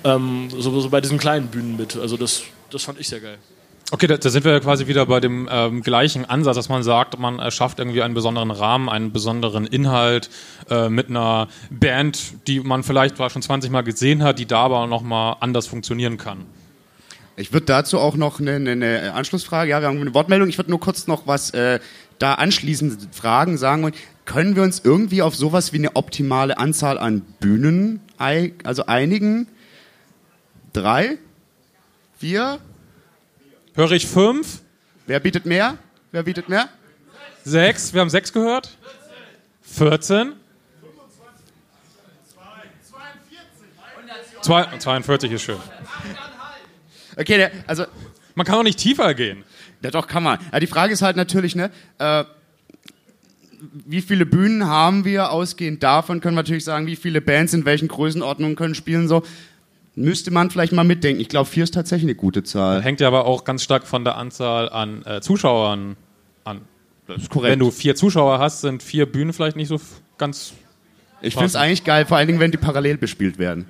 Ähm, 0.04 0.48
so, 0.50 0.80
so 0.80 0.90
bei 0.90 1.00
diesen 1.00 1.18
kleinen 1.18 1.48
Bühnen 1.48 1.76
mit. 1.76 1.96
Also 1.96 2.16
das, 2.16 2.42
das 2.70 2.82
fand 2.84 3.00
ich 3.00 3.08
sehr 3.08 3.20
geil. 3.20 3.38
Okay, 3.92 4.08
da, 4.08 4.16
da 4.16 4.30
sind 4.30 4.44
wir 4.44 4.50
ja 4.50 4.58
quasi 4.58 4.88
wieder 4.88 5.06
bei 5.06 5.20
dem 5.20 5.48
ähm, 5.50 5.82
gleichen 5.82 6.24
Ansatz, 6.24 6.56
dass 6.56 6.68
man 6.68 6.82
sagt, 6.82 7.18
man 7.20 7.38
erschafft 7.38 7.78
irgendwie 7.78 8.02
einen 8.02 8.14
besonderen 8.14 8.50
Rahmen, 8.50 8.88
einen 8.88 9.12
besonderen 9.12 9.64
Inhalt 9.64 10.28
äh, 10.68 10.88
mit 10.88 11.08
einer 11.08 11.46
Band, 11.70 12.46
die 12.48 12.58
man 12.60 12.82
vielleicht 12.82 13.16
zwar 13.16 13.30
schon 13.30 13.42
20 13.42 13.70
Mal 13.70 13.82
gesehen 13.82 14.24
hat, 14.24 14.40
die 14.40 14.46
da 14.46 14.62
aber 14.62 14.88
nochmal 14.88 15.36
anders 15.38 15.68
funktionieren 15.68 16.16
kann. 16.16 16.46
Ich 17.36 17.52
würde 17.52 17.66
dazu 17.66 18.00
auch 18.00 18.16
noch 18.16 18.40
eine, 18.40 18.56
eine, 18.56 18.72
eine 18.72 19.12
Anschlussfrage, 19.12 19.70
ja, 19.70 19.80
wir 19.80 19.88
haben 19.88 20.00
eine 20.00 20.14
Wortmeldung. 20.14 20.48
Ich 20.48 20.58
würde 20.58 20.70
nur 20.70 20.80
kurz 20.80 21.06
noch 21.06 21.28
was 21.28 21.50
äh, 21.50 21.78
da 22.18 22.34
anschließend 22.34 23.14
fragen, 23.14 23.56
sagen 23.56 23.82
wollen. 23.82 23.94
Können 24.26 24.56
wir 24.56 24.64
uns 24.64 24.80
irgendwie 24.84 25.22
auf 25.22 25.34
sowas 25.36 25.72
wie 25.72 25.78
eine 25.78 25.94
optimale 25.94 26.58
Anzahl 26.58 26.98
an 26.98 27.22
Bühnen 27.40 28.00
also 28.18 28.86
einigen? 28.86 29.46
Drei? 30.72 31.16
Vier? 32.18 32.58
Höre 33.74 33.92
ich 33.92 34.06
fünf? 34.06 34.62
Wer 35.06 35.20
bietet 35.20 35.46
mehr? 35.46 35.78
Wer 36.10 36.24
bietet 36.24 36.48
mehr? 36.48 36.68
Sechs? 37.44 37.94
Wir 37.94 38.00
haben 38.00 38.10
sechs 38.10 38.32
gehört? 38.32 38.76
14? 39.62 40.32
Zwei, 44.42 44.78
42 44.78 45.32
ist 45.32 45.42
schön. 45.42 45.58
Okay, 47.16 47.36
der, 47.36 47.50
also. 47.66 47.86
Man 48.34 48.44
kann 48.44 48.56
auch 48.56 48.62
nicht 48.62 48.78
tiefer 48.78 49.14
gehen. 49.14 49.44
Ja, 49.82 49.90
doch, 49.90 50.06
kann 50.06 50.22
man. 50.22 50.38
Ja, 50.52 50.60
die 50.60 50.66
Frage 50.66 50.92
ist 50.92 51.00
halt 51.00 51.16
natürlich, 51.16 51.56
ne, 51.56 51.70
äh, 51.98 52.24
wie 53.60 54.00
viele 54.00 54.26
Bühnen 54.26 54.66
haben 54.66 55.04
wir? 55.04 55.30
Ausgehend 55.30 55.82
davon 55.82 56.20
können 56.20 56.36
wir 56.36 56.42
natürlich 56.42 56.64
sagen, 56.64 56.86
wie 56.86 56.96
viele 56.96 57.20
Bands 57.20 57.54
in 57.54 57.64
welchen 57.64 57.88
Größenordnungen 57.88 58.56
können 58.56 58.74
spielen. 58.74 59.08
So 59.08 59.22
müsste 59.94 60.30
man 60.30 60.50
vielleicht 60.50 60.72
mal 60.72 60.84
mitdenken. 60.84 61.20
Ich 61.20 61.28
glaube, 61.28 61.48
vier 61.48 61.64
ist 61.64 61.74
tatsächlich 61.74 62.08
eine 62.08 62.14
gute 62.14 62.42
Zahl. 62.42 62.82
Hängt 62.82 63.00
ja 63.00 63.08
aber 63.08 63.24
auch 63.24 63.44
ganz 63.44 63.62
stark 63.62 63.86
von 63.86 64.04
der 64.04 64.16
Anzahl 64.16 64.68
an 64.68 65.04
äh, 65.04 65.20
Zuschauern 65.20 65.96
an. 66.44 66.60
Das 67.06 67.22
ist 67.22 67.30
korrekt. 67.30 67.52
Wenn 67.52 67.58
du 67.58 67.70
vier 67.70 67.96
Zuschauer 67.96 68.38
hast, 68.38 68.60
sind 68.60 68.82
vier 68.82 69.06
Bühnen 69.06 69.32
vielleicht 69.32 69.56
nicht 69.56 69.68
so 69.68 69.80
ganz. 70.18 70.52
Ich 71.22 71.34
finde 71.34 71.46
es 71.46 71.56
eigentlich 71.56 71.84
geil, 71.84 72.04
vor 72.04 72.16
allen 72.16 72.26
Dingen, 72.26 72.40
wenn 72.40 72.50
die 72.50 72.58
parallel 72.58 72.98
bespielt 72.98 73.38
werden. 73.38 73.66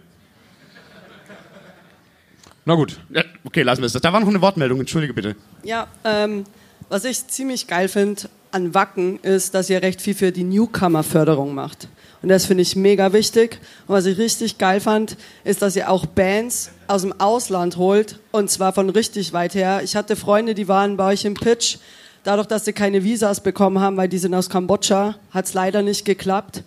Na 2.65 2.75
gut. 2.75 2.99
Ja, 3.11 3.23
okay, 3.45 3.63
lassen 3.63 3.83
wir 3.83 3.87
es. 3.87 3.93
Da 3.93 4.13
war 4.13 4.19
noch 4.19 4.29
eine 4.29 4.41
Wortmeldung, 4.41 4.81
entschuldige 4.81 5.15
bitte. 5.15 5.37
Ja, 5.63 5.87
ähm, 6.05 6.45
was 6.89 7.05
ich 7.05 7.27
ziemlich 7.27 7.67
geil 7.67 7.89
finde 7.89 8.23
an 8.53 8.75
Wacken 8.75 9.19
ist, 9.21 9.55
dass 9.55 9.69
ihr 9.69 9.83
recht 9.83 10.01
viel 10.01 10.15
für 10.15 10.33
die 10.33 10.45
Newcomer-Förderung 10.45 11.55
macht. 11.55 11.89
Und 12.23 12.31
das 12.31 12.47
finde 12.47 12.63
ich 12.63 12.75
mega 12.75 13.13
wichtig. 13.13 13.61
Und 13.87 13.95
was 13.95 14.07
ich 14.07 14.19
richtig 14.19 14.59
geil 14.59 14.81
fand, 14.81 15.17
ist, 15.45 15.63
dass 15.63 15.77
ihr 15.77 15.91
auch 15.91 16.07
Bands 16.07 16.71
aus 16.87 17.03
dem 17.03 17.21
Ausland 17.21 17.77
holt. 17.77 18.19
Und 18.33 18.51
zwar 18.51 18.73
von 18.73 18.89
richtig 18.89 19.33
weit 19.33 19.55
her. 19.55 19.81
Ich 19.85 19.95
hatte 19.95 20.17
Freunde, 20.17 20.55
die 20.55 20.69
waren 20.69 20.97
bei 20.97 21.13
euch 21.13 21.25
im 21.25 21.35
Pitch. 21.35 21.77
Dadurch, 22.25 22.49
dass 22.49 22.65
sie 22.65 22.73
keine 22.73 23.05
Visas 23.05 23.41
bekommen 23.41 23.79
haben, 23.81 23.97
weil 23.97 24.09
die 24.09 24.19
sind 24.19 24.35
aus 24.35 24.49
Kambodscha, 24.49 25.17
hat 25.31 25.45
es 25.45 25.55
leider 25.55 25.83
nicht 25.83 26.05
geklappt. 26.05 26.65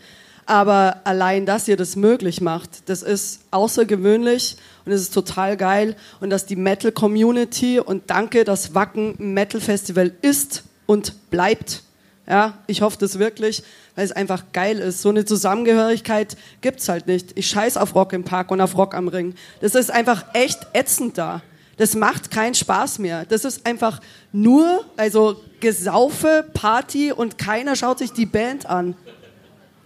Aber 0.50 1.02
allein, 1.04 1.46
dass 1.46 1.68
ihr 1.68 1.78
das 1.78 1.96
möglich 1.96 2.42
macht, 2.42 2.90
das 2.90 3.04
ist 3.04 3.42
außergewöhnlich 3.52 4.58
und 4.84 4.92
es 4.92 5.02
ist 5.02 5.14
total 5.14 5.56
geil. 5.58 5.96
Und 6.22 6.32
dass 6.32 6.48
die 6.48 6.56
Metal 6.56 6.92
Community 6.92 7.80
und 7.80 8.10
danke, 8.10 8.46
dass 8.46 8.74
Wacken 8.74 9.16
ein 9.20 9.36
Metal 9.36 9.62
Festival 9.62 10.12
ist 10.24 10.64
und 10.88 11.30
bleibt. 11.30 11.84
Ja, 12.28 12.58
ich 12.66 12.82
hoffe 12.82 12.98
das 13.00 13.20
wirklich, 13.20 13.62
weil 13.94 14.06
es 14.06 14.12
einfach 14.12 14.46
geil 14.52 14.80
ist. 14.80 15.04
So 15.04 15.10
eine 15.10 15.24
Zusammengehörigkeit 15.24 16.36
gibt's 16.62 16.90
halt 16.90 17.06
nicht. 17.06 17.38
Ich 17.38 17.48
scheiß 17.48 17.78
auf 17.78 17.94
Rock 17.94 18.14
im 18.14 18.24
Park 18.24 18.50
und 18.50 18.60
auf 18.60 18.76
Rock 18.76 18.96
am 18.96 19.08
Ring. 19.08 19.36
Das 19.62 19.76
ist 19.76 19.92
einfach 19.92 20.26
echt 20.34 20.66
ätzend 20.74 21.20
da. 21.20 21.44
Das 21.78 21.94
macht 21.94 22.32
keinen 22.32 22.56
Spaß 22.56 22.98
mehr. 22.98 23.24
Das 23.26 23.46
ist 23.46 23.68
einfach 23.68 24.02
nur, 24.32 24.84
also 24.98 25.44
Gesaufe, 25.60 26.44
Party 26.56 27.12
und 27.12 27.38
keiner 27.38 27.76
schaut 27.76 28.00
sich 28.00 28.14
die 28.14 28.26
Band 28.26 28.66
an. 28.66 28.96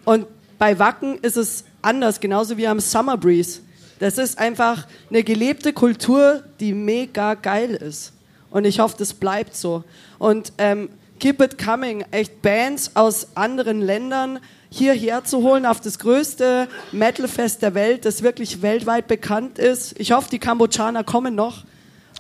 Und 0.05 0.25
bei 0.63 0.79
Wacken 0.79 1.17
ist 1.17 1.35
es 1.35 1.65
anders, 1.81 2.21
genauso 2.21 2.55
wie 2.55 2.65
am 2.69 2.79
Summer 2.79 3.17
Breeze. 3.17 3.59
Das 3.99 4.17
ist 4.17 4.39
einfach 4.39 4.87
eine 5.09 5.21
gelebte 5.21 5.73
Kultur, 5.73 6.41
die 6.61 6.71
mega 6.71 7.33
geil 7.33 7.71
ist. 7.71 8.13
Und 8.49 8.63
ich 8.63 8.79
hoffe, 8.79 8.95
das 8.97 9.13
bleibt 9.13 9.57
so. 9.57 9.83
Und 10.19 10.53
ähm, 10.57 10.87
keep 11.19 11.41
it 11.41 11.57
coming, 11.61 12.05
echt 12.11 12.41
Bands 12.41 12.91
aus 12.93 13.27
anderen 13.35 13.81
Ländern 13.81 14.39
hierher 14.69 15.25
zu 15.25 15.41
holen 15.43 15.65
auf 15.65 15.81
das 15.81 15.99
größte 15.99 16.69
Metalfest 16.93 17.61
der 17.61 17.73
Welt, 17.73 18.05
das 18.05 18.23
wirklich 18.23 18.61
weltweit 18.61 19.09
bekannt 19.09 19.59
ist. 19.59 19.99
Ich 19.99 20.13
hoffe, 20.13 20.29
die 20.31 20.39
Kambodschaner 20.39 21.03
kommen 21.03 21.35
noch. 21.35 21.65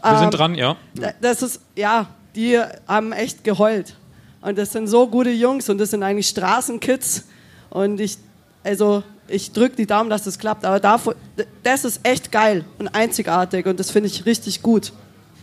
Wir 0.03 0.11
Ähm, 0.11 0.17
sind 0.19 0.31
dran, 0.31 0.55
ja. 0.55 0.75
da- 0.95 1.13
Das 1.21 1.41
ist, 1.43 1.61
ja, 1.77 2.07
die 2.35 2.59
haben 2.89 3.13
echt 3.13 3.45
geheult. 3.45 3.95
Und 4.41 4.57
das 4.57 4.73
sind 4.73 4.87
so 4.87 5.07
gute 5.07 5.29
Jungs 5.31 5.69
und 5.69 5.77
das 5.77 5.91
sind 5.91 6.03
eigentlich 6.03 6.27
Straßenkids. 6.27 7.23
Und 7.69 7.99
ich, 8.01 8.17
also, 8.63 9.03
ich 9.27 9.51
drücke 9.51 9.75
die 9.75 9.85
Daumen, 9.85 10.09
dass 10.09 10.23
das 10.23 10.37
klappt. 10.37 10.65
Aber 10.65 10.79
davor, 10.79 11.15
das 11.63 11.85
ist 11.85 12.01
echt 12.03 12.31
geil 12.31 12.65
und 12.79 12.89
einzigartig 12.89 13.65
und 13.65 13.79
das 13.79 13.91
finde 13.91 14.07
ich 14.07 14.25
richtig 14.25 14.61
gut. 14.61 14.91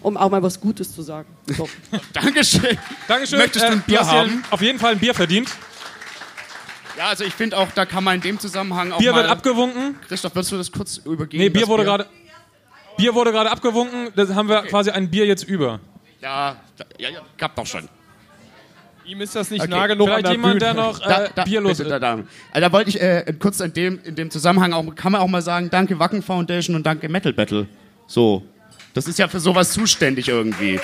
Um 0.02 0.16
auch 0.16 0.30
mal 0.30 0.42
was 0.42 0.58
Gutes 0.60 0.94
zu 0.94 1.02
sagen. 1.02 1.28
So. 1.46 1.68
Dankeschön. 2.14 2.78
Dankeschön. 3.06 3.38
Möchtest 3.38 3.66
du 3.66 3.70
ein 3.70 3.78
Äh, 3.80 3.82
Bier 3.86 4.00
hier 4.00 4.10
haben? 4.10 4.44
Auf 4.50 4.62
jeden 4.62 4.78
Fall 4.78 4.92
ein 4.92 4.98
Bier 4.98 5.14
verdient. 5.14 5.50
Ja, 6.96 7.08
also 7.08 7.24
ich 7.24 7.34
finde 7.34 7.58
auch, 7.58 7.68
da 7.74 7.84
kann 7.84 8.04
man 8.04 8.14
in 8.16 8.20
dem 8.22 8.38
Zusammenhang 8.38 8.92
auch 8.92 8.98
Bier 8.98 9.12
mal... 9.12 9.18
wird 9.18 9.28
abgewunken. 9.30 9.96
Christoph, 10.08 10.34
würdest 10.34 10.52
du 10.52 10.56
das 10.56 10.72
kurz 10.72 10.96
übergeben? 10.98 11.42
Nee, 11.42 11.50
Bier 11.50 11.66
wurde 11.68 11.84
gerade. 11.84 12.06
Bier 12.96 13.14
wurde 13.14 13.32
gerade 13.32 13.50
abgewunken, 13.50 14.08
da 14.14 14.34
haben 14.34 14.48
wir 14.48 14.62
quasi 14.62 14.90
ein 14.90 15.10
Bier 15.10 15.24
jetzt 15.26 15.44
über. 15.44 15.80
Ja, 16.20 16.56
ja, 16.98 17.08
ja, 17.08 17.20
gab 17.38 17.54
doch 17.56 17.66
schon. 17.66 17.88
Ihm 19.06 19.20
ist 19.20 19.34
das 19.34 19.50
nicht 19.50 19.62
Okay. 19.62 19.70
nah 19.70 19.86
genug 19.86 20.06
Vielleicht 20.08 20.18
an 20.18 20.22
der 20.24 20.32
jemand, 20.32 20.58
Bühne. 20.60 20.72
der 20.72 20.74
noch 20.74 20.98
Da, 21.00 21.24
äh, 21.24 21.28
da, 21.34 21.44
bierlos 21.44 21.78
bitte, 21.78 21.82
ist. 21.84 21.90
da, 21.90 21.98
da. 21.98 22.12
Also, 22.52 22.60
da 22.60 22.72
wollte 22.72 22.90
ich 22.90 23.00
äh, 23.00 23.34
kurz 23.38 23.58
in 23.60 23.72
dem, 23.72 24.00
in 24.04 24.14
dem 24.14 24.30
Zusammenhang 24.30 24.72
auch, 24.72 24.94
kann 24.94 25.12
man 25.12 25.20
auch 25.20 25.26
mal 25.28 25.42
sagen, 25.42 25.68
danke 25.70 25.98
Wacken 25.98 26.22
Foundation 26.22 26.76
und 26.76 26.84
danke 26.86 27.08
Metal 27.08 27.32
Battle. 27.32 27.66
So. 28.06 28.44
Das 28.94 29.06
ist 29.06 29.18
ja 29.18 29.28
für 29.28 29.40
sowas 29.40 29.72
zuständig 29.72 30.28
irgendwie. 30.28 30.80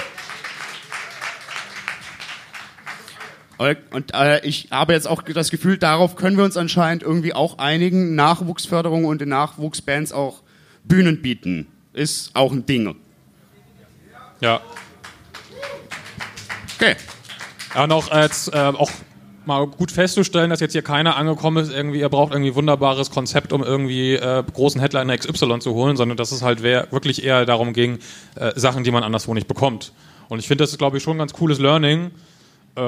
Und 3.59 4.13
äh, 4.15 4.45
ich 4.47 4.69
habe 4.71 4.93
jetzt 4.93 5.09
auch 5.09 5.23
das 5.23 5.51
Gefühl, 5.51 5.79
darauf 5.79 6.15
können 6.17 6.37
wir 6.37 6.45
uns 6.45 6.57
anscheinend 6.57 7.03
irgendwie 7.03 7.33
auch 7.33 7.59
einigen. 7.59 8.15
Nachwuchsförderung 8.15 9.07
und 9.07 9.21
den 9.23 9.31
Nachwuchsbands 9.31 10.13
auch 10.13 10.43
Bühnen 10.85 11.23
bieten. 11.23 11.67
Ist 11.95 12.31
auch 12.37 12.53
ein 12.53 12.67
Ding. 12.67 12.95
Ja. 14.41 14.61
Okay. 16.79 16.97
Ja, 17.77 17.87
noch 17.87 18.11
als 18.11 18.49
äh, 18.49 18.57
auch 18.57 18.91
mal 19.45 19.67
gut 19.67 19.93
festzustellen, 19.93 20.49
dass 20.49 20.61
jetzt 20.61 20.73
hier 20.73 20.81
keiner 20.81 21.17
angekommen 21.17 21.63
ist, 21.63 21.71
irgendwie, 21.71 22.01
ihr 22.01 22.09
braucht 22.09 22.33
irgendwie 22.33 22.55
wunderbares 22.55 23.11
Konzept, 23.11 23.53
um 23.53 23.63
irgendwie 23.63 24.15
äh, 24.15 24.43
großen 24.51 24.81
Headliner 24.81 25.15
XY 25.15 25.59
zu 25.59 25.75
holen, 25.75 25.95
sondern 25.99 26.17
dass 26.17 26.33
es 26.33 26.41
halt 26.41 26.63
wirklich 26.63 27.23
eher 27.23 27.45
darum 27.45 27.75
ging, 27.75 27.99
äh, 28.37 28.59
Sachen, 28.59 28.83
die 28.83 28.91
man 28.91 29.03
anderswo 29.03 29.35
nicht 29.35 29.47
bekommt. 29.47 29.93
Und 30.31 30.39
ich 30.39 30.49
finde, 30.49 30.65
das 30.65 30.71
ist, 30.71 30.79
glaube 30.79 30.97
ich, 30.97 31.03
schon 31.03 31.17
ein 31.17 31.19
ganz 31.19 31.35
cooles 31.35 31.59
Learning 31.59 32.13
äh, 32.77 32.81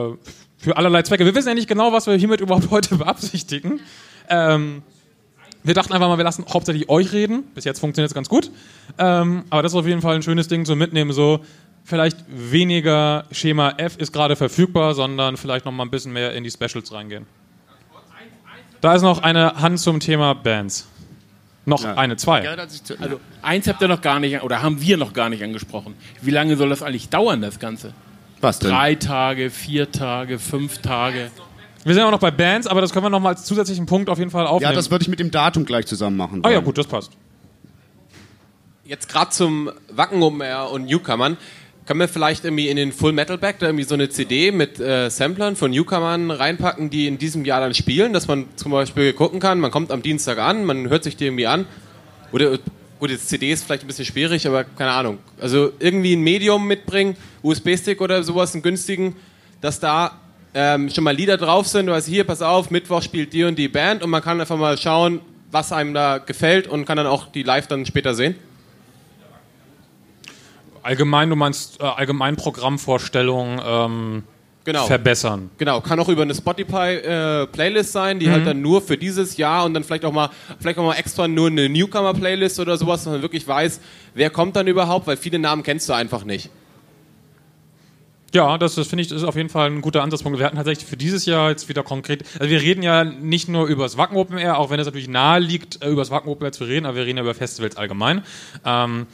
für 0.56 0.78
allerlei 0.78 1.02
Zwecke. 1.02 1.26
Wir 1.26 1.34
wissen 1.34 1.48
ja 1.48 1.54
nicht 1.54 1.68
genau, 1.68 1.92
was 1.92 2.06
wir 2.06 2.14
hiermit 2.14 2.40
überhaupt 2.40 2.70
heute 2.70 2.96
beabsichtigen. 2.96 3.80
Ähm, 4.30 4.80
wir 5.64 5.74
dachten 5.74 5.92
einfach 5.92 6.08
mal, 6.08 6.16
wir 6.16 6.24
lassen 6.24 6.46
hauptsächlich 6.50 6.88
euch 6.88 7.12
reden. 7.12 7.42
Bis 7.54 7.64
jetzt 7.64 7.78
funktioniert 7.78 8.10
es 8.10 8.14
ganz 8.14 8.30
gut. 8.30 8.50
Ähm, 8.96 9.44
aber 9.50 9.62
das 9.62 9.72
ist 9.72 9.76
auf 9.76 9.86
jeden 9.86 10.00
Fall 10.00 10.14
ein 10.14 10.22
schönes 10.22 10.48
Ding 10.48 10.64
zum 10.64 10.78
Mitnehmen. 10.78 11.12
So, 11.12 11.40
vielleicht 11.88 12.18
weniger 12.28 13.24
Schema 13.32 13.70
F 13.78 13.96
ist 13.96 14.12
gerade 14.12 14.36
verfügbar, 14.36 14.94
sondern 14.94 15.36
vielleicht 15.36 15.64
noch 15.64 15.72
mal 15.72 15.84
ein 15.84 15.90
bisschen 15.90 16.12
mehr 16.12 16.34
in 16.34 16.44
die 16.44 16.50
Specials 16.50 16.92
reingehen. 16.92 17.26
Da 18.80 18.94
ist 18.94 19.02
noch 19.02 19.22
eine 19.22 19.54
Hand 19.56 19.80
zum 19.80 19.98
Thema 19.98 20.34
Bands. 20.34 20.86
Noch 21.64 21.84
eine, 21.84 22.16
zwei. 22.16 22.48
Also 22.48 23.20
eins 23.42 23.66
habt 23.66 23.82
ihr 23.82 23.88
noch 23.88 24.00
gar 24.00 24.20
nicht, 24.20 24.42
oder 24.42 24.62
haben 24.62 24.80
wir 24.80 24.96
noch 24.96 25.12
gar 25.12 25.28
nicht 25.28 25.42
angesprochen. 25.42 25.94
Wie 26.22 26.30
lange 26.30 26.56
soll 26.56 26.68
das 26.68 26.82
eigentlich 26.82 27.08
dauern, 27.08 27.40
das 27.40 27.58
Ganze? 27.58 27.92
Was 28.40 28.58
denn? 28.58 28.70
Drei 28.70 28.94
Tage, 28.94 29.50
vier 29.50 29.90
Tage, 29.90 30.38
fünf 30.38 30.78
Tage. 30.78 31.30
Wir 31.84 31.94
sind 31.94 32.02
auch 32.04 32.10
noch 32.10 32.20
bei 32.20 32.30
Bands, 32.30 32.66
aber 32.66 32.80
das 32.80 32.92
können 32.92 33.06
wir 33.06 33.10
noch 33.10 33.20
mal 33.20 33.30
als 33.30 33.44
zusätzlichen 33.44 33.86
Punkt 33.86 34.10
auf 34.10 34.18
jeden 34.18 34.30
Fall 34.30 34.46
aufnehmen. 34.46 34.72
Ja, 34.72 34.76
das 34.76 34.90
würde 34.90 35.02
ich 35.02 35.08
mit 35.08 35.20
dem 35.20 35.30
Datum 35.30 35.64
gleich 35.64 35.86
zusammen 35.86 36.16
machen. 36.16 36.40
Ah 36.44 36.50
ja, 36.50 36.60
gut, 36.60 36.76
das 36.76 36.86
passt. 36.86 37.12
Jetzt 38.84 39.08
gerade 39.10 39.30
zum 39.30 39.70
Wacken 39.90 40.22
Open 40.22 40.40
Air 40.40 40.70
und 40.70 40.86
Newcomern. 40.86 41.36
Können 41.88 42.00
wir 42.00 42.08
vielleicht 42.08 42.44
irgendwie 42.44 42.68
in 42.68 42.76
den 42.76 42.92
Full 42.92 43.12
Metal 43.12 43.38
Back 43.38 43.60
da 43.60 43.66
irgendwie 43.66 43.84
so 43.84 43.94
eine 43.94 44.10
CD 44.10 44.52
mit 44.52 44.78
äh, 44.78 45.08
Samplern 45.08 45.56
von 45.56 45.70
Newcomern 45.70 46.30
reinpacken, 46.30 46.90
die 46.90 47.06
in 47.06 47.16
diesem 47.16 47.46
Jahr 47.46 47.62
dann 47.62 47.72
spielen, 47.72 48.12
dass 48.12 48.28
man 48.28 48.44
zum 48.56 48.72
Beispiel 48.72 49.14
gucken 49.14 49.40
kann, 49.40 49.58
man 49.58 49.70
kommt 49.70 49.90
am 49.90 50.02
Dienstag 50.02 50.36
an, 50.36 50.66
man 50.66 50.90
hört 50.90 51.02
sich 51.02 51.16
die 51.16 51.24
irgendwie 51.24 51.46
an. 51.46 51.64
Oder 52.30 52.58
gut, 53.00 53.08
jetzt 53.08 53.30
CD 53.30 53.50
ist 53.52 53.64
vielleicht 53.64 53.84
ein 53.84 53.86
bisschen 53.86 54.04
schwierig, 54.04 54.46
aber 54.46 54.64
keine 54.64 54.90
Ahnung. 54.90 55.16
Also 55.40 55.72
irgendwie 55.78 56.14
ein 56.14 56.20
Medium 56.20 56.66
mitbringen, 56.66 57.16
USB-Stick 57.42 58.02
oder 58.02 58.22
sowas, 58.22 58.52
einen 58.52 58.60
günstigen, 58.60 59.16
dass 59.62 59.80
da 59.80 60.20
ähm, 60.52 60.90
schon 60.90 61.04
mal 61.04 61.16
Lieder 61.16 61.38
drauf 61.38 61.68
sind. 61.68 61.86
Du 61.86 61.92
weißt, 61.92 62.06
hier, 62.06 62.24
pass 62.24 62.42
auf, 62.42 62.70
Mittwoch 62.70 63.00
spielt 63.00 63.32
die 63.32 63.44
und 63.44 63.58
die 63.58 63.68
Band 63.68 64.02
und 64.02 64.10
man 64.10 64.20
kann 64.20 64.38
einfach 64.38 64.58
mal 64.58 64.76
schauen, 64.76 65.22
was 65.50 65.72
einem 65.72 65.94
da 65.94 66.18
gefällt 66.18 66.66
und 66.66 66.84
kann 66.84 66.98
dann 66.98 67.06
auch 67.06 67.32
die 67.32 67.44
live 67.44 67.66
dann 67.66 67.86
später 67.86 68.12
sehen. 68.12 68.34
Allgemein, 70.88 71.28
du 71.28 71.36
meinst 71.36 71.80
äh, 71.80 71.84
allgemein 71.84 72.36
Programmvorstellungen 72.36 73.60
ähm, 73.62 74.22
Genau. 74.64 74.86
verbessern. 74.86 75.50
Genau, 75.58 75.80
kann 75.82 76.00
auch 76.00 76.08
über 76.08 76.22
eine 76.22 76.34
Spotify-Playlist 76.34 77.92
sein, 77.92 78.18
die 78.18 78.26
Mhm. 78.26 78.30
halt 78.32 78.46
dann 78.46 78.62
nur 78.62 78.80
für 78.80 78.96
dieses 78.96 79.36
Jahr 79.36 79.64
und 79.66 79.74
dann 79.74 79.84
vielleicht 79.84 80.06
auch 80.06 80.12
mal, 80.12 80.30
vielleicht 80.60 80.78
auch 80.78 80.84
mal 80.84 80.94
extra 80.94 81.28
nur 81.28 81.48
eine 81.48 81.68
Newcomer-Playlist 81.68 82.58
oder 82.60 82.76
sowas, 82.78 83.04
dass 83.04 83.12
man 83.12 83.20
wirklich 83.22 83.46
weiß, 83.46 83.80
wer 84.14 84.30
kommt 84.30 84.56
dann 84.56 84.66
überhaupt, 84.66 85.06
weil 85.06 85.18
viele 85.18 85.38
Namen 85.38 85.62
kennst 85.62 85.88
du 85.90 85.92
einfach 85.92 86.24
nicht. 86.24 86.48
Ja, 88.34 88.58
das, 88.58 88.74
das 88.74 88.88
finde 88.88 89.04
ich 89.04 89.10
ist 89.10 89.24
auf 89.24 89.36
jeden 89.36 89.48
Fall 89.48 89.70
ein 89.70 89.80
guter 89.80 90.02
Ansatzpunkt. 90.02 90.38
Wir 90.38 90.44
hatten 90.44 90.56
tatsächlich 90.56 90.86
für 90.86 90.98
dieses 90.98 91.24
Jahr 91.24 91.48
jetzt 91.48 91.68
wieder 91.70 91.82
konkret, 91.82 92.24
also 92.38 92.50
wir 92.50 92.60
reden 92.60 92.82
ja 92.82 93.04
nicht 93.04 93.48
nur 93.48 93.66
über 93.68 93.84
das 93.84 93.96
Wacken 93.96 94.16
Open 94.18 94.36
Air, 94.36 94.58
auch 94.58 94.68
wenn 94.68 94.78
es 94.80 94.84
natürlich 94.86 95.08
nahe 95.08 95.40
liegt, 95.40 95.82
äh, 95.82 95.88
über 95.88 96.02
das 96.02 96.10
Wacken 96.10 96.28
Open 96.30 96.44
Air 96.44 96.52
zu 96.52 96.64
reden, 96.64 96.84
aber 96.84 96.96
wir 96.96 97.06
reden 97.06 97.16
ja 97.16 97.22
über 97.24 97.34
Festivals 97.34 97.76
allgemein. 97.78 98.22
Ähm, 98.66 99.06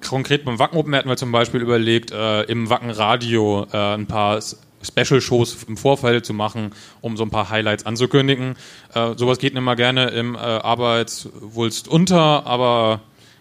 konkret 0.00 0.44
beim 0.44 0.58
Wacken 0.58 0.78
Open 0.78 0.94
hatten 0.94 1.08
wir 1.08 1.16
zum 1.16 1.32
Beispiel 1.32 1.60
überlegt, 1.60 2.10
äh, 2.10 2.42
im 2.42 2.70
Wacken 2.70 2.90
Radio 2.90 3.66
äh, 3.72 3.94
ein 3.94 4.06
paar 4.06 4.40
Special-Shows 4.82 5.64
im 5.68 5.76
Vorfeld 5.76 6.24
zu 6.24 6.34
machen, 6.34 6.72
um 7.00 7.16
so 7.16 7.24
ein 7.24 7.30
paar 7.30 7.50
Highlights 7.50 7.86
anzukündigen. 7.86 8.56
Äh, 8.94 9.14
sowas 9.16 9.38
geht 9.38 9.54
immer 9.54 9.76
gerne 9.76 10.08
im 10.08 10.34
äh, 10.34 10.38
Arbeitswulst 10.38 11.88
unter, 11.88 12.46
aber 12.46 13.00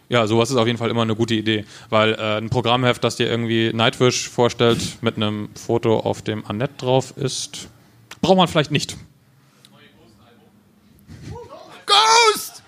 ja, 0.09 0.27
sowas 0.27 0.51
ist 0.51 0.57
auf 0.57 0.67
jeden 0.67 0.77
Fall 0.77 0.89
immer 0.89 1.01
eine 1.01 1.15
gute 1.15 1.33
Idee, 1.33 1.65
weil 1.89 2.13
äh, 2.13 2.37
ein 2.37 2.49
Programmheft, 2.49 3.03
das 3.03 3.15
dir 3.15 3.27
irgendwie 3.27 3.71
Nightwish 3.73 4.29
vorstellt, 4.29 4.79
mit 5.01 5.15
einem 5.15 5.49
Foto, 5.55 5.99
auf 5.99 6.21
dem 6.21 6.45
Annette 6.45 6.73
drauf 6.77 7.13
ist, 7.17 7.69
braucht 8.21 8.37
man 8.37 8.47
vielleicht 8.47 8.71
nicht. 8.71 8.97
Ghost! 11.85 12.63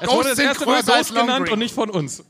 Es 0.00 0.08
wurde 0.08 0.30
das 0.30 0.38
erste 0.38 0.66
Mal 0.66 0.82
Ghost 0.82 1.14
genannt 1.14 1.50
und 1.50 1.58
nicht 1.58 1.74
von 1.74 1.90
uns. 1.90 2.22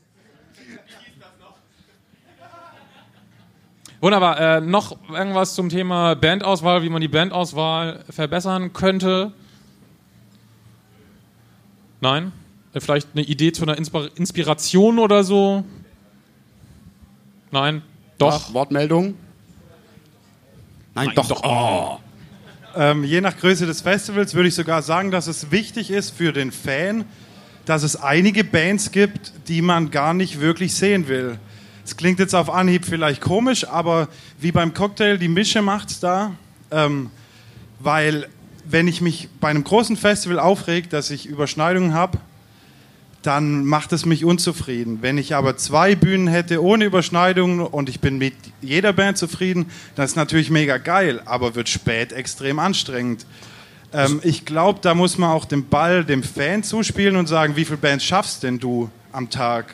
Wunderbar. 3.99 4.39
Äh, 4.39 4.61
noch 4.61 4.97
irgendwas 5.09 5.55
zum 5.55 5.69
Thema 5.69 6.15
Bandauswahl, 6.15 6.83
wie 6.83 6.89
man 6.89 7.01
die 7.01 7.07
Bandauswahl 7.07 8.03
verbessern 8.09 8.73
könnte? 8.73 9.31
Nein? 11.99 12.31
Äh, 12.73 12.79
Vielleicht 12.79 13.09
eine 13.13 13.23
Idee 13.23 13.51
zu 13.51 13.63
einer 13.63 13.77
Inspir 13.77 14.09
Inspiration 14.15 14.99
oder 14.99 15.23
so? 15.23 15.63
Nein? 17.51 17.81
Doch. 18.17 18.53
Wortmeldung? 18.53 19.15
Nein, 20.93 21.11
doch. 21.15 21.43
Oh. 21.43 21.99
Ähm, 22.75 23.03
je 23.03 23.21
nach 23.21 23.37
Größe 23.37 23.65
des 23.65 23.81
Festivals 23.81 24.35
würde 24.35 24.49
ich 24.49 24.55
sogar 24.55 24.81
sagen, 24.83 25.09
dass 25.09 25.27
es 25.27 25.51
wichtig 25.51 25.89
ist 25.89 26.11
für 26.11 26.33
den 26.33 26.51
Fan, 26.51 27.05
dass 27.65 27.83
es 27.83 27.95
einige 27.95 28.43
Bands 28.43 28.91
gibt, 28.91 29.33
die 29.47 29.61
man 29.61 29.89
gar 29.89 30.13
nicht 30.13 30.39
wirklich 30.39 30.75
sehen 30.75 31.07
will. 31.07 31.39
Es 31.87 31.95
klingt 31.95 32.19
jetzt 32.19 32.35
auf 32.35 32.49
Anhieb 32.49 32.83
vielleicht 32.83 33.21
komisch, 33.21 33.65
aber 33.65 34.09
wie 34.41 34.51
beim 34.51 34.73
Cocktail, 34.73 35.17
die 35.17 35.29
Mische 35.29 35.61
macht's 35.61 36.01
da. 36.01 36.33
Ähm, 36.69 37.09
weil, 37.79 38.27
wenn 38.65 38.89
ich 38.89 38.99
mich 38.99 39.29
bei 39.39 39.47
einem 39.47 39.63
großen 39.63 39.95
Festival 39.95 40.37
aufreg, 40.37 40.89
dass 40.89 41.11
ich 41.11 41.27
Überschneidungen 41.27 41.93
habe, 41.93 42.17
dann 43.21 43.63
macht 43.63 43.93
es 43.93 44.05
mich 44.05 44.25
unzufrieden. 44.25 44.97
Wenn 45.01 45.17
ich 45.17 45.33
aber 45.33 45.55
zwei 45.55 45.95
Bühnen 45.95 46.27
hätte 46.27 46.61
ohne 46.61 46.83
Überschneidungen 46.83 47.61
und 47.61 47.87
ich 47.87 48.01
bin 48.01 48.17
mit 48.17 48.33
jeder 48.61 48.91
Band 48.91 49.17
zufrieden, 49.17 49.67
dann 49.95 50.03
ist 50.03 50.17
natürlich 50.17 50.49
mega 50.49 50.79
geil, 50.79 51.21
aber 51.23 51.55
wird 51.55 51.69
spät 51.69 52.11
extrem 52.11 52.59
anstrengend. 52.59 53.25
Ähm, 53.93 54.19
ich 54.23 54.43
glaube, 54.43 54.79
da 54.81 54.93
muss 54.93 55.17
man 55.17 55.29
auch 55.29 55.45
den 55.45 55.69
Ball 55.69 56.03
dem 56.03 56.21
Fan 56.21 56.63
zuspielen 56.63 57.15
und 57.15 57.27
sagen, 57.27 57.55
wie 57.55 57.63
viele 57.63 57.77
Bands 57.77 58.03
schaffst 58.03 58.43
denn 58.43 58.59
du 58.59 58.89
am 59.13 59.29
Tag? 59.29 59.73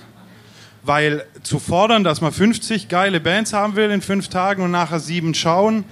Weil 0.84 1.26
zu 1.44 1.60
fordern, 1.60 2.04
dass 2.04 2.22
man 2.22 2.32
50 2.32 2.90
geile 2.90 3.20
Bands 3.20 3.54
haben 3.54 3.76
will 3.76 3.90
in 3.90 4.02
fünf 4.02 4.28
Tagen 4.28 4.64
und 4.64 4.72
nachher 4.72 5.00
sieben 5.00 5.34
schauen, 5.34 5.86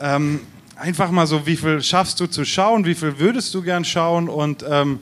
ähm, 0.00 0.40
einfach 0.76 1.10
mal 1.10 1.26
so, 1.26 1.46
wie 1.46 1.56
viel 1.56 1.82
schaffst 1.82 2.20
du 2.20 2.26
zu 2.26 2.44
schauen, 2.44 2.84
wie 2.84 2.94
viel 2.94 3.18
würdest 3.18 3.54
du 3.54 3.62
gern 3.62 3.84
schauen 3.84 4.28
und 4.28 4.64
ähm, 4.68 5.00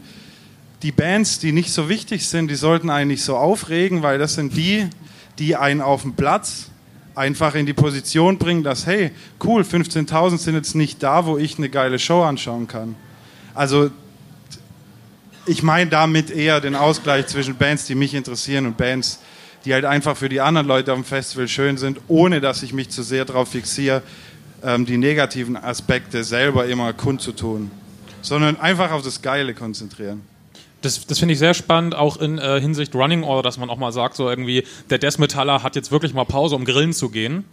die 0.83 0.93
Bands, 0.93 1.39
die 1.39 1.53
nicht 1.53 1.73
so 1.73 1.89
wichtig 1.89 2.29
sind, 2.29 2.49
die 2.51 2.55
sollten 2.55 2.91
eigentlich 2.91 3.25
so 3.25 3.37
aufregen, 3.37 4.03
weil 4.03 4.19
das 4.19 4.35
sind 4.35 4.57
die, 4.57 4.89
die 5.39 5.57
einen 5.57 5.81
auf 5.81 6.03
dem 6.03 6.15
Platz 6.15 6.71
einfach 7.15 7.55
in 7.55 7.67
die 7.67 7.73
Position 7.73 8.39
bringen, 8.39 8.63
dass, 8.63 8.87
hey, 8.87 9.11
cool, 9.43 9.63
15.000 9.63 10.39
sind 10.39 10.55
jetzt 10.55 10.75
nicht 10.75 11.03
da, 11.03 11.25
wo 11.27 11.39
ich 11.39 11.59
eine 11.59 11.71
geile 11.71 11.99
Show 11.99 12.23
anschauen 12.23 12.69
kann. 12.69 12.95
Also 13.55 13.91
ich 15.47 15.63
meine 15.63 15.91
damit 15.91 16.31
eher 16.31 16.61
den 16.61 16.75
Ausgleich 16.75 17.27
zwischen 17.27 17.57
Bands, 17.57 17.87
die 17.87 17.95
mich 17.95 18.15
interessieren 18.15 18.67
und 18.67 18.77
Bands, 18.77 19.21
die 19.65 19.75
halt 19.75 19.85
einfach 19.85 20.17
für 20.17 20.29
die 20.29 20.41
anderen 20.41 20.67
Leute 20.67 20.93
am 20.93 21.05
Festival 21.05 21.49
schön 21.49 21.77
sind, 21.77 21.99
ohne 22.09 22.41
dass 22.41 22.63
ich 22.63 22.73
mich 22.73 22.91
zu 22.91 23.03
sehr 23.03 23.25
darauf 23.25 23.51
fixiere, 23.51 24.03
ähm, 24.63 24.87
die 24.87 24.97
negativen 24.97 25.57
Aspekte 25.57 26.25
selber 26.25 26.67
immer 26.67 26.93
kundzutun, 26.93 27.71
sondern 28.23 28.59
einfach 28.61 28.93
auf 28.93 29.03
das 29.03 29.23
Geile 29.23 29.55
konzentrieren. 29.55 30.23
Das, 30.83 31.07
das 31.07 31.19
finde 31.19 31.33
ich 31.33 31.39
sehr 31.39 31.55
spannend, 31.55 31.95
auch 31.95 32.19
in 32.19 32.39
äh, 32.39 32.61
Hinsicht 32.61 32.95
Running 32.95 33.25
Order, 33.25 33.43
dass 33.43 33.59
man 33.59 33.71
auch 33.71 33.79
mal 33.79 33.93
sagt, 33.93 34.15
so 34.17 34.29
irgendwie, 34.29 34.65
der 34.91 34.99
Death 34.99 35.19
Metaller 35.19 35.63
hat 35.63 35.75
jetzt 35.75 35.91
wirklich 35.91 36.15
mal 36.15 36.25
Pause, 36.25 36.55
um 36.55 36.65
grillen 36.65 36.93
zu 36.93 37.09
gehen. 37.09 37.45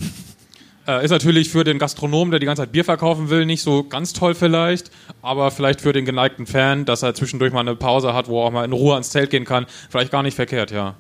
Äh, 0.86 1.06
ist 1.06 1.12
natürlich 1.12 1.50
für 1.50 1.64
den 1.64 1.80
Gastronomen, 1.80 2.32
der 2.32 2.40
die 2.40 2.46
ganze 2.46 2.64
Zeit 2.64 2.74
Bier 2.74 2.84
verkaufen 2.84 3.30
will, 3.30 3.46
nicht 3.46 3.62
so 3.62 3.84
ganz 3.84 4.12
toll 4.12 4.36
vielleicht, 4.36 4.92
aber 5.22 5.50
vielleicht 5.52 5.80
für 5.80 5.94
den 5.94 6.04
geneigten 6.04 6.46
Fan, 6.46 6.84
dass 6.84 7.04
er 7.04 7.14
zwischendurch 7.14 7.54
mal 7.54 7.62
eine 7.62 7.76
Pause 7.76 8.14
hat, 8.14 8.28
wo 8.28 8.42
er 8.42 8.48
auch 8.48 8.52
mal 8.52 8.66
in 8.66 8.74
Ruhe 8.74 8.94
ans 8.94 9.10
Zelt 9.10 9.30
gehen 9.30 9.46
kann, 9.46 9.66
vielleicht 9.90 10.12
gar 10.12 10.24
nicht 10.24 10.36
verkehrt, 10.36 10.72
ja. 10.72 10.96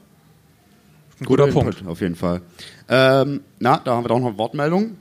guter 1.19 1.43
Guter 1.43 1.47
Punkt. 1.47 1.79
Input, 1.79 1.91
auf 1.91 1.99
jeden 1.99 2.15
Fall. 2.15 2.41
Ähm, 2.87 3.41
na, 3.59 3.81
da 3.83 3.95
haben 3.95 4.05
wir 4.05 4.09
doch 4.09 4.19
noch 4.19 4.27
eine 4.27 4.37
Wortmeldung. 4.37 4.97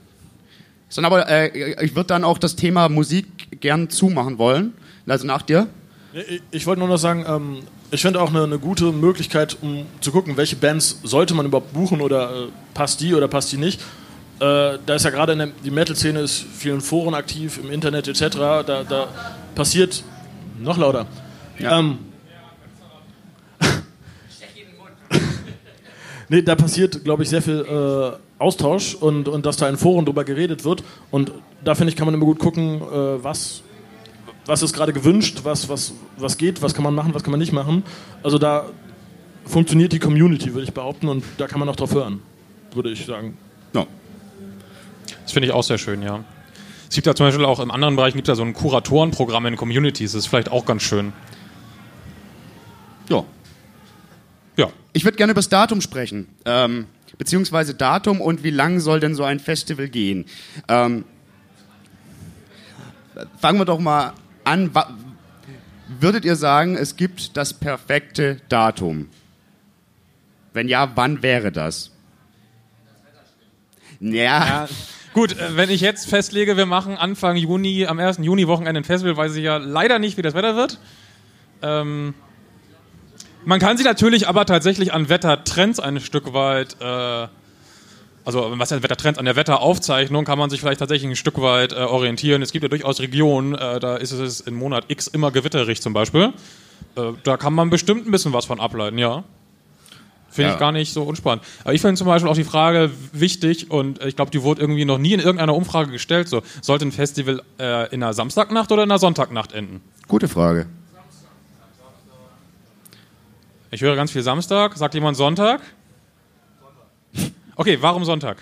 Dann 0.94 1.04
aber, 1.04 1.28
äh, 1.28 1.84
ich 1.84 1.94
würde 1.94 2.08
dann 2.08 2.24
auch 2.24 2.38
das 2.38 2.56
Thema 2.56 2.88
Musik 2.88 3.60
gern 3.60 3.88
zumachen 3.88 4.38
wollen. 4.38 4.74
Also 5.06 5.26
nach 5.26 5.42
dir. 5.42 5.68
Ich, 6.12 6.42
ich 6.50 6.66
wollte 6.66 6.80
nur 6.80 6.88
noch 6.88 6.98
sagen, 6.98 7.24
ähm, 7.26 7.58
ich 7.90 8.02
finde 8.02 8.20
auch 8.20 8.30
eine, 8.30 8.42
eine 8.44 8.58
gute 8.58 8.92
Möglichkeit, 8.92 9.56
um 9.62 9.86
zu 10.00 10.12
gucken, 10.12 10.36
welche 10.36 10.56
Bands 10.56 11.00
sollte 11.02 11.34
man 11.34 11.46
überhaupt 11.46 11.72
buchen 11.72 12.00
oder 12.00 12.30
äh, 12.30 12.48
passt 12.74 13.00
die 13.00 13.14
oder 13.14 13.28
passt 13.28 13.52
die 13.52 13.56
nicht. 13.56 13.80
Äh, 14.42 14.78
da 14.84 14.94
ist 14.96 15.04
ja 15.04 15.10
gerade 15.10 15.36
der, 15.36 15.50
die 15.64 15.70
Metal-Szene 15.70 16.18
ist 16.18 16.44
vielen 16.52 16.80
Foren 16.80 17.14
aktiv, 17.14 17.60
im 17.62 17.70
Internet 17.70 18.08
etc. 18.08 18.36
Da, 18.66 18.82
da 18.82 19.08
passiert 19.54 20.02
noch 20.58 20.76
lauter. 20.78 21.06
Ähm, 21.60 21.98
nee, 26.28 26.42
da 26.42 26.56
passiert, 26.56 27.04
glaube 27.04 27.22
ich, 27.22 27.28
sehr 27.28 27.40
viel 27.40 27.60
äh, 27.60 28.42
Austausch 28.42 28.96
und, 28.96 29.28
und 29.28 29.46
dass 29.46 29.58
da 29.58 29.68
in 29.68 29.76
Foren 29.76 30.06
drüber 30.06 30.24
geredet 30.24 30.64
wird. 30.64 30.82
Und 31.12 31.30
da 31.62 31.76
finde 31.76 31.90
ich, 31.92 31.96
kann 31.96 32.06
man 32.06 32.14
immer 32.14 32.24
gut 32.24 32.40
gucken, 32.40 32.80
äh, 32.80 33.22
was, 33.22 33.62
was 34.46 34.62
ist 34.62 34.72
gerade 34.72 34.92
gewünscht, 34.92 35.42
was, 35.44 35.68
was, 35.68 35.92
was 36.16 36.36
geht, 36.36 36.62
was 36.62 36.74
kann 36.74 36.82
man 36.82 36.96
machen, 36.96 37.14
was 37.14 37.22
kann 37.22 37.30
man 37.30 37.38
nicht 37.38 37.52
machen. 37.52 37.84
Also 38.24 38.38
da 38.38 38.64
funktioniert 39.44 39.92
die 39.92 40.00
Community, 40.00 40.52
würde 40.52 40.64
ich 40.64 40.74
behaupten, 40.74 41.06
und 41.06 41.22
da 41.38 41.46
kann 41.46 41.60
man 41.60 41.68
auch 41.68 41.76
drauf 41.76 41.94
hören, 41.94 42.20
würde 42.74 42.90
ich 42.90 43.06
sagen. 43.06 43.38
Ja. 45.32 45.34
Das 45.34 45.34
finde 45.34 45.48
ich 45.48 45.54
auch 45.54 45.62
sehr 45.62 45.78
schön, 45.78 46.02
ja. 46.02 46.22
Es 46.90 46.94
gibt 46.94 47.06
ja 47.06 47.14
zum 47.14 47.24
Beispiel 47.24 47.46
auch 47.46 47.58
im 47.58 47.70
anderen 47.70 47.96
Bereich 47.96 48.12
gibt 48.12 48.28
ja 48.28 48.34
so 48.34 48.42
ein 48.42 48.52
Kuratorenprogramm 48.52 49.46
in 49.46 49.56
Communities. 49.56 50.12
Das 50.12 50.18
ist 50.18 50.26
vielleicht 50.26 50.50
auch 50.50 50.66
ganz 50.66 50.82
schön. 50.82 51.14
Ja. 53.08 53.24
Ja. 54.58 54.68
Ich 54.92 55.04
würde 55.04 55.16
gerne 55.16 55.30
über 55.30 55.38
das 55.38 55.48
Datum 55.48 55.80
sprechen. 55.80 56.28
Ähm, 56.44 56.84
beziehungsweise 57.16 57.72
Datum 57.72 58.20
und 58.20 58.42
wie 58.42 58.50
lang 58.50 58.78
soll 58.78 59.00
denn 59.00 59.14
so 59.14 59.24
ein 59.24 59.40
Festival 59.40 59.88
gehen? 59.88 60.26
Ähm, 60.68 61.06
fangen 63.40 63.58
wir 63.58 63.64
doch 63.64 63.78
mal 63.78 64.12
an. 64.44 64.70
Würdet 65.98 66.26
ihr 66.26 66.36
sagen, 66.36 66.76
es 66.76 66.96
gibt 66.96 67.38
das 67.38 67.54
perfekte 67.54 68.42
Datum? 68.50 69.08
Wenn 70.52 70.68
ja, 70.68 70.94
wann 70.94 71.22
wäre 71.22 71.52
das? 71.52 71.90
Ja. 73.98 74.68
Gut, 75.14 75.32
äh, 75.32 75.56
wenn 75.56 75.70
ich 75.70 75.80
jetzt 75.80 76.08
festlege, 76.08 76.56
wir 76.56 76.66
machen 76.66 76.96
Anfang 76.96 77.36
Juni, 77.36 77.86
am 77.86 77.98
1. 77.98 78.18
Juni 78.22 78.46
Wochenende 78.46 78.80
ein 78.80 78.84
Festival, 78.84 79.16
weiß 79.16 79.36
ich 79.36 79.44
ja 79.44 79.58
leider 79.58 79.98
nicht, 79.98 80.16
wie 80.16 80.22
das 80.22 80.34
Wetter 80.34 80.56
wird. 80.56 80.78
Ähm, 81.60 82.14
man 83.44 83.60
kann 83.60 83.76
sich 83.76 83.84
natürlich 83.84 84.28
aber 84.28 84.46
tatsächlich 84.46 84.92
an 84.92 85.08
Wettertrends 85.08 85.80
ein 85.80 86.00
Stück 86.00 86.32
weit, 86.32 86.76
äh, 86.80 87.26
also 88.24 88.52
was 88.56 88.70
heißt 88.70 88.82
Wettertrends, 88.82 89.18
an 89.18 89.24
der 89.24 89.36
Wetteraufzeichnung 89.36 90.24
kann 90.24 90.38
man 90.38 90.48
sich 90.48 90.60
vielleicht 90.60 90.78
tatsächlich 90.78 91.10
ein 91.10 91.16
Stück 91.16 91.40
weit 91.42 91.72
äh, 91.72 91.76
orientieren. 91.76 92.40
Es 92.40 92.52
gibt 92.52 92.62
ja 92.62 92.68
durchaus 92.68 93.00
Regionen, 93.00 93.54
äh, 93.54 93.80
da 93.80 93.96
ist 93.96 94.12
es 94.12 94.40
im 94.40 94.54
Monat 94.54 94.84
X 94.88 95.08
immer 95.08 95.30
gewitterig 95.30 95.82
zum 95.82 95.92
Beispiel. 95.92 96.32
Äh, 96.96 97.12
da 97.24 97.36
kann 97.36 97.52
man 97.52 97.68
bestimmt 97.68 98.06
ein 98.06 98.12
bisschen 98.12 98.32
was 98.32 98.46
von 98.46 98.60
ableiten, 98.60 98.98
ja. 98.98 99.24
Finde 100.32 100.48
Ja. 100.48 100.54
ich 100.54 100.60
gar 100.60 100.72
nicht 100.72 100.92
so 100.94 101.02
unspannend. 101.02 101.44
Aber 101.62 101.74
ich 101.74 101.80
finde 101.82 101.96
zum 101.98 102.06
Beispiel 102.06 102.30
auch 102.30 102.34
die 102.34 102.42
Frage 102.44 102.90
wichtig 103.12 103.70
und 103.70 104.02
ich 104.02 104.16
glaube, 104.16 104.30
die 104.30 104.42
wurde 104.42 104.62
irgendwie 104.62 104.86
noch 104.86 104.96
nie 104.98 105.12
in 105.12 105.20
irgendeiner 105.20 105.54
Umfrage 105.54 105.90
gestellt. 105.90 106.26
So, 106.28 106.42
sollte 106.62 106.86
ein 106.86 106.92
Festival 106.92 107.42
äh, 107.60 107.94
in 107.94 108.02
einer 108.02 108.14
Samstagnacht 108.14 108.72
oder 108.72 108.82
in 108.84 108.90
einer 108.90 108.98
Sonntagnacht 108.98 109.52
enden? 109.52 109.82
Gute 110.08 110.28
Frage. 110.28 110.66
Ich 113.70 113.82
höre 113.82 113.94
ganz 113.94 114.10
viel 114.10 114.22
Samstag. 114.22 114.76
Sagt 114.76 114.94
jemand 114.94 115.16
Sonntag? 115.18 115.60
Okay, 117.56 117.76
warum 117.80 118.04
Sonntag? 118.04 118.38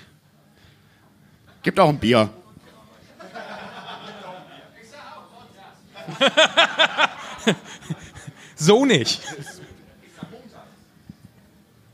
Gibt 1.62 1.78
auch 1.80 1.88
ein 1.88 1.98
Bier. 1.98 2.30
so 8.56 8.84
nicht. 8.84 9.20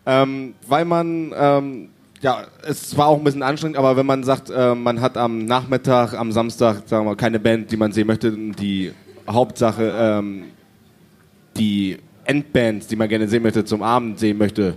Ähm, 0.07 0.55
weil 0.67 0.85
man, 0.85 1.35
ähm, 1.37 1.89
ja, 2.21 2.45
es 2.63 2.97
war 2.97 3.09
auch 3.09 3.19
ein 3.19 3.25
bisschen 3.25 3.43
anstrengend, 3.43 3.77
aber 3.77 3.97
wenn 3.97 4.07
man 4.07 4.23
sagt, 4.23 4.51
äh, 4.51 4.75
man 4.75 5.01
hat 5.01 5.17
am 5.17 5.45
Nachmittag, 5.45 6.15
am 6.15 6.33
Samstag, 6.33 6.83
sagen 6.87 7.05
wir 7.05 7.11
mal, 7.11 7.17
keine 7.17 7.41
Band, 7.41 7.71
die 7.71 7.77
man 7.77 7.93
sehen 7.93 8.07
möchte, 8.07 8.31
die 8.31 8.93
Hauptsache, 9.29 9.93
ähm, 9.99 10.45
die 11.57 11.99
Endbands, 12.25 12.87
die 12.87 12.97
man 12.97 13.09
gerne 13.09 13.29
sehen 13.29 13.43
möchte, 13.43 13.65
zum 13.65 13.83
Abend 13.83 14.19
sehen 14.19 14.39
möchte, 14.39 14.77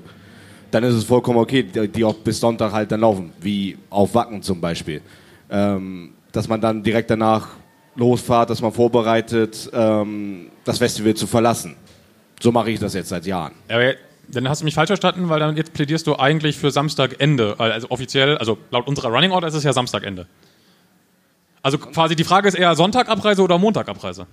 dann 0.71 0.83
ist 0.83 0.95
es 0.95 1.03
vollkommen 1.03 1.39
okay, 1.39 1.63
die 1.63 2.03
auch 2.03 2.15
bis 2.15 2.39
Sonntag 2.39 2.71
halt 2.71 2.91
dann 2.91 3.01
laufen, 3.01 3.31
wie 3.41 3.77
auf 3.89 4.13
Wacken 4.13 4.41
zum 4.41 4.61
Beispiel. 4.61 5.01
Ähm, 5.49 6.11
dass 6.31 6.47
man 6.47 6.61
dann 6.61 6.83
direkt 6.83 7.09
danach 7.09 7.49
losfahrt, 7.95 8.49
dass 8.49 8.61
man 8.61 8.71
vorbereitet, 8.71 9.69
ähm, 9.73 10.47
das 10.63 10.77
Festival 10.77 11.13
zu 11.15 11.25
verlassen. 11.25 11.75
So 12.39 12.51
mache 12.51 12.71
ich 12.71 12.79
das 12.79 12.93
jetzt 12.93 13.09
seit 13.09 13.25
Jahren. 13.25 13.53
Aber 13.67 13.93
dann 14.31 14.47
hast 14.49 14.61
du 14.61 14.65
mich 14.65 14.75
falsch 14.75 14.87
verstanden, 14.89 15.29
weil 15.29 15.39
dann 15.39 15.57
jetzt 15.57 15.73
plädierst 15.73 16.05
du 16.07 16.15
eigentlich 16.17 16.57
für 16.57 16.71
Samstagende. 16.71 17.55
Also 17.59 17.89
offiziell, 17.89 18.37
also 18.37 18.57
laut 18.71 18.87
unserer 18.87 19.09
Running 19.09 19.31
Order 19.31 19.47
ist 19.47 19.53
es 19.55 19.63
ja 19.63 19.73
Samstagende. 19.73 20.27
Also 21.61 21.77
quasi 21.77 22.15
die 22.15 22.23
Frage 22.23 22.47
ist 22.47 22.53
eher 22.55 22.75
Sonntagabreise 22.75 23.41
oder 23.41 23.57
Montagabreise? 23.57 24.27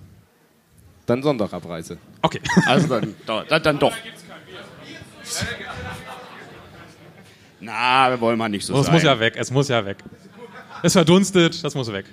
Dann 1.05 1.21
Sonntagabreise. 1.23 1.97
Okay. 2.21 2.41
Also 2.67 2.87
dann, 2.87 3.15
dann, 3.25 3.63
dann 3.63 3.79
doch. 3.79 3.93
Na, 7.59 8.09
wir 8.11 8.21
wollen 8.21 8.37
mal 8.37 8.49
nicht 8.49 8.65
so 8.65 8.75
Oh, 8.75 8.79
es 8.79 8.85
sein. 8.85 8.93
muss 8.95 9.03
ja 9.03 9.19
weg, 9.19 9.33
es 9.37 9.51
muss 9.51 9.67
ja 9.67 9.83
weg. 9.85 9.97
Es 10.83 10.93
verdunstet, 10.93 11.63
das 11.63 11.73
muss 11.75 11.91
weg. 11.91 12.05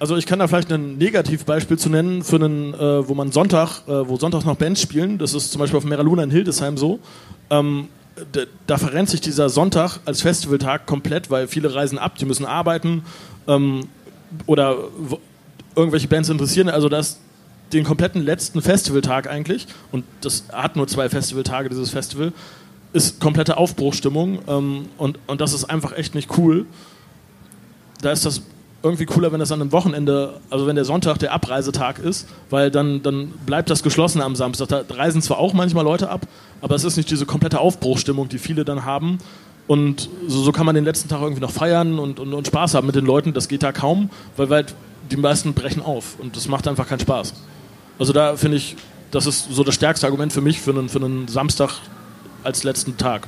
Also 0.00 0.16
ich 0.16 0.26
kann 0.26 0.38
da 0.38 0.46
vielleicht 0.46 0.72
ein 0.72 0.96
Negativbeispiel 0.96 1.76
zu 1.76 1.88
nennen, 1.88 2.22
für 2.22 2.36
einen, 2.36 2.72
äh, 2.74 3.08
wo 3.08 3.14
man 3.14 3.32
Sonntag, 3.32 3.82
äh, 3.88 4.08
wo 4.08 4.16
sonntags 4.16 4.44
noch 4.44 4.56
Bands 4.56 4.80
spielen. 4.80 5.18
Das 5.18 5.34
ist 5.34 5.50
zum 5.50 5.58
Beispiel 5.58 5.76
auf 5.76 5.84
Meraluna 5.84 6.22
in 6.22 6.30
Hildesheim 6.30 6.76
so. 6.76 7.00
Ähm, 7.50 7.88
da, 8.32 8.42
da 8.66 8.78
verrennt 8.78 9.08
sich 9.08 9.20
dieser 9.20 9.48
Sonntag 9.48 9.98
als 10.04 10.22
Festivaltag 10.22 10.86
komplett, 10.86 11.30
weil 11.30 11.48
viele 11.48 11.74
reisen 11.74 11.98
ab, 11.98 12.16
die 12.16 12.26
müssen 12.26 12.46
arbeiten 12.46 13.02
ähm, 13.46 13.88
oder 14.46 14.76
irgendwelche 15.74 16.08
Bands 16.08 16.28
interessieren. 16.28 16.68
Also 16.68 16.88
das 16.88 17.20
den 17.72 17.84
kompletten 17.84 18.22
letzten 18.22 18.62
Festivaltag 18.62 19.28
eigentlich 19.28 19.66
und 19.92 20.04
das 20.20 20.44
hat 20.52 20.76
nur 20.76 20.86
zwei 20.88 21.08
Festivaltage 21.08 21.68
dieses 21.68 21.90
Festival 21.90 22.32
ist 22.94 23.20
komplette 23.20 23.58
Aufbruchstimmung 23.58 24.38
ähm, 24.48 24.86
und, 24.96 25.18
und 25.26 25.40
das 25.40 25.52
ist 25.52 25.64
einfach 25.64 25.92
echt 25.92 26.14
nicht 26.14 26.38
cool. 26.38 26.64
Da 28.00 28.12
ist 28.12 28.24
das 28.24 28.42
irgendwie 28.82 29.06
cooler, 29.06 29.32
wenn 29.32 29.40
das 29.40 29.50
an 29.50 29.60
einem 29.60 29.72
Wochenende, 29.72 30.34
also 30.50 30.66
wenn 30.66 30.76
der 30.76 30.84
Sonntag 30.84 31.18
der 31.18 31.32
Abreisetag 31.32 31.98
ist, 31.98 32.28
weil 32.48 32.70
dann, 32.70 33.02
dann 33.02 33.28
bleibt 33.44 33.70
das 33.70 33.82
geschlossen 33.82 34.22
am 34.22 34.36
Samstag. 34.36 34.68
Da 34.68 34.84
reisen 34.88 35.20
zwar 35.20 35.38
auch 35.38 35.52
manchmal 35.52 35.84
Leute 35.84 36.10
ab, 36.10 36.26
aber 36.60 36.76
es 36.76 36.84
ist 36.84 36.96
nicht 36.96 37.10
diese 37.10 37.26
komplette 37.26 37.58
Aufbruchstimmung, 37.58 38.28
die 38.28 38.38
viele 38.38 38.64
dann 38.64 38.84
haben. 38.84 39.18
Und 39.66 40.08
so, 40.26 40.42
so 40.42 40.52
kann 40.52 40.64
man 40.64 40.74
den 40.74 40.84
letzten 40.84 41.08
Tag 41.08 41.20
irgendwie 41.20 41.42
noch 41.42 41.50
feiern 41.50 41.98
und, 41.98 42.20
und, 42.20 42.32
und 42.32 42.46
Spaß 42.46 42.74
haben 42.74 42.86
mit 42.86 42.94
den 42.94 43.04
Leuten. 43.04 43.34
Das 43.34 43.48
geht 43.48 43.62
da 43.62 43.72
kaum, 43.72 44.10
weil 44.36 44.48
halt 44.48 44.74
die 45.10 45.16
meisten 45.16 45.54
brechen 45.54 45.82
auf 45.82 46.18
und 46.18 46.36
das 46.36 46.48
macht 46.48 46.68
einfach 46.68 46.86
keinen 46.88 47.00
Spaß. 47.00 47.34
Also 47.98 48.12
da 48.12 48.36
finde 48.36 48.58
ich, 48.58 48.76
das 49.10 49.26
ist 49.26 49.48
so 49.50 49.64
das 49.64 49.74
stärkste 49.74 50.06
Argument 50.06 50.32
für 50.32 50.40
mich 50.40 50.60
für 50.60 50.70
einen, 50.70 50.88
für 50.88 50.98
einen 50.98 51.28
Samstag 51.28 51.70
als 52.44 52.62
letzten 52.62 52.96
Tag. 52.96 53.26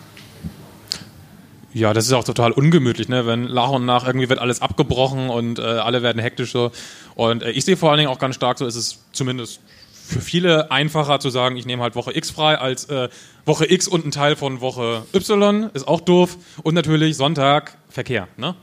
Ja, 1.72 1.94
das 1.94 2.06
ist 2.06 2.12
auch 2.12 2.24
total 2.24 2.50
ungemütlich, 2.50 3.08
ne? 3.08 3.26
wenn 3.26 3.44
nach 3.44 3.70
und 3.70 3.84
nach 3.84 4.04
irgendwie 4.06 4.28
wird 4.28 4.40
alles 4.40 4.60
abgebrochen 4.60 5.30
und 5.30 5.58
äh, 5.58 5.62
alle 5.62 6.02
werden 6.02 6.20
hektisch 6.20 6.50
so. 6.50 6.72
Und 7.14 7.42
äh, 7.42 7.50
ich 7.50 7.64
sehe 7.64 7.76
vor 7.76 7.90
allen 7.90 7.98
Dingen 7.98 8.10
auch 8.10 8.18
ganz 8.18 8.34
stark 8.34 8.58
so, 8.58 8.66
ist 8.66 8.74
es 8.74 8.98
zumindest 9.12 9.60
für 9.92 10.20
viele 10.20 10.72
einfacher 10.72 11.20
zu 11.20 11.30
sagen, 11.30 11.56
ich 11.56 11.66
nehme 11.66 11.82
halt 11.82 11.94
Woche 11.94 12.16
X 12.16 12.30
frei 12.30 12.58
als 12.58 12.86
äh, 12.86 13.08
Woche 13.44 13.70
X 13.70 13.86
und 13.86 14.04
ein 14.04 14.10
Teil 14.10 14.34
von 14.34 14.60
Woche 14.60 15.04
Y, 15.14 15.70
ist 15.72 15.86
auch 15.86 16.00
doof. 16.00 16.36
Und 16.62 16.74
natürlich 16.74 17.16
Sonntag 17.16 17.78
Verkehr, 17.88 18.26
ne? 18.36 18.56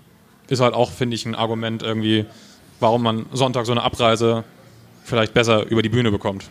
Ist 0.50 0.60
halt 0.60 0.74
auch, 0.74 0.92
finde 0.92 1.16
ich, 1.16 1.26
ein 1.26 1.36
Argument 1.36 1.84
irgendwie, 1.84 2.26
warum 2.80 3.04
man 3.04 3.26
Sonntag 3.32 3.66
so 3.66 3.72
eine 3.72 3.84
Abreise 3.84 4.44
vielleicht 5.04 5.34
besser 5.34 5.66
über 5.68 5.82
die 5.82 5.90
Bühne 5.90 6.12
bekommt. 6.12 6.50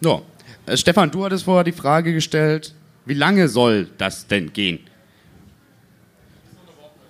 So. 0.00 0.22
Äh, 0.64 0.76
Stefan, 0.78 1.10
du 1.10 1.24
hattest 1.24 1.44
vorher 1.44 1.64
die 1.64 1.72
Frage 1.72 2.14
gestellt, 2.14 2.74
wie 3.04 3.14
lange 3.14 3.48
soll 3.48 3.88
das 3.98 4.26
denn 4.26 4.52
gehen? 4.54 4.80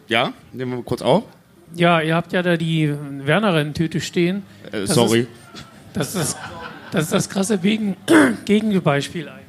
Ja, 0.08 0.32
nehmen 0.52 0.76
wir 0.76 0.82
kurz 0.82 1.02
auf. 1.02 1.24
Ja, 1.74 2.00
ihr 2.00 2.14
habt 2.14 2.32
ja 2.32 2.42
da 2.42 2.56
die 2.56 2.92
Wernerin-Tüte 3.24 4.00
stehen. 4.00 4.42
Äh, 4.70 4.82
Das 4.82 4.94
sorry. 4.94 5.20
Ist, 5.20 5.28
das, 5.94 6.14
ist, 6.14 6.36
das 6.92 7.04
ist 7.04 7.12
das 7.12 7.28
krasse 7.28 7.58
Gegen 7.58 7.96
Gegenbeispiel. 8.44 9.28
eigentlich. 9.28 9.46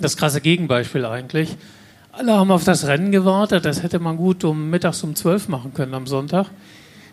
Das 0.00 0.16
krasse 0.16 0.40
Gegenbeispiel 0.40 1.04
eigentlich. 1.04 1.56
Alle 2.12 2.34
haben 2.34 2.50
auf 2.50 2.64
das 2.64 2.86
Rennen 2.86 3.12
gewartet. 3.12 3.64
Das 3.64 3.82
hätte 3.82 3.98
man 3.98 4.16
gut 4.16 4.44
um 4.44 4.70
mittags 4.70 5.02
um 5.02 5.14
12 5.14 5.48
machen 5.48 5.74
können 5.74 5.94
am 5.94 6.06
Sonntag. 6.06 6.46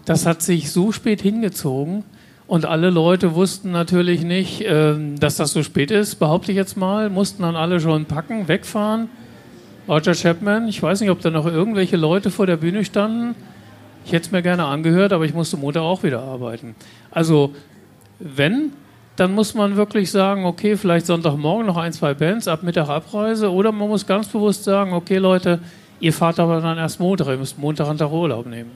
Das 0.05 0.25
hat 0.25 0.41
sich 0.41 0.71
so 0.71 0.91
spät 0.91 1.21
hingezogen. 1.21 2.03
Und 2.45 2.65
alle 2.65 2.89
Leute 2.89 3.35
wussten 3.35 3.71
natürlich 3.71 4.21
nicht, 4.23 4.63
ähm, 4.65 5.17
dass 5.19 5.37
das 5.37 5.53
so 5.53 5.63
spät 5.63 5.91
ist, 5.91 6.15
behaupte 6.15 6.51
ich 6.51 6.57
jetzt 6.57 6.75
mal. 6.77 7.09
Mussten 7.09 7.41
dann 7.43 7.55
alle 7.55 7.79
schon 7.79 8.05
packen, 8.05 8.47
wegfahren. 8.47 9.09
Roger 9.87 10.13
Chapman, 10.13 10.67
ich 10.67 10.81
weiß 10.81 11.01
nicht, 11.01 11.09
ob 11.09 11.21
da 11.21 11.29
noch 11.29 11.45
irgendwelche 11.45 11.97
Leute 11.97 12.31
vor 12.31 12.45
der 12.45 12.57
Bühne 12.57 12.85
standen. 12.85 13.35
Ich 14.05 14.11
hätte 14.11 14.27
es 14.27 14.31
mir 14.31 14.41
gerne 14.41 14.65
angehört, 14.65 15.13
aber 15.13 15.25
ich 15.25 15.33
musste 15.33 15.57
Montag 15.57 15.81
auch 15.81 16.03
wieder 16.03 16.21
arbeiten. 16.21 16.75
Also, 17.11 17.53
wenn, 18.19 18.71
dann 19.15 19.33
muss 19.33 19.53
man 19.53 19.75
wirklich 19.75 20.11
sagen, 20.11 20.45
okay, 20.45 20.77
vielleicht 20.77 21.05
Sonntagmorgen 21.05 21.65
noch 21.65 21.77
ein, 21.77 21.93
zwei 21.93 22.13
Bands, 22.13 22.47
ab 22.47 22.63
Mittag 22.63 22.89
Abreise. 22.89 23.51
Oder 23.51 23.71
man 23.71 23.87
muss 23.89 24.05
ganz 24.05 24.27
bewusst 24.27 24.63
sagen, 24.63 24.93
okay, 24.93 25.17
Leute, 25.17 25.59
ihr 25.99 26.13
fahrt 26.13 26.39
aber 26.39 26.61
dann 26.61 26.77
erst 26.77 26.99
Montag, 26.99 27.27
ihr 27.27 27.37
müsst 27.37 27.57
Montag 27.57 27.87
einen 27.87 27.97
Tag 27.97 28.11
Urlaub 28.11 28.45
nehmen. 28.45 28.71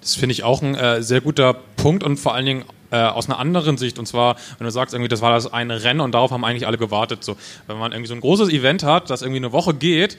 Das 0.00 0.14
finde 0.14 0.32
ich 0.32 0.42
auch 0.42 0.62
ein 0.62 0.74
äh, 0.74 1.02
sehr 1.02 1.20
guter 1.20 1.54
Punkt 1.76 2.02
und 2.02 2.18
vor 2.18 2.34
allen 2.34 2.46
Dingen 2.46 2.64
äh, 2.90 2.96
aus 2.96 3.28
einer 3.28 3.38
anderen 3.38 3.76
Sicht. 3.76 3.98
Und 3.98 4.06
zwar, 4.06 4.36
wenn 4.58 4.64
du 4.64 4.70
sagst, 4.70 4.94
irgendwie, 4.94 5.08
das 5.08 5.20
war 5.20 5.32
das 5.32 5.52
eine 5.52 5.82
Rennen 5.82 6.00
und 6.00 6.12
darauf 6.12 6.30
haben 6.30 6.44
eigentlich 6.44 6.66
alle 6.66 6.78
gewartet. 6.78 7.24
So. 7.24 7.36
Wenn 7.66 7.78
man 7.78 7.92
irgendwie 7.92 8.08
so 8.08 8.14
ein 8.14 8.20
großes 8.20 8.48
Event 8.50 8.82
hat, 8.82 9.10
das 9.10 9.22
irgendwie 9.22 9.38
eine 9.38 9.52
Woche 9.52 9.74
geht 9.74 10.18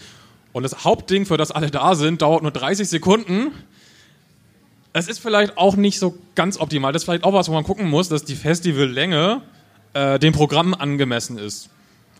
und 0.53 0.63
das 0.63 0.83
Hauptding, 0.83 1.25
für 1.25 1.37
das 1.37 1.51
alle 1.51 1.71
da 1.71 1.95
sind, 1.95 2.21
dauert 2.21 2.43
nur 2.43 2.51
30 2.51 2.87
Sekunden, 2.87 3.51
es 4.93 5.07
ist 5.07 5.19
vielleicht 5.19 5.57
auch 5.57 5.75
nicht 5.75 5.99
so 5.99 6.15
ganz 6.35 6.59
optimal. 6.59 6.91
Das 6.93 7.03
ist 7.03 7.05
vielleicht 7.05 7.23
auch 7.23 7.33
was, 7.33 7.47
wo 7.47 7.53
man 7.53 7.63
gucken 7.63 7.87
muss, 7.87 8.09
dass 8.09 8.25
die 8.25 8.35
Festivallänge 8.35 9.41
äh, 9.93 10.19
dem 10.19 10.33
Programm 10.33 10.73
angemessen 10.73 11.37
ist. 11.37 11.69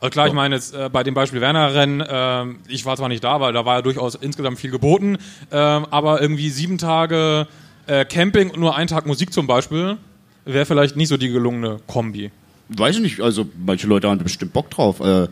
Also 0.02 0.12
klar, 0.12 0.28
ich 0.28 0.34
meine 0.34 0.56
jetzt 0.56 0.74
äh, 0.74 0.90
bei 0.90 1.04
dem 1.04 1.14
Beispiel 1.14 1.42
Werner-Rennen, 1.42 2.02
äh, 2.02 2.46
ich 2.72 2.86
war 2.86 2.96
zwar 2.96 3.10
nicht 3.10 3.24
da, 3.24 3.42
weil 3.42 3.54
da 3.54 3.66
war 3.66 3.78
ja 3.78 3.82
durchaus 3.82 4.16
insgesamt 4.16 4.60
viel 4.60 4.72
geboten, 4.72 5.18
äh, 5.52 5.56
aber 5.58 6.22
irgendwie 6.22 6.50
sieben 6.50 6.78
Tage 6.78 7.48
äh, 7.88 8.06
Camping 8.06 8.52
und 8.52 8.60
nur 8.60 8.76
einen 8.76 8.88
Tag 8.88 9.06
Musik 9.06 9.34
zum 9.34 9.48
Beispiel 9.48 9.98
wäre 10.46 10.66
vielleicht 10.66 10.96
nicht 10.96 11.10
so 11.10 11.18
die 11.18 11.30
gelungene 11.30 11.80
Kombi. 11.88 12.32
Weiß 12.70 12.98
ich 12.98 13.02
nicht, 13.02 13.22
also 13.22 13.48
manche 13.66 13.88
Leute 13.88 14.10
haben 14.10 14.20
bestimmt 14.20 14.54
Bock 14.54 14.70
drauf. 14.70 15.00
Äh, 15.00 15.28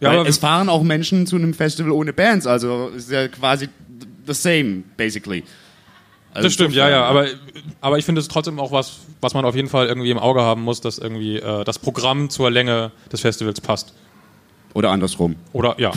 Ja, 0.00 0.22
es 0.24 0.38
fahren 0.38 0.68
auch 0.68 0.82
Menschen 0.82 1.26
zu 1.26 1.36
einem 1.36 1.54
Festival 1.54 1.92
ohne 1.92 2.12
Bands, 2.12 2.46
also 2.46 2.88
ist 2.88 3.10
ja 3.10 3.28
quasi 3.28 3.68
the 4.26 4.34
same, 4.34 4.82
basically. 4.96 5.44
Also 6.34 6.46
das 6.46 6.54
stimmt, 6.54 6.74
ja, 6.74 6.88
ja, 6.88 7.04
aber, 7.04 7.26
aber 7.82 7.98
ich 7.98 8.06
finde 8.06 8.20
es 8.20 8.28
trotzdem 8.28 8.58
auch 8.58 8.72
was, 8.72 9.00
was 9.20 9.34
man 9.34 9.44
auf 9.44 9.54
jeden 9.54 9.68
Fall 9.68 9.86
irgendwie 9.86 10.10
im 10.10 10.18
Auge 10.18 10.40
haben 10.40 10.62
muss, 10.62 10.80
dass 10.80 10.96
irgendwie 10.98 11.36
äh, 11.36 11.62
das 11.64 11.78
Programm 11.78 12.30
zur 12.30 12.50
Länge 12.50 12.90
des 13.12 13.20
Festivals 13.20 13.60
passt. 13.60 13.92
Oder 14.72 14.90
andersrum. 14.90 15.36
Oder, 15.52 15.78
ja, 15.78 15.92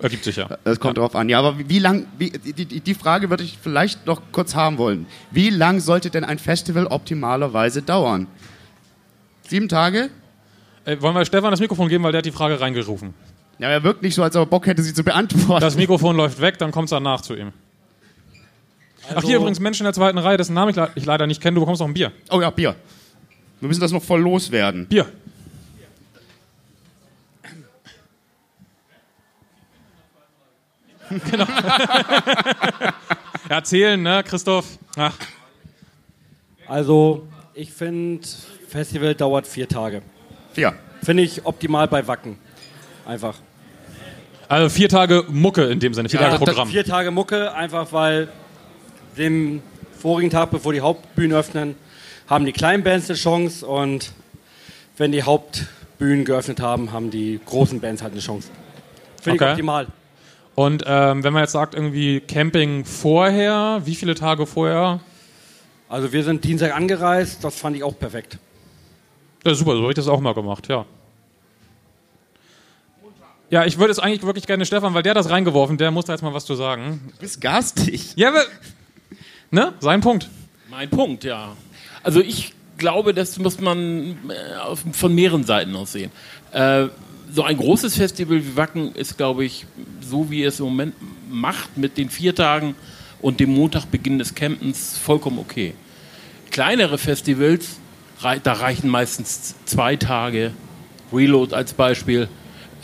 ergibt 0.00 0.24
sich 0.24 0.36
ja. 0.36 0.48
Das 0.64 0.78
kommt 0.80 0.98
drauf 0.98 1.14
an. 1.16 1.28
Ja, 1.28 1.38
aber 1.40 1.58
wie, 1.58 1.68
wie 1.68 1.78
lang, 1.78 2.06
wie, 2.18 2.30
die, 2.30 2.64
die, 2.64 2.80
die 2.80 2.94
Frage 2.94 3.30
würde 3.30 3.44
ich 3.44 3.58
vielleicht 3.60 4.06
noch 4.06 4.20
kurz 4.32 4.54
haben 4.54 4.78
wollen. 4.78 5.06
Wie 5.30 5.50
lang 5.50 5.80
sollte 5.80 6.10
denn 6.10 6.24
ein 6.24 6.38
Festival 6.38 6.86
optimalerweise 6.86 7.82
dauern? 7.82 8.26
Sieben 9.48 9.68
Tage? 9.68 10.10
Äh, 10.84 11.00
wollen 11.00 11.14
wir 11.14 11.24
Stefan 11.24 11.50
das 11.50 11.60
Mikrofon 11.60 11.88
geben, 11.88 12.04
weil 12.04 12.12
der 12.12 12.18
hat 12.18 12.26
die 12.26 12.32
Frage 12.32 12.60
reingerufen. 12.60 13.14
Ja, 13.58 13.68
er 13.70 13.82
wirkt 13.82 14.02
nicht 14.02 14.14
so, 14.14 14.22
als 14.22 14.36
ob 14.36 14.42
er 14.42 14.46
Bock 14.46 14.66
hätte, 14.66 14.82
sie 14.82 14.94
zu 14.94 15.02
beantworten. 15.02 15.60
Das 15.60 15.76
Mikrofon 15.76 16.16
läuft 16.16 16.40
weg, 16.40 16.58
dann 16.58 16.70
kommt 16.70 16.84
es 16.86 16.90
danach 16.90 17.20
zu 17.22 17.34
ihm. 17.34 17.52
Ach, 19.14 19.22
hier 19.22 19.36
übrigens 19.38 19.58
Menschen 19.58 19.82
in 19.82 19.86
der 19.86 19.94
zweiten 19.94 20.18
Reihe, 20.18 20.36
dessen 20.36 20.54
Namen 20.54 20.70
ich, 20.70 20.76
le- 20.76 20.90
ich 20.94 21.04
leider 21.06 21.26
nicht 21.26 21.40
kenne, 21.40 21.54
du 21.54 21.60
bekommst 21.60 21.80
noch 21.80 21.88
ein 21.88 21.94
Bier. 21.94 22.12
Oh 22.30 22.40
ja, 22.40 22.50
Bier. 22.50 22.76
Wir 23.60 23.68
müssen 23.68 23.80
das 23.80 23.90
noch 23.90 24.02
voll 24.02 24.20
loswerden. 24.20 24.86
Bier. 24.86 25.06
Genau. 31.30 31.46
Erzählen, 33.48 34.02
ne, 34.02 34.22
Christoph? 34.24 34.66
Ach. 34.96 35.14
Also, 36.66 37.26
ich 37.54 37.72
finde, 37.72 38.26
Festival 38.68 39.14
dauert 39.14 39.46
vier 39.46 39.68
Tage. 39.68 40.02
Vier. 40.52 40.74
Finde 41.02 41.22
ich 41.22 41.46
optimal 41.46 41.88
bei 41.88 42.06
Wacken. 42.06 42.38
Einfach. 43.06 43.36
Also 44.48 44.68
vier 44.70 44.88
Tage 44.88 45.24
Mucke 45.28 45.64
in 45.64 45.78
dem 45.78 45.92
Sinne, 45.94 46.08
vier 46.08 46.20
Tage 46.20 46.38
Programm. 46.38 46.68
Vier 46.68 46.84
Tage 46.84 47.10
Mucke, 47.10 47.52
einfach 47.54 47.92
weil 47.92 48.28
dem 49.16 49.62
vorigen 49.98 50.30
Tag, 50.30 50.50
bevor 50.50 50.72
die 50.72 50.80
Hauptbühnen 50.80 51.36
öffnen, 51.36 51.74
haben 52.28 52.46
die 52.46 52.52
kleinen 52.52 52.82
Bands 52.82 53.08
eine 53.10 53.18
Chance 53.18 53.66
und 53.66 54.12
wenn 54.96 55.12
die 55.12 55.22
Hauptbühnen 55.22 56.24
geöffnet 56.24 56.60
haben, 56.60 56.92
haben 56.92 57.10
die 57.10 57.38
großen 57.44 57.80
Bands 57.80 58.02
halt 58.02 58.12
eine 58.12 58.20
Chance. 58.22 58.48
Finde 59.20 59.36
Okay. 59.38 59.44
ich 59.46 59.50
optimal. 59.52 59.86
Und 60.58 60.82
ähm, 60.88 61.22
wenn 61.22 61.32
man 61.32 61.42
jetzt 61.44 61.52
sagt, 61.52 61.76
irgendwie 61.76 62.18
Camping 62.18 62.84
vorher, 62.84 63.80
wie 63.84 63.94
viele 63.94 64.16
Tage 64.16 64.44
vorher? 64.44 64.98
Also 65.88 66.12
wir 66.12 66.24
sind 66.24 66.42
Dienstag 66.42 66.74
angereist, 66.74 67.44
das 67.44 67.54
fand 67.54 67.76
ich 67.76 67.84
auch 67.84 67.96
perfekt. 67.96 68.38
Ja, 69.46 69.54
super, 69.54 69.76
so 69.76 69.82
habe 69.82 69.92
ich 69.92 69.94
das 69.94 70.08
auch 70.08 70.18
mal 70.18 70.34
gemacht, 70.34 70.66
ja. 70.66 70.84
Ja, 73.50 73.66
ich 73.66 73.78
würde 73.78 73.92
es 73.92 74.00
eigentlich 74.00 74.24
wirklich 74.24 74.48
gerne 74.48 74.66
Stefan, 74.66 74.94
weil 74.94 75.04
der 75.04 75.14
das 75.14 75.30
reingeworfen, 75.30 75.78
der 75.78 75.92
muss 75.92 76.06
da 76.06 76.14
jetzt 76.14 76.22
mal 76.22 76.34
was 76.34 76.44
zu 76.44 76.56
sagen. 76.56 77.08
Du 77.12 77.20
bist 77.20 77.40
garstig. 77.40 78.14
Ja, 78.16 78.30
aber, 78.30 78.42
ne? 79.52 79.74
Sein 79.78 80.00
Punkt. 80.00 80.28
Mein 80.68 80.90
Punkt, 80.90 81.22
ja. 81.22 81.52
Also 82.02 82.18
ich 82.18 82.52
glaube, 82.78 83.14
das 83.14 83.38
muss 83.38 83.60
man 83.60 84.16
äh, 84.28 84.92
von 84.92 85.14
mehreren 85.14 85.44
Seiten 85.44 85.76
aus 85.76 85.92
sehen. 85.92 86.10
Äh, 86.50 86.88
so 87.32 87.42
ein 87.42 87.56
großes 87.56 87.96
Festival 87.96 88.44
wie 88.44 88.56
Wacken 88.56 88.94
ist, 88.94 89.16
glaube 89.16 89.44
ich, 89.44 89.66
so 90.00 90.30
wie 90.30 90.44
es 90.44 90.60
im 90.60 90.66
Moment 90.66 90.94
macht, 91.30 91.76
mit 91.76 91.98
den 91.98 92.10
vier 92.10 92.34
Tagen 92.34 92.74
und 93.20 93.40
dem 93.40 93.50
Montag 93.54 93.86
Beginn 93.86 94.18
des 94.18 94.34
Campens, 94.34 94.96
vollkommen 94.98 95.38
okay. 95.38 95.74
Kleinere 96.50 96.98
Festivals, 96.98 97.78
da 98.42 98.52
reichen 98.52 98.88
meistens 98.88 99.54
zwei 99.64 99.96
Tage. 99.96 100.52
Reload 101.12 101.54
als 101.54 101.72
Beispiel. 101.72 102.28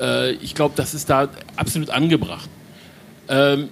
Äh, 0.00 0.32
ich 0.34 0.54
glaube, 0.54 0.74
das 0.76 0.94
ist 0.94 1.10
da 1.10 1.28
absolut 1.56 1.90
angebracht. 1.90 2.48
Ähm, 3.28 3.68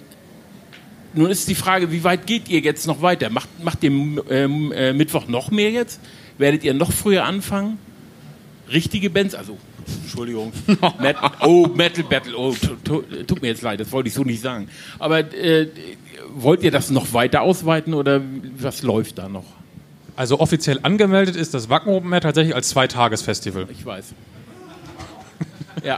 nun 1.13 1.29
ist 1.29 1.47
die 1.47 1.55
Frage, 1.55 1.91
wie 1.91 2.03
weit 2.03 2.25
geht 2.25 2.49
ihr 2.49 2.59
jetzt 2.59 2.87
noch 2.87 3.01
weiter? 3.01 3.29
Macht, 3.29 3.49
macht 3.63 3.83
ihr 3.83 3.91
ähm, 3.91 4.71
äh, 4.71 4.93
Mittwoch 4.93 5.27
noch 5.27 5.51
mehr 5.51 5.71
jetzt? 5.71 5.99
Werdet 6.37 6.63
ihr 6.63 6.73
noch 6.73 6.91
früher 6.91 7.25
anfangen? 7.25 7.77
Richtige 8.71 9.09
Bands, 9.09 9.35
also 9.35 9.57
Entschuldigung, 10.03 10.51
Met 10.99 11.15
oh 11.41 11.67
Metal 11.67 12.03
Battle, 12.03 12.35
oh 12.37 12.53
tu- 12.53 12.75
tu- 12.83 13.23
tut 13.25 13.41
mir 13.41 13.49
jetzt 13.49 13.61
leid, 13.61 13.79
das 13.79 13.91
wollte 13.91 14.07
ich 14.09 14.13
so 14.13 14.23
nicht 14.23 14.41
sagen. 14.41 14.67
Aber 14.99 15.19
äh, 15.19 15.67
wollt 16.35 16.63
ihr 16.63 16.71
das 16.71 16.89
noch 16.89 17.13
weiter 17.13 17.41
ausweiten 17.41 17.93
oder 17.93 18.21
was 18.57 18.81
läuft 18.83 19.17
da 19.17 19.29
noch? 19.29 19.45
Also 20.15 20.39
offiziell 20.39 20.79
angemeldet 20.83 21.35
ist 21.35 21.53
das 21.53 21.69
Wacken 21.69 21.91
Open 21.93 22.11
Air 22.13 22.21
tatsächlich 22.21 22.55
als 22.55 22.69
Zweitagesfestival. 22.69 23.67
Ich 23.71 23.83
weiß. 23.85 24.13
ja. 25.83 25.95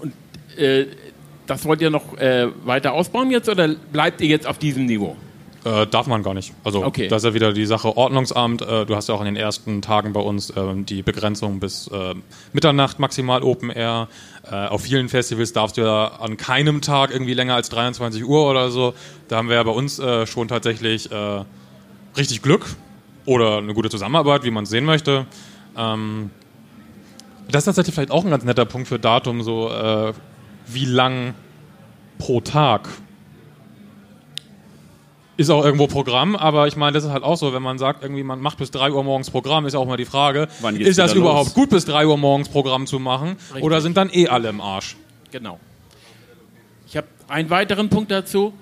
Und 0.00 0.12
äh, 0.58 0.86
das 1.46 1.64
wollt 1.64 1.80
ihr 1.80 1.90
noch 1.90 2.16
äh, 2.18 2.48
weiter 2.64 2.92
ausbauen 2.92 3.30
jetzt 3.30 3.48
oder 3.48 3.68
bleibt 3.68 4.20
ihr 4.20 4.28
jetzt 4.28 4.46
auf 4.46 4.58
diesem 4.58 4.86
Niveau? 4.86 5.16
Äh, 5.64 5.86
darf 5.86 6.06
man 6.06 6.22
gar 6.22 6.32
nicht. 6.32 6.54
Also 6.64 6.82
Okay. 6.84 7.08
das 7.08 7.22
ist 7.22 7.28
ja 7.28 7.34
wieder 7.34 7.52
die 7.52 7.66
Sache 7.66 7.94
Ordnungsamt. 7.96 8.62
Äh, 8.62 8.86
du 8.86 8.96
hast 8.96 9.08
ja 9.10 9.14
auch 9.14 9.20
in 9.20 9.26
den 9.26 9.36
ersten 9.36 9.82
Tagen 9.82 10.14
bei 10.14 10.20
uns 10.20 10.52
ähm, 10.56 10.86
die 10.86 11.02
Begrenzung 11.02 11.60
bis 11.60 11.86
äh, 11.88 12.14
Mitternacht 12.54 12.98
maximal 12.98 13.42
Open 13.42 13.68
Air. 13.68 14.08
Äh, 14.50 14.54
auf 14.68 14.82
vielen 14.82 15.10
Festivals 15.10 15.52
darfst 15.52 15.76
du 15.76 15.82
ja 15.82 16.06
an 16.18 16.38
keinem 16.38 16.80
Tag 16.80 17.10
irgendwie 17.10 17.34
länger 17.34 17.56
als 17.56 17.68
23 17.68 18.24
Uhr 18.24 18.48
oder 18.48 18.70
so. 18.70 18.94
Da 19.28 19.36
haben 19.36 19.48
wir 19.48 19.56
ja 19.56 19.62
bei 19.62 19.70
uns 19.70 19.98
äh, 19.98 20.26
schon 20.26 20.48
tatsächlich 20.48 21.12
äh, 21.12 21.44
richtig 22.16 22.40
Glück 22.40 22.64
oder 23.26 23.58
eine 23.58 23.74
gute 23.74 23.90
Zusammenarbeit, 23.90 24.44
wie 24.44 24.50
man 24.50 24.64
es 24.64 24.70
sehen 24.70 24.86
möchte. 24.86 25.26
Ähm, 25.76 26.30
das 27.50 27.62
ist 27.62 27.64
tatsächlich 27.66 27.94
vielleicht 27.94 28.12
auch 28.12 28.24
ein 28.24 28.30
ganz 28.30 28.44
netter 28.44 28.64
Punkt 28.64 28.88
für 28.88 28.98
Datum, 28.98 29.42
so 29.42 29.68
äh, 29.70 30.14
wie 30.68 30.86
lang 30.86 31.34
pro 32.18 32.40
Tag 32.40 32.88
ist 35.40 35.50
auch 35.50 35.64
irgendwo 35.64 35.86
Programm, 35.86 36.36
aber 36.36 36.66
ich 36.68 36.76
meine, 36.76 36.92
das 36.92 37.04
ist 37.04 37.10
halt 37.10 37.22
auch 37.22 37.36
so, 37.36 37.52
wenn 37.52 37.62
man 37.62 37.78
sagt, 37.78 38.02
irgendwie 38.02 38.22
man 38.22 38.40
macht 38.40 38.58
bis 38.58 38.70
3 38.70 38.90
Uhr 38.92 39.02
morgens 39.04 39.30
Programm, 39.30 39.66
ist 39.66 39.72
ja 39.72 39.78
auch 39.78 39.86
mal 39.86 39.96
die 39.96 40.04
Frage, 40.04 40.48
ist 40.78 40.98
das 40.98 41.14
überhaupt 41.14 41.46
los? 41.48 41.54
gut, 41.54 41.70
bis 41.70 41.84
3 41.86 42.06
Uhr 42.06 42.16
morgens 42.18 42.48
Programm 42.48 42.86
zu 42.86 42.98
machen 42.98 43.36
Richtig. 43.48 43.62
oder 43.64 43.80
sind 43.80 43.96
dann 43.96 44.10
eh 44.12 44.28
alle 44.28 44.48
im 44.48 44.60
Arsch? 44.60 44.96
Genau. 45.30 45.58
Ich 46.86 46.96
habe 46.96 47.06
einen 47.28 47.50
weiteren 47.50 47.88
Punkt 47.88 48.10
dazu. 48.10 48.52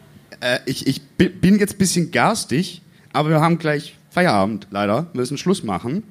Äh, 0.41 0.59
ich 0.67 0.87
ich 0.87 1.03
bi- 1.03 1.29
bin 1.29 1.59
jetzt 1.59 1.75
ein 1.75 1.79
bisschen 1.79 2.11
garstig, 2.11 2.83
aber 3.13 3.31
wir 3.31 3.41
haben 3.41 3.59
gleich 3.59 3.95
Feierabend, 4.11 4.67
leider. 4.71 5.07
Wir 5.13 5.21
müssen 5.21 5.39
Schluss 5.39 5.63
machen. 5.63 6.03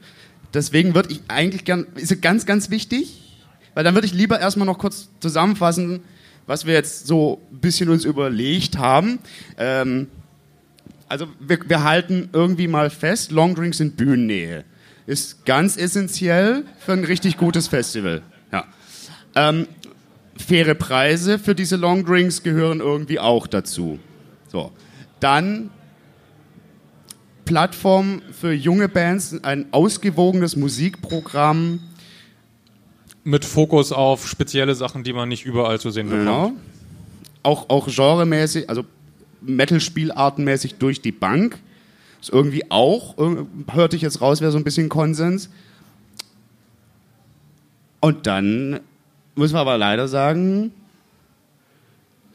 Deswegen 0.53 0.95
würde 0.95 1.11
ich 1.11 1.21
eigentlich 1.27 1.65
gern, 1.65 1.85
ist 1.95 2.09
ja 2.11 2.17
ganz, 2.19 2.45
ganz 2.45 2.69
wichtig, 2.69 3.21
weil 3.73 3.83
dann 3.83 3.93
würde 3.93 4.07
ich 4.07 4.13
lieber 4.13 4.39
erstmal 4.39 4.65
noch 4.65 4.79
kurz 4.79 5.09
zusammenfassen, 5.19 6.01
was 6.47 6.65
wir 6.65 6.73
jetzt 6.73 7.05
so 7.05 7.41
ein 7.51 7.59
bisschen 7.59 7.89
uns 7.89 8.05
überlegt 8.05 8.77
haben. 8.77 9.19
Ähm, 9.57 10.07
also 11.09 11.27
wir, 11.39 11.59
wir 11.67 11.83
halten 11.83 12.29
irgendwie 12.33 12.67
mal 12.67 12.89
fest, 12.89 13.31
Longdrinks 13.31 13.77
sind 13.77 13.97
Bühnennähe. 13.97 14.65
Ist 15.05 15.45
ganz 15.45 15.77
essentiell 15.77 16.65
für 16.79 16.93
ein 16.93 17.03
richtig 17.03 17.37
gutes 17.37 17.67
Festival. 17.67 18.21
Ja. 18.51 18.65
Ähm, 19.35 19.67
faire 20.35 20.75
Preise 20.75 21.39
für 21.39 21.55
diese 21.55 21.77
Longdrinks 21.77 22.43
gehören 22.43 22.79
irgendwie 22.79 23.19
auch 23.19 23.47
dazu. 23.47 23.99
So. 24.49 24.71
Dann 25.19 25.69
Plattform 27.45 28.21
für 28.31 28.51
junge 28.51 28.89
Bands, 28.89 29.43
ein 29.43 29.67
ausgewogenes 29.71 30.57
Musikprogramm. 30.57 31.79
Mit 33.23 33.45
Fokus 33.45 33.91
auf 33.91 34.27
spezielle 34.27 34.75
Sachen, 34.75 35.03
die 35.03 35.13
man 35.13 35.29
nicht 35.29 35.45
überall 35.45 35.79
zu 35.79 35.89
sehen 35.89 36.09
bekommt. 36.09 36.25
Genau. 36.25 36.51
Auch, 37.43 37.69
auch 37.69 37.87
genremäßig, 37.87 38.69
also 38.69 38.83
Metal-Spielartenmäßig 39.41 40.75
durch 40.75 41.01
die 41.01 41.11
Bank. 41.11 41.59
Ist 42.19 42.29
irgendwie 42.29 42.69
auch, 42.71 43.17
äh, 43.17 43.45
hörte 43.71 43.95
ich 43.95 44.01
jetzt 44.01 44.21
raus, 44.21 44.41
wäre 44.41 44.51
so 44.51 44.57
ein 44.57 44.63
bisschen 44.63 44.89
Konsens. 44.89 45.49
Und 47.99 48.27
dann 48.27 48.79
müssen 49.35 49.55
wir 49.55 49.59
aber 49.59 49.77
leider 49.77 50.07
sagen, 50.07 50.71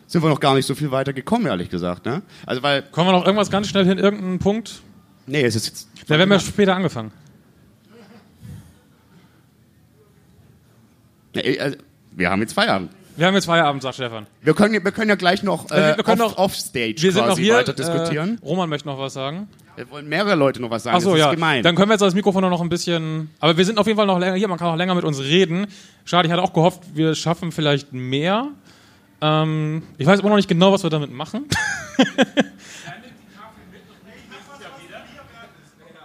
sind 0.06 0.22
wir 0.22 0.28
noch 0.28 0.40
gar 0.40 0.54
nicht 0.54 0.66
so 0.66 0.74
viel 0.74 0.90
weiter 0.90 1.12
gekommen, 1.12 1.46
ehrlich 1.46 1.70
gesagt. 1.70 2.04
Ne? 2.04 2.22
Also 2.46 2.62
weil 2.62 2.82
Kommen 2.82 3.08
wir 3.08 3.12
noch 3.12 3.24
irgendwas 3.24 3.50
ganz 3.50 3.68
schnell 3.68 3.84
hin, 3.84 3.98
irgendeinen 3.98 4.38
Punkt? 4.38 4.82
Nee, 5.26 5.42
es 5.42 5.56
ist 5.56 5.66
jetzt. 5.66 5.88
Da 6.06 6.18
werden 6.18 6.30
wir 6.30 6.38
später 6.40 6.74
angefangen. 6.74 7.12
Nee, 11.34 11.58
also, 11.58 11.78
wir 12.12 12.30
haben 12.30 12.42
jetzt 12.42 12.52
Feierabend. 12.52 12.90
Wir 13.22 13.28
haben 13.28 13.36
jetzt 13.36 13.44
Feierabend, 13.44 13.80
sagt 13.80 13.94
Stefan. 13.94 14.26
Wir 14.40 14.52
können, 14.52 14.82
wir 14.82 14.90
können 14.90 15.08
ja 15.08 15.14
gleich 15.14 15.44
noch 15.44 15.70
äh, 15.70 15.96
wir 15.96 16.02
können 16.02 16.22
off, 16.22 16.32
noch- 16.32 16.38
offstage 16.38 16.96
Wir 16.98 17.12
sind 17.12 17.22
quasi 17.22 17.30
noch 17.30 17.38
hier. 17.38 17.54
weiter 17.54 17.72
diskutieren. 17.72 18.40
Äh, 18.42 18.44
Roman 18.44 18.68
möchte 18.68 18.88
noch 18.88 18.98
was 18.98 19.12
sagen. 19.12 19.46
Wir 19.76 19.88
wollen 19.92 20.08
mehrere 20.08 20.34
Leute 20.34 20.60
noch 20.60 20.70
was 20.70 20.82
sagen. 20.82 20.96
Achso, 20.96 21.10
das 21.10 21.20
ist 21.20 21.24
ja. 21.26 21.30
gemein. 21.32 21.62
Dann 21.62 21.76
können 21.76 21.88
wir 21.88 21.92
jetzt 21.92 22.00
das 22.00 22.16
Mikrofon 22.16 22.42
noch 22.42 22.60
ein 22.60 22.68
bisschen. 22.68 23.30
Aber 23.38 23.56
wir 23.56 23.64
sind 23.64 23.78
auf 23.78 23.86
jeden 23.86 23.96
Fall 23.96 24.08
noch 24.08 24.18
länger 24.18 24.34
hier. 24.34 24.48
Man 24.48 24.58
kann 24.58 24.66
auch 24.66 24.76
länger 24.76 24.96
mit 24.96 25.04
uns 25.04 25.20
reden. 25.20 25.68
Schade, 26.04 26.26
ich 26.26 26.32
hatte 26.32 26.42
auch 26.42 26.52
gehofft, 26.52 26.80
wir 26.94 27.14
schaffen 27.14 27.52
vielleicht 27.52 27.92
mehr. 27.92 28.48
Ähm, 29.20 29.84
ich 29.98 30.06
weiß 30.08 30.18
immer 30.18 30.30
noch 30.30 30.36
nicht 30.36 30.48
genau, 30.48 30.72
was 30.72 30.82
wir 30.82 30.90
damit 30.90 31.12
machen. 31.12 31.44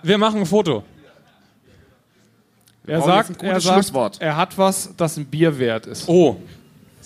wir 0.04 0.20
machen 0.20 0.42
ein 0.42 0.46
Foto. 0.46 0.84
Er 2.86 3.02
sagt, 3.02 3.42
er 3.42 3.60
sagt, 3.60 3.74
Schlusswort. 3.74 4.22
er 4.22 4.38
hat 4.38 4.56
was, 4.56 4.94
das 4.96 5.18
ein 5.18 5.26
Bier 5.26 5.58
wert 5.58 5.88
ist. 5.88 6.08
Oh, 6.08 6.40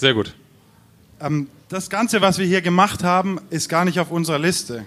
sehr 0.02 0.16
gut. 0.16 0.34
Ähm, 1.20 1.48
das 1.70 1.92
Ganze, 1.92 2.22
was 2.22 2.40
wir 2.40 2.46
hier 2.48 2.62
gemacht 2.62 3.04
haben, 3.04 3.40
ist 3.52 3.70
gar 3.70 3.86
nicht 3.86 4.00
auf 4.00 4.10
unserer 4.10 4.40
Liste. 4.40 4.84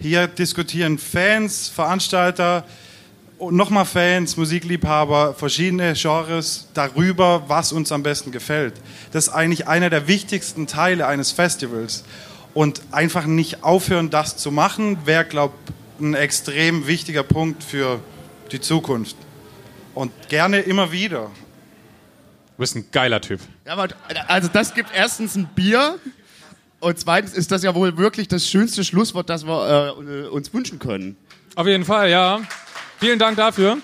Hier 0.00 0.26
diskutieren 0.26 0.98
Fans, 0.98 1.68
Veranstalter, 1.68 2.64
nochmal 3.38 3.84
Fans, 3.84 4.36
Musikliebhaber, 4.36 5.34
verschiedene 5.34 5.92
Genres 5.94 6.66
darüber, 6.74 7.44
was 7.46 7.70
uns 7.72 7.92
am 7.92 8.02
besten 8.02 8.32
gefällt. 8.32 8.74
Das 9.12 9.28
ist 9.28 9.32
eigentlich 9.32 9.68
einer 9.68 9.90
der 9.90 10.08
wichtigsten 10.08 10.66
Teile 10.66 11.06
eines 11.06 11.30
Festivals. 11.30 12.02
Und 12.52 12.82
einfach 12.90 13.26
nicht 13.26 13.62
aufhören, 13.62 14.10
das 14.10 14.38
zu 14.38 14.50
machen, 14.50 14.98
wäre, 15.04 15.24
glaube 15.24 15.54
ich, 16.00 16.04
ein 16.04 16.14
extrem 16.14 16.88
wichtiger 16.88 17.22
Punkt 17.22 17.62
für 17.62 18.00
die 18.50 18.60
Zukunft. 18.60 19.14
Und 19.94 20.10
gerne 20.28 20.58
immer 20.58 20.90
wieder. 20.90 21.30
Du 22.58 22.62
bist 22.62 22.74
ein 22.74 22.90
geiler 22.90 23.20
Typ. 23.20 23.38
Ja, 23.64 23.74
aber, 23.74 23.86
also 24.26 24.48
das 24.52 24.74
gibt 24.74 24.90
erstens 24.92 25.36
ein 25.36 25.46
Bier 25.54 25.96
und 26.80 26.98
zweitens 26.98 27.32
ist 27.34 27.52
das 27.52 27.62
ja 27.62 27.72
wohl 27.72 27.96
wirklich 27.96 28.26
das 28.26 28.48
schönste 28.48 28.82
Schlusswort, 28.82 29.30
das 29.30 29.46
wir 29.46 29.94
äh, 29.96 30.26
uns 30.26 30.52
wünschen 30.52 30.80
können. 30.80 31.16
Auf 31.54 31.68
jeden 31.68 31.84
Fall, 31.84 32.10
ja. 32.10 32.40
Vielen 32.98 33.20
Dank 33.20 33.36
dafür. 33.36 33.78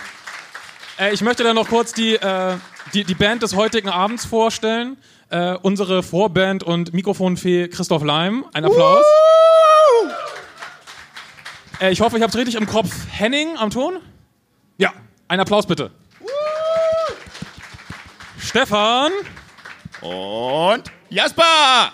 Äh, 0.98 1.14
ich 1.14 1.20
möchte 1.22 1.44
dann 1.44 1.54
noch 1.54 1.68
kurz 1.68 1.92
die, 1.92 2.16
äh, 2.16 2.56
die, 2.92 3.04
die 3.04 3.14
Band 3.14 3.44
des 3.44 3.54
heutigen 3.54 3.90
Abends 3.90 4.24
vorstellen. 4.24 4.96
Äh, 5.28 5.54
unsere 5.62 6.02
Vorband 6.02 6.64
und 6.64 6.92
Mikrofonfee 6.92 7.68
Christoph 7.68 8.02
Leim. 8.02 8.44
Ein 8.54 8.64
Applaus. 8.64 9.04
Äh, 11.80 11.92
ich 11.92 12.00
hoffe, 12.00 12.16
ich 12.16 12.22
habe 12.24 12.30
es 12.30 12.36
richtig 12.36 12.56
im 12.56 12.66
Kopf. 12.66 12.90
Henning 13.08 13.56
am 13.56 13.70
Ton? 13.70 13.98
Ja. 14.78 14.92
Ein 15.28 15.38
Applaus 15.38 15.64
bitte. 15.64 15.92
Stefan. 18.44 19.10
Und 20.02 20.84
Jasper. 21.08 21.92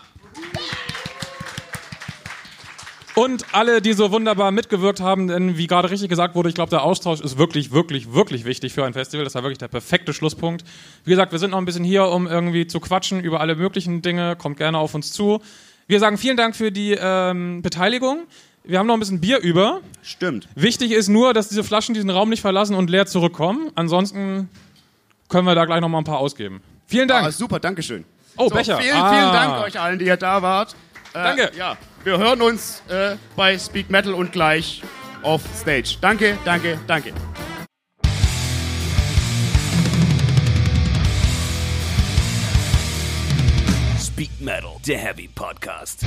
Und 3.14 3.44
alle, 3.52 3.80
die 3.80 3.92
so 3.92 4.10
wunderbar 4.10 4.50
mitgewirkt 4.50 5.00
haben, 5.00 5.28
denn 5.28 5.56
wie 5.56 5.66
gerade 5.66 5.90
richtig 5.90 6.08
gesagt 6.08 6.34
wurde, 6.34 6.48
ich 6.48 6.54
glaube, 6.54 6.70
der 6.70 6.82
Austausch 6.82 7.20
ist 7.20 7.38
wirklich, 7.38 7.70
wirklich, 7.70 8.12
wirklich 8.14 8.44
wichtig 8.44 8.72
für 8.72 8.84
ein 8.84 8.94
Festival. 8.94 9.24
Das 9.24 9.34
war 9.34 9.42
wirklich 9.42 9.58
der 9.58 9.68
perfekte 9.68 10.12
Schlusspunkt. 10.12 10.64
Wie 11.04 11.10
gesagt, 11.10 11.30
wir 11.32 11.38
sind 11.38 11.50
noch 11.50 11.58
ein 11.58 11.64
bisschen 11.64 11.84
hier, 11.84 12.06
um 12.06 12.26
irgendwie 12.26 12.66
zu 12.66 12.80
quatschen 12.80 13.20
über 13.20 13.40
alle 13.40 13.54
möglichen 13.54 14.02
Dinge. 14.02 14.36
Kommt 14.36 14.56
gerne 14.56 14.78
auf 14.78 14.94
uns 14.94 15.12
zu. 15.12 15.40
Wir 15.86 16.00
sagen 16.00 16.18
vielen 16.18 16.36
Dank 16.36 16.56
für 16.56 16.72
die 16.72 16.96
ähm, 17.00 17.62
Beteiligung. 17.62 18.24
Wir 18.64 18.78
haben 18.78 18.86
noch 18.86 18.94
ein 18.94 19.00
bisschen 19.00 19.20
Bier 19.20 19.38
über. 19.38 19.80
Stimmt. 20.02 20.48
Wichtig 20.54 20.92
ist 20.92 21.08
nur, 21.08 21.32
dass 21.32 21.48
diese 21.48 21.64
Flaschen 21.64 21.94
diesen 21.94 22.10
Raum 22.10 22.28
nicht 22.28 22.42
verlassen 22.42 22.74
und 22.74 22.90
leer 22.90 23.06
zurückkommen. 23.06 23.70
Ansonsten 23.74 24.48
können 25.30 25.46
wir 25.46 25.54
da 25.54 25.64
gleich 25.64 25.80
noch 25.80 25.88
mal 25.88 25.98
ein 25.98 26.04
paar 26.04 26.18
ausgeben. 26.18 26.60
Vielen 26.86 27.08
Dank. 27.08 27.26
Ah, 27.26 27.30
super, 27.30 27.58
Dankeschön. 27.58 28.04
Oh, 28.36 28.48
so, 28.48 28.54
Becher. 28.54 28.78
Vielen, 28.78 28.96
Ah. 28.96 29.10
vielen 29.10 29.32
Dank 29.32 29.64
euch 29.64 29.80
allen, 29.80 29.98
die 29.98 30.04
ihr 30.06 30.16
da 30.16 30.42
wart. 30.42 30.74
Äh, 31.12 31.22
Danke. 31.22 31.50
Ja, 31.56 31.76
wir 32.04 32.18
hören 32.18 32.42
uns 32.42 32.82
äh, 32.88 33.16
bei 33.36 33.58
Speak 33.58 33.90
Metal 33.90 34.12
und 34.12 34.32
gleich 34.32 34.82
auf 35.22 35.42
Stage. 35.58 35.96
Danke, 36.00 36.36
danke, 36.44 36.78
danke. 36.86 37.12
Speak 43.98 44.30
Metal, 44.40 44.76
der 44.86 44.98
Heavy 44.98 45.28
Podcast. 45.28 46.04